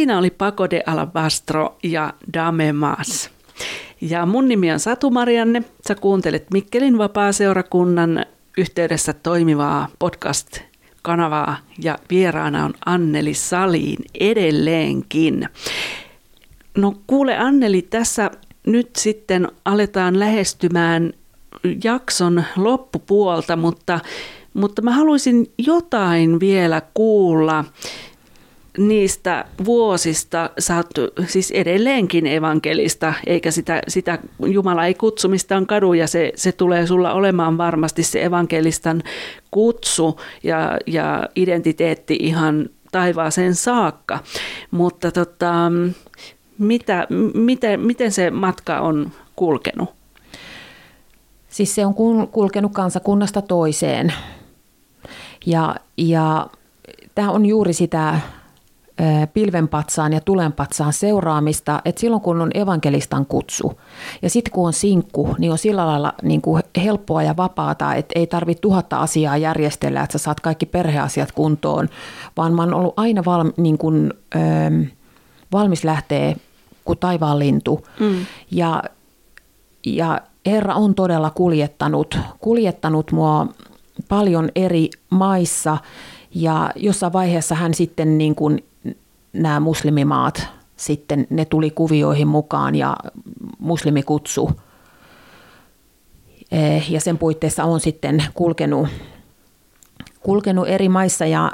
Siinä 0.09 0.19
oli 0.19 0.29
Paco 0.29 0.69
de 0.69 0.83
Alabastro 0.85 1.77
ja 1.83 2.13
Dame 2.33 2.73
Mas. 2.73 3.29
Ja 4.01 4.25
mun 4.25 4.47
nimi 4.47 4.71
on 4.71 4.79
Satu 4.79 5.09
Marianne. 5.11 5.63
Sä 5.87 5.95
kuuntelet 5.95 6.51
Mikkelin 6.51 6.97
vapaa-seurakunnan 6.97 8.25
yhteydessä 8.57 9.13
toimivaa 9.13 9.87
podcast-kanavaa 9.99 11.57
ja 11.83 11.97
vieraana 12.09 12.65
on 12.65 12.73
Anneli 12.85 13.33
Saliin 13.33 13.97
edelleenkin. 14.19 15.49
No 16.77 16.93
kuule 17.07 17.37
Anneli, 17.37 17.81
tässä 17.81 18.31
nyt 18.67 18.89
sitten 18.97 19.47
aletaan 19.65 20.19
lähestymään 20.19 21.13
jakson 21.83 22.43
loppupuolta, 22.55 23.55
mutta, 23.55 23.99
mutta 24.53 24.81
mä 24.81 24.91
haluaisin 24.91 25.51
jotain 25.57 26.39
vielä 26.39 26.81
kuulla 26.93 27.65
niistä 28.79 29.45
vuosista, 29.65 30.49
sä 30.59 30.75
oot 30.75 30.89
siis 31.27 31.51
edelleenkin 31.51 32.27
evankelista, 32.27 33.13
eikä 33.27 33.51
sitä, 33.51 33.81
sitä 33.87 34.19
Jumala 34.45 34.85
ei 34.85 34.93
kutsumistaan 34.93 35.65
kadu 35.65 35.93
ja 35.93 36.07
se, 36.07 36.31
se 36.35 36.51
tulee 36.51 36.87
sulla 36.87 37.13
olemaan 37.13 37.57
varmasti 37.57 38.03
se 38.03 38.23
evankelistan 38.23 39.03
kutsu 39.51 40.19
ja, 40.43 40.77
ja 40.87 41.29
identiteetti 41.35 42.17
ihan 42.21 42.69
taivaaseen 42.91 43.55
saakka. 43.55 44.19
Mutta 44.71 45.11
tota, 45.11 45.71
Mitä, 46.57 47.07
miten, 47.33 47.79
miten 47.79 48.11
se 48.11 48.31
matka 48.31 48.79
on 48.79 49.11
kulkenut? 49.35 49.89
Siis 51.49 51.75
se 51.75 51.85
on 51.85 51.93
kulkenut 52.31 52.71
kansakunnasta 52.73 53.41
toiseen. 53.41 54.13
Ja, 55.45 55.75
ja 55.97 56.47
tämä 57.15 57.31
on 57.31 57.45
juuri 57.45 57.73
sitä 57.73 58.19
pilvenpatsaan 59.33 60.13
ja 60.13 60.21
tulenpatsaan 60.21 60.93
seuraamista, 60.93 61.81
että 61.85 62.01
silloin 62.01 62.21
kun 62.21 62.41
on 62.41 62.51
evankelistan 62.53 63.25
kutsu 63.25 63.79
ja 64.21 64.29
sitten 64.29 64.51
kun 64.51 64.67
on 64.67 64.73
sinkku, 64.73 65.35
niin 65.37 65.51
on 65.51 65.57
sillä 65.57 65.87
lailla 65.87 66.13
niin 66.21 66.41
kuin 66.41 66.63
helppoa 66.83 67.23
ja 67.23 67.37
vapaata, 67.37 67.95
että 67.95 68.19
ei 68.19 68.27
tarvitse 68.27 68.61
tuhatta 68.61 68.97
asiaa 68.97 69.37
järjestellä, 69.37 70.01
että 70.01 70.17
sä 70.17 70.23
saat 70.23 70.39
kaikki 70.39 70.65
perheasiat 70.65 71.31
kuntoon, 71.31 71.89
vaan 72.37 72.53
mä 72.53 72.61
oon 72.61 72.73
ollut 72.73 72.93
aina 72.97 73.25
valmi, 73.25 73.51
niin 73.57 73.77
kuin, 73.77 74.13
ö, 74.35 74.39
valmis 75.51 75.83
lähteä 75.83 76.35
kuin 76.85 76.99
taivaan 76.99 77.39
lintu. 77.39 77.85
Mm. 77.99 78.25
Ja, 78.51 78.83
ja 79.85 80.21
Herra 80.45 80.75
on 80.75 80.95
todella 80.95 81.29
kuljettanut, 81.29 82.17
kuljettanut 82.39 83.11
mua 83.11 83.47
paljon 84.09 84.49
eri 84.55 84.89
maissa 85.09 85.77
ja 86.35 86.71
jossain 86.75 87.13
vaiheessa 87.13 87.55
hän 87.55 87.73
sitten 87.73 88.17
niin 88.17 88.35
kuin 88.35 88.63
nämä 89.33 89.59
muslimimaat 89.59 90.47
sitten, 90.75 91.27
ne 91.29 91.45
tuli 91.45 91.71
kuvioihin 91.71 92.27
mukaan 92.27 92.75
ja 92.75 92.97
muslimikutsu. 93.59 94.51
Eh, 96.51 96.91
ja 96.91 97.01
sen 97.01 97.17
puitteissa 97.17 97.63
on 97.63 97.79
sitten 97.79 98.23
kulkenut, 98.33 98.87
kulkenut 100.19 100.67
eri 100.67 100.89
maissa 100.89 101.25
ja, 101.25 101.51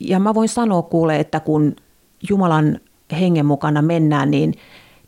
ja 0.00 0.18
mä 0.18 0.34
voin 0.34 0.48
sanoa 0.48 0.82
kuule, 0.82 1.20
että 1.20 1.40
kun 1.40 1.76
Jumalan 2.28 2.80
hengen 3.20 3.46
mukana 3.46 3.82
mennään, 3.82 4.30
niin 4.30 4.54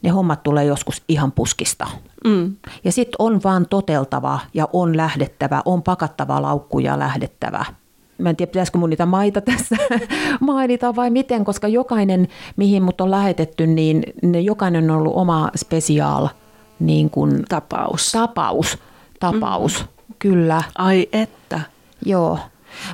ne 0.02 0.10
hommat 0.10 0.42
tulee 0.42 0.64
joskus 0.64 1.02
ihan 1.08 1.32
puskista. 1.32 1.86
Mm. 2.24 2.56
Ja 2.84 2.92
sitten 2.92 3.16
on 3.18 3.40
vaan 3.44 3.66
toteltava 3.70 4.40
ja 4.54 4.68
on 4.72 4.96
lähdettävä, 4.96 5.62
on 5.64 5.82
pakattava 5.82 6.42
laukku 6.42 6.78
ja 6.78 6.98
lähdettävä– 6.98 7.64
mä 8.20 8.30
en 8.30 8.36
tiedä 8.36 8.50
pitäisikö 8.50 8.78
mun 8.78 8.90
niitä 8.90 9.06
maita 9.06 9.40
tässä 9.40 9.76
mainita 10.40 10.96
vai 10.96 11.10
miten, 11.10 11.44
koska 11.44 11.68
jokainen, 11.68 12.28
mihin 12.56 12.82
mut 12.82 13.00
on 13.00 13.10
lähetetty, 13.10 13.66
niin 13.66 14.02
ne, 14.22 14.40
jokainen 14.40 14.90
on 14.90 14.96
ollut 14.96 15.16
oma 15.16 15.50
spesiaal 15.56 16.28
niin 16.78 17.10
kuin, 17.10 17.44
tapaus. 17.48 18.12
Tapaus, 18.12 18.78
tapaus, 19.20 19.82
mm. 19.82 20.14
kyllä. 20.18 20.62
Ai 20.78 21.08
että. 21.12 21.60
Joo, 22.06 22.38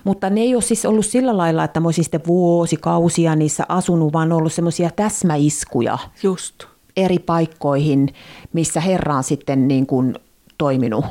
mutta 0.05 0.31
ne 0.31 0.41
ei 0.41 0.55
ole 0.55 0.63
siis 0.63 0.87
ollut 0.87 1.07
sillä 1.07 1.37
lailla, 1.37 1.65
että 1.65 1.81
mä 1.81 1.89
olisin 1.89 2.05
sitten 2.05 2.27
vuosikausia 2.27 3.37
niissä 3.37 3.65
asunut, 3.69 4.13
vaan 4.13 4.33
ollut 4.33 4.53
semmoisia 4.53 4.91
täsmäiskuja. 4.97 5.99
Just. 6.23 6.65
Eri 6.97 7.19
paikkoihin, 7.19 8.15
missä 8.53 8.81
Herra 8.81 9.17
on 9.17 9.25
sitten 9.25 9.69
niin 9.69 9.87
kuin 9.87 10.15
toiminut. 10.59 11.05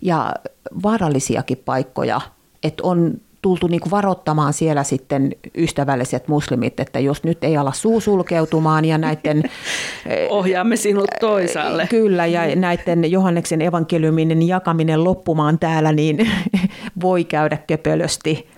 Ja 0.00 0.34
vaarallisiakin 0.82 1.62
paikkoja– 1.64 2.20
että 2.62 2.82
on 2.82 3.20
tultu 3.42 3.66
niin 3.66 3.80
kuin 3.80 3.90
varoittamaan 3.90 4.52
siellä 4.52 4.82
sitten 4.82 5.32
ystävälliset 5.56 6.28
muslimit, 6.28 6.80
että 6.80 7.00
jos 7.00 7.24
nyt 7.24 7.44
ei 7.44 7.56
ala 7.56 7.72
suu 7.72 8.00
sulkeutumaan 8.00 8.84
ja 8.84 8.98
näiden... 8.98 9.42
Ohjaamme 10.30 10.76
sinut 10.76 11.10
toisaalle. 11.20 11.86
Kyllä, 11.90 12.26
ja 12.26 12.56
näiden 12.56 13.10
Johanneksen 13.10 13.62
evankeliumin 13.62 14.48
jakaminen 14.48 15.04
loppumaan 15.04 15.58
täällä, 15.58 15.92
niin 15.92 16.30
voi 17.02 17.24
käydä 17.24 17.56
köpölösti. 17.56 18.48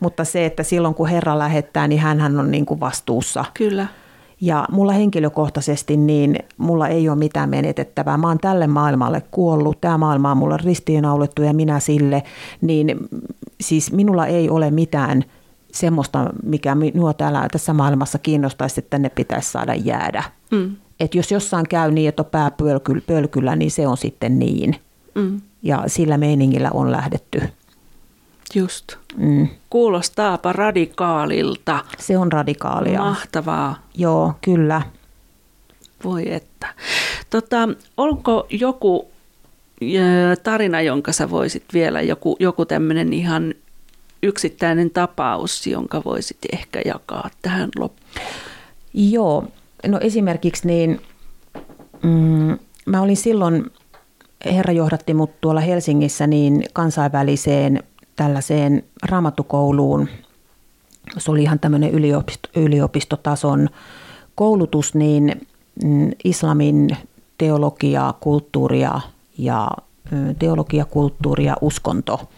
Mutta 0.00 0.24
se, 0.24 0.46
että 0.46 0.62
silloin 0.62 0.94
kun 0.94 1.08
Herra 1.08 1.38
lähettää, 1.38 1.88
niin 1.88 2.00
hän 2.00 2.38
on 2.38 2.50
niin 2.50 2.66
kuin 2.66 2.80
vastuussa. 2.80 3.44
Kyllä. 3.54 3.86
Ja 4.40 4.64
mulla 4.70 4.92
henkilökohtaisesti 4.92 5.96
niin 5.96 6.38
mulla 6.58 6.88
ei 6.88 7.08
ole 7.08 7.18
mitään 7.18 7.50
menetettävää. 7.50 8.16
Mä 8.16 8.28
oon 8.28 8.38
tälle 8.38 8.66
maailmalle 8.66 9.22
kuollut, 9.30 9.80
tämä 9.80 9.98
maailma 9.98 10.30
on 10.30 10.36
mulla 10.36 10.56
ristiinnaulittu 10.56 11.42
ja 11.42 11.54
minä 11.54 11.80
sille. 11.80 12.22
Niin 12.60 13.08
siis 13.60 13.92
minulla 13.92 14.26
ei 14.26 14.50
ole 14.50 14.70
mitään 14.70 15.24
semmoista, 15.72 16.30
mikä 16.42 16.74
minua 16.74 17.14
täällä 17.14 17.48
tässä 17.52 17.72
maailmassa 17.72 18.18
kiinnostaisi, 18.18 18.80
että 18.80 18.98
ne 18.98 19.08
pitäisi 19.08 19.50
saada 19.50 19.74
jäädä. 19.74 20.24
Mm. 20.50 20.76
Et 21.00 21.14
jos 21.14 21.30
jossain 21.30 21.68
käy 21.68 21.90
niin, 21.90 22.08
että 22.08 22.22
on 22.22 22.26
pää 22.26 22.50
pölkyllä, 23.06 23.56
niin 23.56 23.70
se 23.70 23.86
on 23.86 23.96
sitten 23.96 24.38
niin. 24.38 24.76
Mm. 25.14 25.40
Ja 25.62 25.84
sillä 25.86 26.18
meiningillä 26.18 26.70
on 26.74 26.92
lähdetty. 26.92 27.42
Just. 28.54 28.96
Mm. 29.16 29.48
Kuulostaapa 29.70 30.52
radikaalilta. 30.52 31.84
Se 31.98 32.18
on 32.18 32.32
radikaalia. 32.32 33.00
Mahtavaa. 33.00 33.76
Joo, 33.94 34.34
kyllä. 34.40 34.82
Voi 36.04 36.32
että. 36.32 36.74
Tota, 37.30 37.68
onko 37.96 38.46
joku 38.50 39.10
tarina, 40.42 40.80
jonka 40.80 41.12
sä 41.12 41.30
voisit 41.30 41.64
vielä, 41.72 42.00
joku, 42.00 42.36
joku 42.40 42.66
tämmöinen 42.66 43.12
ihan 43.12 43.54
yksittäinen 44.22 44.90
tapaus, 44.90 45.66
jonka 45.66 46.02
voisit 46.04 46.38
ehkä 46.52 46.82
jakaa 46.84 47.30
tähän 47.42 47.68
loppuun? 47.78 48.26
Joo, 48.94 49.44
no 49.86 49.98
esimerkiksi 50.00 50.66
niin 50.66 51.00
mm, 52.02 52.58
mä 52.86 53.00
olin 53.00 53.16
silloin, 53.16 53.70
Herra 54.44 54.72
johdatti 54.72 55.14
mut 55.14 55.40
tuolla 55.40 55.60
Helsingissä 55.60 56.26
niin 56.26 56.64
kansainväliseen 56.72 57.82
tällaiseen 58.20 58.84
raamattukouluun. 59.02 60.08
Se 61.18 61.30
oli 61.30 61.42
ihan 61.42 61.58
tämmöinen 61.58 61.90
yliopisto, 61.90 62.48
yliopistotason 62.56 63.68
koulutus, 64.34 64.94
niin 64.94 65.46
mm, 65.84 66.10
islamin 66.24 66.88
teologia, 67.38 68.14
kulttuuria 68.20 69.00
ja 69.38 69.70
teologia, 70.38 70.84
kulttuuri 70.84 71.44
ja 71.44 71.56
uskonto. 71.60 72.28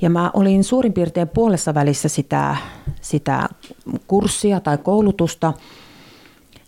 Ja 0.00 0.10
mä 0.10 0.30
olin 0.34 0.64
suurin 0.64 0.92
piirtein 0.92 1.28
puolessa 1.28 1.74
välissä 1.74 2.08
sitä, 2.08 2.56
sitä 3.00 3.48
kurssia 4.06 4.60
tai 4.60 4.78
koulutusta, 4.78 5.52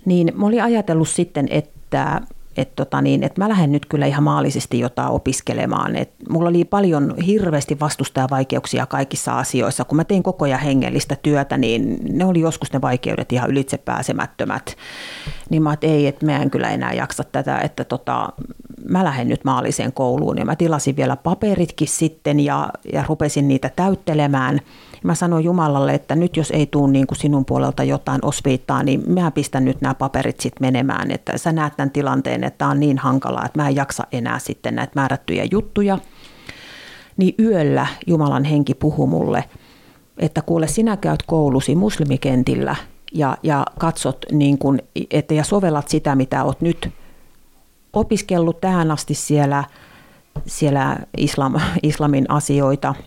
niin 0.05 0.33
mä 0.35 0.47
olin 0.47 0.63
ajatellut 0.63 1.09
sitten, 1.09 1.47
että 1.51 2.21
että 2.57 2.85
tota 2.85 3.03
niin, 3.03 3.23
et 3.23 3.39
mä 3.39 3.49
lähden 3.49 3.73
nyt 3.73 3.87
kyllä 3.87 4.07
ihan 4.07 4.23
maallisesti 4.23 4.79
jotain 4.79 5.09
opiskelemaan. 5.09 5.97
Et 5.97 6.11
mulla 6.29 6.49
oli 6.49 6.65
paljon 6.65 7.15
hirveästi 7.27 7.81
vastustajavaikeuksia 7.81 8.87
kaikissa 8.87 9.39
asioissa. 9.39 9.85
Kun 9.85 9.97
mä 9.97 10.05
tein 10.05 10.23
koko 10.23 10.45
ajan 10.45 10.61
hengellistä 10.61 11.17
työtä, 11.23 11.57
niin 11.57 11.99
ne 12.11 12.25
oli 12.25 12.41
joskus 12.41 12.73
ne 12.73 12.81
vaikeudet 12.81 13.33
ihan 13.33 13.51
ylitse 13.51 13.79
pääsemättömät. 13.79 14.77
Niin 15.51 15.63
mä 15.63 15.73
että 15.73 15.87
ei, 15.87 16.07
että 16.07 16.27
mä 16.27 16.37
en 16.37 16.51
kyllä 16.51 16.71
enää 16.71 16.93
jaksa 16.93 17.25
tätä, 17.25 17.59
että 17.59 17.85
tota, 17.85 18.29
mä 18.89 19.05
lähden 19.05 19.29
nyt 19.29 19.45
maalliseen 19.45 19.93
kouluun. 19.93 20.39
Ja 20.39 20.45
mä 20.45 20.57
tilasin 20.57 20.97
vielä 20.97 21.17
paperitkin 21.17 21.89
sitten 21.89 22.41
ja, 22.41 22.69
ja 22.93 23.05
rupesin 23.09 23.49
niitä 23.49 23.71
täyttelemään– 23.77 24.61
Mä 25.05 25.15
sanoin 25.15 25.45
Jumalalle, 25.45 25.95
että 25.95 26.17
nyt 26.17 26.37
jos 26.37 26.51
ei 26.51 26.67
tule 26.67 26.91
niin 26.91 27.07
kuin 27.07 27.19
sinun 27.19 27.45
puolelta 27.45 27.85
jotain 27.85 28.25
osviittaa, 28.25 28.83
niin 28.83 29.03
mä 29.07 29.31
pistän 29.31 29.65
nyt 29.65 29.81
nämä 29.81 29.95
paperit 29.95 30.41
sitten 30.41 30.67
menemään. 30.67 31.11
Että 31.11 31.39
sä 31.39 31.53
näet 31.53 31.77
tämän 31.77 31.91
tilanteen, 31.91 32.45
että 32.45 32.59
tämä 32.59 32.71
on 32.71 32.81
niin 32.81 32.99
hankalaa, 32.99 33.47
että 33.47 33.63
mä 33.63 33.69
en 33.69 33.77
jaksa 33.77 34.07
enää 34.13 34.39
sitten 34.39 34.75
näitä 34.75 34.93
määrättyjä 34.95 35.47
juttuja. 35.51 35.99
Niin 37.17 37.35
yöllä 37.39 37.87
Jumalan 38.07 38.45
henki 38.45 38.75
puhuu 38.75 39.07
mulle, 39.07 39.45
että 40.19 40.43
kuule 40.43 40.67
sinä 40.67 40.97
käyt 40.97 41.23
koulusi 41.23 41.75
muslimikentillä 41.75 42.77
ja, 43.15 43.37
ja 43.43 43.67
katsot 43.79 44.27
niin 44.33 44.59
kun, 44.59 44.79
että 45.11 45.35
ja 45.35 45.45
sovellat 45.45 45.89
sitä, 45.89 46.15
mitä 46.15 46.45
oot 46.45 46.61
nyt 46.61 46.89
opiskellut 47.95 48.61
tähän 48.61 48.91
asti 48.91 49.15
siellä, 49.15 49.65
siellä 50.47 50.97
islam, 51.17 51.55
islamin 51.83 52.31
asioita– 52.31 52.95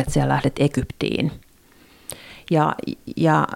että 0.00 0.12
siellä 0.12 0.32
lähdet 0.32 0.60
Egyptiin. 0.60 1.32
Ja, 2.50 2.74
ja 3.16 3.46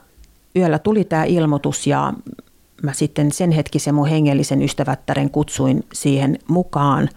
yöllä 0.57 0.79
tuli 0.79 1.05
tämä 1.05 1.25
ilmoitus 1.25 1.87
ja 1.87 2.13
mä 2.83 2.93
sitten 2.93 3.33
sen 3.33 3.51
hetkisen 3.51 3.95
mun 3.95 4.09
hengellisen 4.09 4.63
ystävättären 4.63 5.31
kutsuin 5.31 5.85
siihen 5.93 6.39
mukaan. 6.49 7.09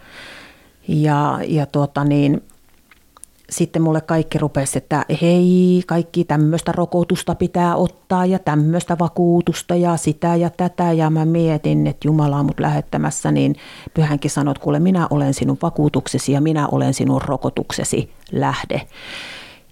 Ja, 0.87 1.39
ja 1.47 1.65
tuota 1.65 2.03
niin, 2.03 2.43
sitten 3.49 3.81
mulle 3.81 4.01
kaikki 4.01 4.37
rupesi, 4.37 4.77
että 4.77 5.05
hei, 5.21 5.83
kaikki 5.87 6.23
tämmöistä 6.25 6.71
rokotusta 6.71 7.35
pitää 7.35 7.75
ottaa 7.75 8.25
ja 8.25 8.39
tämmöistä 8.39 8.97
vakuutusta 8.99 9.75
ja 9.75 9.97
sitä 9.97 10.35
ja 10.35 10.49
tätä. 10.49 10.91
Ja 10.91 11.09
mä 11.09 11.25
mietin, 11.25 11.87
että 11.87 12.07
Jumala 12.07 12.37
on 12.37 12.45
mut 12.45 12.59
lähettämässä, 12.59 13.31
niin 13.31 13.55
pyhänkin 13.93 14.31
sanot, 14.31 14.59
kuule 14.59 14.79
minä 14.79 15.07
olen 15.09 15.33
sinun 15.33 15.57
vakuutuksesi 15.61 16.31
ja 16.31 16.41
minä 16.41 16.67
olen 16.67 16.93
sinun 16.93 17.21
rokotuksesi 17.21 18.09
lähde. 18.31 18.81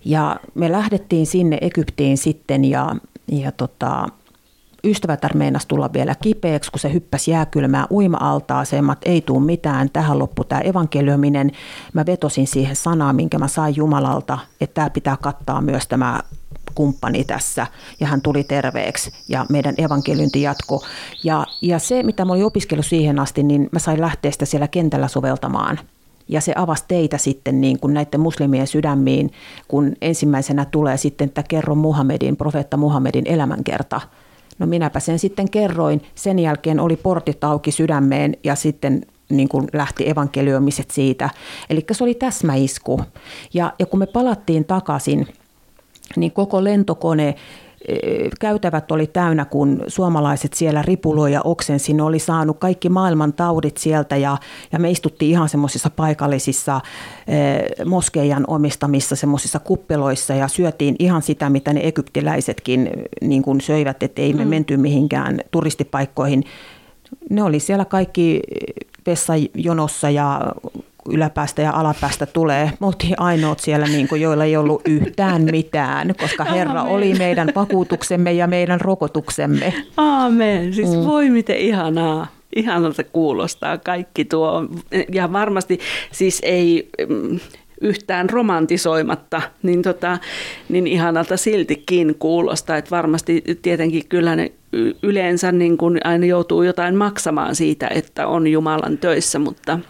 Ja 0.05 0.39
me 0.55 0.71
lähdettiin 0.71 1.25
sinne 1.25 1.57
Egyptiin 1.61 2.17
sitten 2.17 2.65
ja, 2.65 2.95
ja 3.31 3.51
tota, 3.51 4.07
ystävätär 4.83 5.37
meinasi 5.37 5.67
tulla 5.67 5.93
vielä 5.93 6.15
kipeäksi, 6.15 6.71
kun 6.71 6.79
se 6.79 6.93
hyppäsi 6.93 7.31
jääkylmää 7.31 7.87
uima-altaaseen, 7.91 8.89
että 8.91 9.09
ei 9.09 9.21
tule 9.21 9.45
mitään, 9.45 9.89
tähän 9.89 10.19
loppu 10.19 10.43
tämä 10.43 10.61
evankeliuminen. 10.61 11.51
Mä 11.93 12.05
vetosin 12.05 12.47
siihen 12.47 12.75
sanaan, 12.75 13.15
minkä 13.15 13.39
mä 13.39 13.47
sain 13.47 13.75
Jumalalta, 13.75 14.37
että 14.61 14.73
tämä 14.73 14.89
pitää 14.89 15.17
kattaa 15.21 15.61
myös 15.61 15.87
tämä 15.87 16.19
kumppani 16.75 17.23
tässä 17.23 17.67
ja 17.99 18.07
hän 18.07 18.21
tuli 18.21 18.43
terveeksi 18.43 19.11
ja 19.29 19.45
meidän 19.49 19.75
evankeliointi 19.77 20.41
jatkoi. 20.41 20.79
Ja, 21.23 21.45
ja 21.61 21.79
se, 21.79 22.03
mitä 22.03 22.25
mä 22.25 22.33
olin 22.33 22.45
opiskellut 22.45 22.85
siihen 22.85 23.19
asti, 23.19 23.43
niin 23.43 23.69
mä 23.71 23.79
sain 23.79 24.01
lähteä 24.01 24.31
sitä 24.31 24.45
siellä 24.45 24.67
kentällä 24.67 25.07
soveltamaan. 25.07 25.79
Ja 26.27 26.41
se 26.41 26.53
avasi 26.55 26.83
teitä 26.87 27.17
sitten 27.17 27.61
niin 27.61 27.79
kuin 27.79 27.93
näiden 27.93 28.19
muslimien 28.19 28.67
sydämiin, 28.67 29.31
kun 29.67 29.93
ensimmäisenä 30.01 30.65
tulee 30.65 30.97
sitten, 30.97 31.27
että 31.27 31.43
kerro 31.43 31.75
Muhammedin, 31.75 32.37
profeetta 32.37 32.77
Muhammedin 32.77 33.27
elämänkerta. 33.27 34.01
No 34.61 34.67
minäpä 34.67 34.99
sen 34.99 35.19
sitten 35.19 35.49
kerroin. 35.49 36.01
Sen 36.15 36.39
jälkeen 36.39 36.79
oli 36.79 36.95
portit 36.95 37.43
auki 37.43 37.71
sydämeen 37.71 38.37
ja 38.43 38.55
sitten 38.55 39.05
niin 39.29 39.49
kuin 39.49 39.67
lähti 39.73 40.09
evankelioimiset 40.09 40.91
siitä. 40.91 41.29
Eli 41.69 41.85
se 41.91 42.03
oli 42.03 42.13
täsmäisku. 42.13 43.01
Ja, 43.53 43.73
ja 43.79 43.85
kun 43.85 43.99
me 43.99 44.05
palattiin 44.05 44.65
takaisin, 44.65 45.27
niin 46.15 46.31
koko 46.31 46.63
lentokone 46.63 47.35
käytävät 48.39 48.91
oli 48.91 49.07
täynnä, 49.07 49.45
kun 49.45 49.83
suomalaiset 49.87 50.53
siellä 50.53 50.81
ripuloi 50.81 51.33
ja 51.33 51.41
oksensi. 51.43 51.93
Ne 51.93 52.03
oli 52.03 52.19
saanut 52.19 52.59
kaikki 52.59 52.89
maailman 52.89 53.33
taudit 53.33 53.77
sieltä 53.77 54.17
ja, 54.17 54.37
ja 54.71 54.79
me 54.79 54.91
istuttiin 54.91 55.31
ihan 55.31 55.49
semmoisissa 55.49 55.89
paikallisissa 55.89 56.81
eh, 57.27 57.85
moskeijan 57.85 58.43
omistamissa 58.47 59.15
semmoisissa 59.15 59.59
kuppeloissa 59.59 60.33
ja 60.33 60.47
syötiin 60.47 60.95
ihan 60.99 61.21
sitä, 61.21 61.49
mitä 61.49 61.73
ne 61.73 61.81
egyptiläisetkin 61.83 62.89
niin 63.21 63.41
kuin 63.41 63.61
söivät, 63.61 64.03
että 64.03 64.21
ei 64.21 64.33
me 64.33 64.43
mm. 64.43 64.49
menty 64.49 64.77
mihinkään 64.77 65.39
turistipaikkoihin. 65.51 66.43
Ne 67.29 67.43
oli 67.43 67.59
siellä 67.59 67.85
kaikki 67.85 68.41
vessajonossa 69.05 70.09
ja 70.09 70.41
yläpäästä 71.09 71.61
ja 71.61 71.71
alapäästä 71.71 72.25
tulee. 72.25 72.71
Me 72.79 72.87
oltiin 72.87 73.15
ainoat 73.17 73.59
siellä, 73.59 73.85
niin 73.85 74.07
kuin, 74.07 74.21
joilla 74.21 74.43
ei 74.43 74.57
ollut 74.57 74.81
yhtään 74.87 75.41
mitään, 75.51 76.15
koska 76.19 76.43
Herra 76.43 76.83
oli 76.83 77.13
meidän 77.13 77.51
vakuutuksemme 77.55 78.33
ja 78.33 78.47
meidän 78.47 78.81
rokotuksemme. 78.81 79.73
Aamen. 79.97 80.73
Siis 80.73 80.89
mm. 80.89 81.03
voi 81.03 81.29
miten 81.29 81.57
ihanaa. 81.57 82.27
Ihanalta 82.55 83.03
kuulostaa 83.03 83.77
kaikki 83.77 84.25
tuo. 84.25 84.65
Ja 85.13 85.33
varmasti 85.33 85.79
siis 86.11 86.41
ei 86.43 86.89
mm, 87.09 87.39
yhtään 87.81 88.29
romantisoimatta, 88.29 89.41
niin, 89.63 89.81
tota, 89.81 90.17
niin 90.69 90.87
ihanalta 90.87 91.37
siltikin 91.37 92.15
kuulostaa. 92.19 92.77
Että 92.77 92.91
varmasti 92.91 93.43
tietenkin 93.61 94.07
kyllä 94.09 94.35
ne 94.35 94.51
yleensä 95.03 95.51
niin 95.51 95.77
kuin 95.77 95.99
aina 96.03 96.25
joutuu 96.25 96.63
jotain 96.63 96.95
maksamaan 96.95 97.55
siitä, 97.55 97.87
että 97.87 98.27
on 98.27 98.47
Jumalan 98.47 98.97
töissä, 98.97 99.39
mutta– 99.39 99.79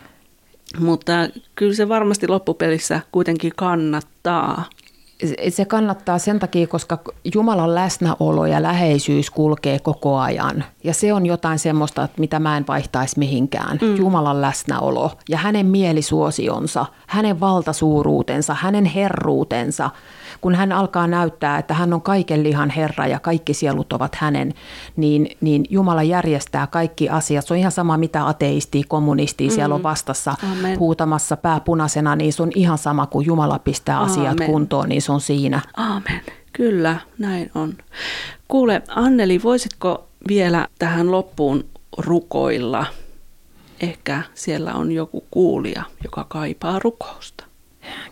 mutta 0.80 1.12
kyllä 1.56 1.74
se 1.74 1.90
varmasti 1.90 2.28
loppupelissä 2.28 3.02
kuitenkin 3.12 3.54
kannattaa. 3.56 4.66
Se 5.50 5.66
kannattaa 5.66 6.20
sen 6.20 6.40
takia, 6.40 6.68
koska 6.68 7.00
Jumalan 7.34 7.76
läsnäolo 7.76 8.46
ja 8.46 8.62
läheisyys 8.62 9.30
kulkee 9.30 9.80
koko 9.80 10.18
ajan. 10.18 10.64
Ja 10.84 10.94
se 10.94 11.14
on 11.14 11.26
jotain 11.26 11.60
semmoista, 11.60 12.10
mitä 12.18 12.40
mä 12.40 12.58
en 12.58 12.68
vaihtaisi 12.68 13.20
mihinkään. 13.20 13.80
Mm. 13.82 13.96
Jumalan 13.96 14.42
läsnäolo 14.42 15.12
ja 15.30 15.38
hänen 15.38 15.66
mielisuosionsa, 15.66 16.86
hänen 17.08 17.40
valtasuuruutensa, 17.40 18.54
hänen 18.54 18.86
herruutensa– 18.86 19.90
kun 20.42 20.56
hän 20.56 20.72
alkaa 20.72 21.08
näyttää, 21.08 21.58
että 21.58 21.74
hän 21.74 21.94
on 21.94 22.02
kaiken 22.02 22.44
lihan 22.44 22.70
Herra 22.70 23.08
ja 23.08 23.20
kaikki 23.20 23.54
sielut 23.54 23.94
ovat 23.94 24.16
hänen, 24.16 24.54
niin, 24.96 25.28
niin 25.42 25.66
Jumala 25.70 26.04
järjestää 26.04 26.68
kaikki 26.68 27.10
asiat. 27.10 27.48
Se 27.48 27.54
on 27.54 27.60
ihan 27.60 27.72
sama, 27.72 27.98
mitä 27.98 28.28
ateisti, 28.28 28.84
kommunisti 28.88 29.48
mm. 29.48 29.52
siellä 29.52 29.76
on 29.76 29.84
vastassa 29.84 30.36
Amen. 30.52 30.80
huutamassa 30.80 31.38
pääpunaisena, 31.38 32.16
niin 32.16 32.34
se 32.34 32.44
on 32.44 32.52
ihan 32.56 32.78
sama, 32.78 33.06
kuin 33.06 33.26
Jumala 33.26 33.60
pistää 33.60 34.00
asiat 34.00 34.32
Amen. 34.32 34.52
kuntoon, 34.52 34.90
niin 34.90 35.02
se 35.02 35.12
on 35.12 35.22
siinä. 35.22 35.62
Amen. 35.78 36.22
Kyllä, 36.54 36.98
näin 37.18 37.52
on. 37.56 37.74
Kuule, 38.48 38.82
Anneli, 38.88 39.44
voisitko 39.44 40.08
vielä 40.28 40.68
tähän 40.80 41.12
loppuun 41.12 41.66
rukoilla? 41.98 42.86
Ehkä 43.82 44.22
siellä 44.34 44.74
on 44.74 44.92
joku 44.92 45.26
kuulija, 45.32 45.84
joka 46.04 46.26
kaipaa 46.30 46.80
rukousta. 46.80 47.51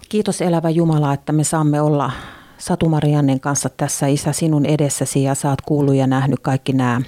Kiitos 0.09 0.41
elävä 0.41 0.69
Jumala, 0.69 1.13
että 1.13 1.31
me 1.31 1.43
saamme 1.43 1.81
olla 1.81 2.11
Satu 2.57 2.89
Mariannen 2.89 3.39
kanssa 3.39 3.69
tässä 3.69 4.07
Isä 4.07 4.31
sinun 4.31 4.65
edessäsi 4.65 5.23
ja 5.23 5.35
saat 5.35 5.61
kuullut 5.61 5.95
ja 5.95 6.07
nähnyt 6.07 6.39
kaikki 6.39 6.73
nämä 6.73 7.01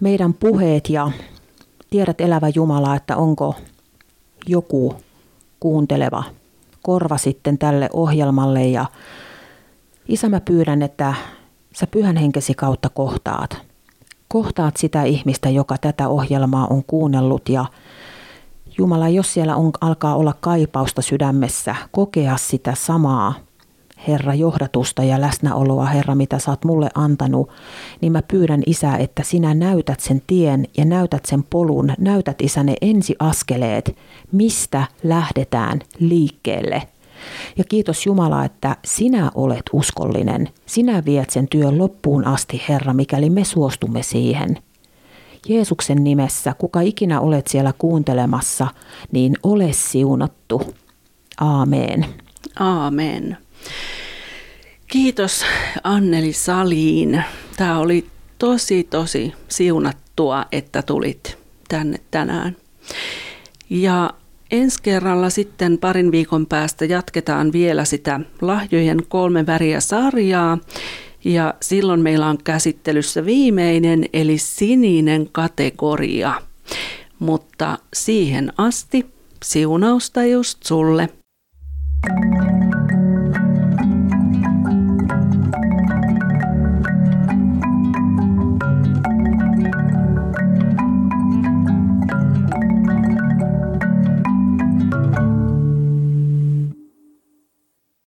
meidän 0.00 0.34
puheet. 0.34 0.90
Ja 0.90 1.10
tiedät 1.90 2.20
elävä 2.20 2.48
Jumala, 2.54 2.96
että 2.96 3.16
onko 3.16 3.54
joku 4.46 4.94
kuunteleva 5.60 6.24
korva 6.82 7.16
sitten 7.18 7.58
tälle 7.58 7.88
ohjelmalle. 7.92 8.66
Ja 8.66 8.86
Isä 10.08 10.28
mä 10.28 10.40
pyydän, 10.40 10.82
että 10.82 11.14
sä 11.74 11.86
pyhän 11.86 12.16
henkesi 12.16 12.54
kautta 12.54 12.88
kohtaat. 12.88 13.58
Kohtaat 14.28 14.76
sitä 14.76 15.02
ihmistä, 15.02 15.48
joka 15.48 15.78
tätä 15.78 16.08
ohjelmaa 16.08 16.66
on 16.66 16.84
kuunnellut. 16.86 17.48
Ja 17.48 17.64
Jumala, 18.78 19.08
jos 19.08 19.34
siellä 19.34 19.56
on, 19.56 19.70
alkaa 19.80 20.16
olla 20.16 20.34
kaipausta 20.40 21.02
sydämessä, 21.02 21.76
kokea 21.90 22.36
sitä 22.36 22.74
samaa 22.74 23.34
Herra, 24.08 24.34
johdatusta 24.34 25.04
ja 25.04 25.20
läsnäoloa, 25.20 25.86
Herra, 25.86 26.14
mitä 26.14 26.38
sä 26.38 26.50
oot 26.50 26.64
mulle 26.64 26.88
antanut, 26.94 27.50
niin 28.00 28.12
mä 28.12 28.22
pyydän 28.22 28.62
Isä, 28.66 28.96
että 28.96 29.22
sinä 29.22 29.54
näytät 29.54 30.00
sen 30.00 30.22
tien 30.26 30.66
ja 30.76 30.84
näytät 30.84 31.24
sen 31.24 31.42
polun, 31.42 31.92
näytät 31.98 32.40
Isä 32.40 32.62
ne 32.62 32.74
ensiaskeleet, 32.80 33.96
mistä 34.32 34.86
lähdetään 35.02 35.78
liikkeelle. 35.98 36.82
Ja 37.56 37.64
kiitos 37.64 38.06
Jumala, 38.06 38.44
että 38.44 38.76
sinä 38.84 39.30
olet 39.34 39.64
uskollinen. 39.72 40.48
Sinä 40.66 41.04
viet 41.04 41.30
sen 41.30 41.48
työn 41.48 41.78
loppuun 41.78 42.26
asti, 42.26 42.62
Herra, 42.68 42.92
mikäli 42.92 43.30
me 43.30 43.44
suostumme 43.44 44.02
siihen– 44.02 44.58
Jeesuksen 45.48 46.04
nimessä, 46.04 46.54
kuka 46.58 46.80
ikinä 46.80 47.20
olet 47.20 47.46
siellä 47.46 47.72
kuuntelemassa, 47.78 48.66
niin 49.12 49.34
ole 49.42 49.72
siunattu. 49.72 50.74
Aamen. 51.40 52.06
Aamen. 52.58 53.36
Kiitos 54.86 55.44
Anneli 55.84 56.32
Saliin. 56.32 57.24
Tämä 57.56 57.78
oli 57.78 58.06
tosi, 58.38 58.84
tosi 58.84 59.32
siunattua, 59.48 60.46
että 60.52 60.82
tulit 60.82 61.38
tänne 61.68 61.98
tänään. 62.10 62.56
Ja 63.70 64.10
ensi 64.50 64.82
kerralla 64.82 65.30
sitten 65.30 65.78
parin 65.78 66.12
viikon 66.12 66.46
päästä 66.46 66.84
jatketaan 66.84 67.52
vielä 67.52 67.84
sitä 67.84 68.20
lahjojen 68.40 69.02
kolme 69.08 69.46
väriä 69.46 69.80
sarjaa. 69.80 70.58
Ja 71.24 71.54
silloin 71.60 72.00
meillä 72.00 72.26
on 72.26 72.38
käsittelyssä 72.44 73.24
viimeinen 73.24 74.04
eli 74.12 74.38
sininen 74.38 75.28
kategoria. 75.32 76.34
Mutta 77.18 77.78
siihen 77.92 78.52
asti 78.58 79.06
siunausta 79.44 80.24
just 80.24 80.62
sulle. 80.62 81.08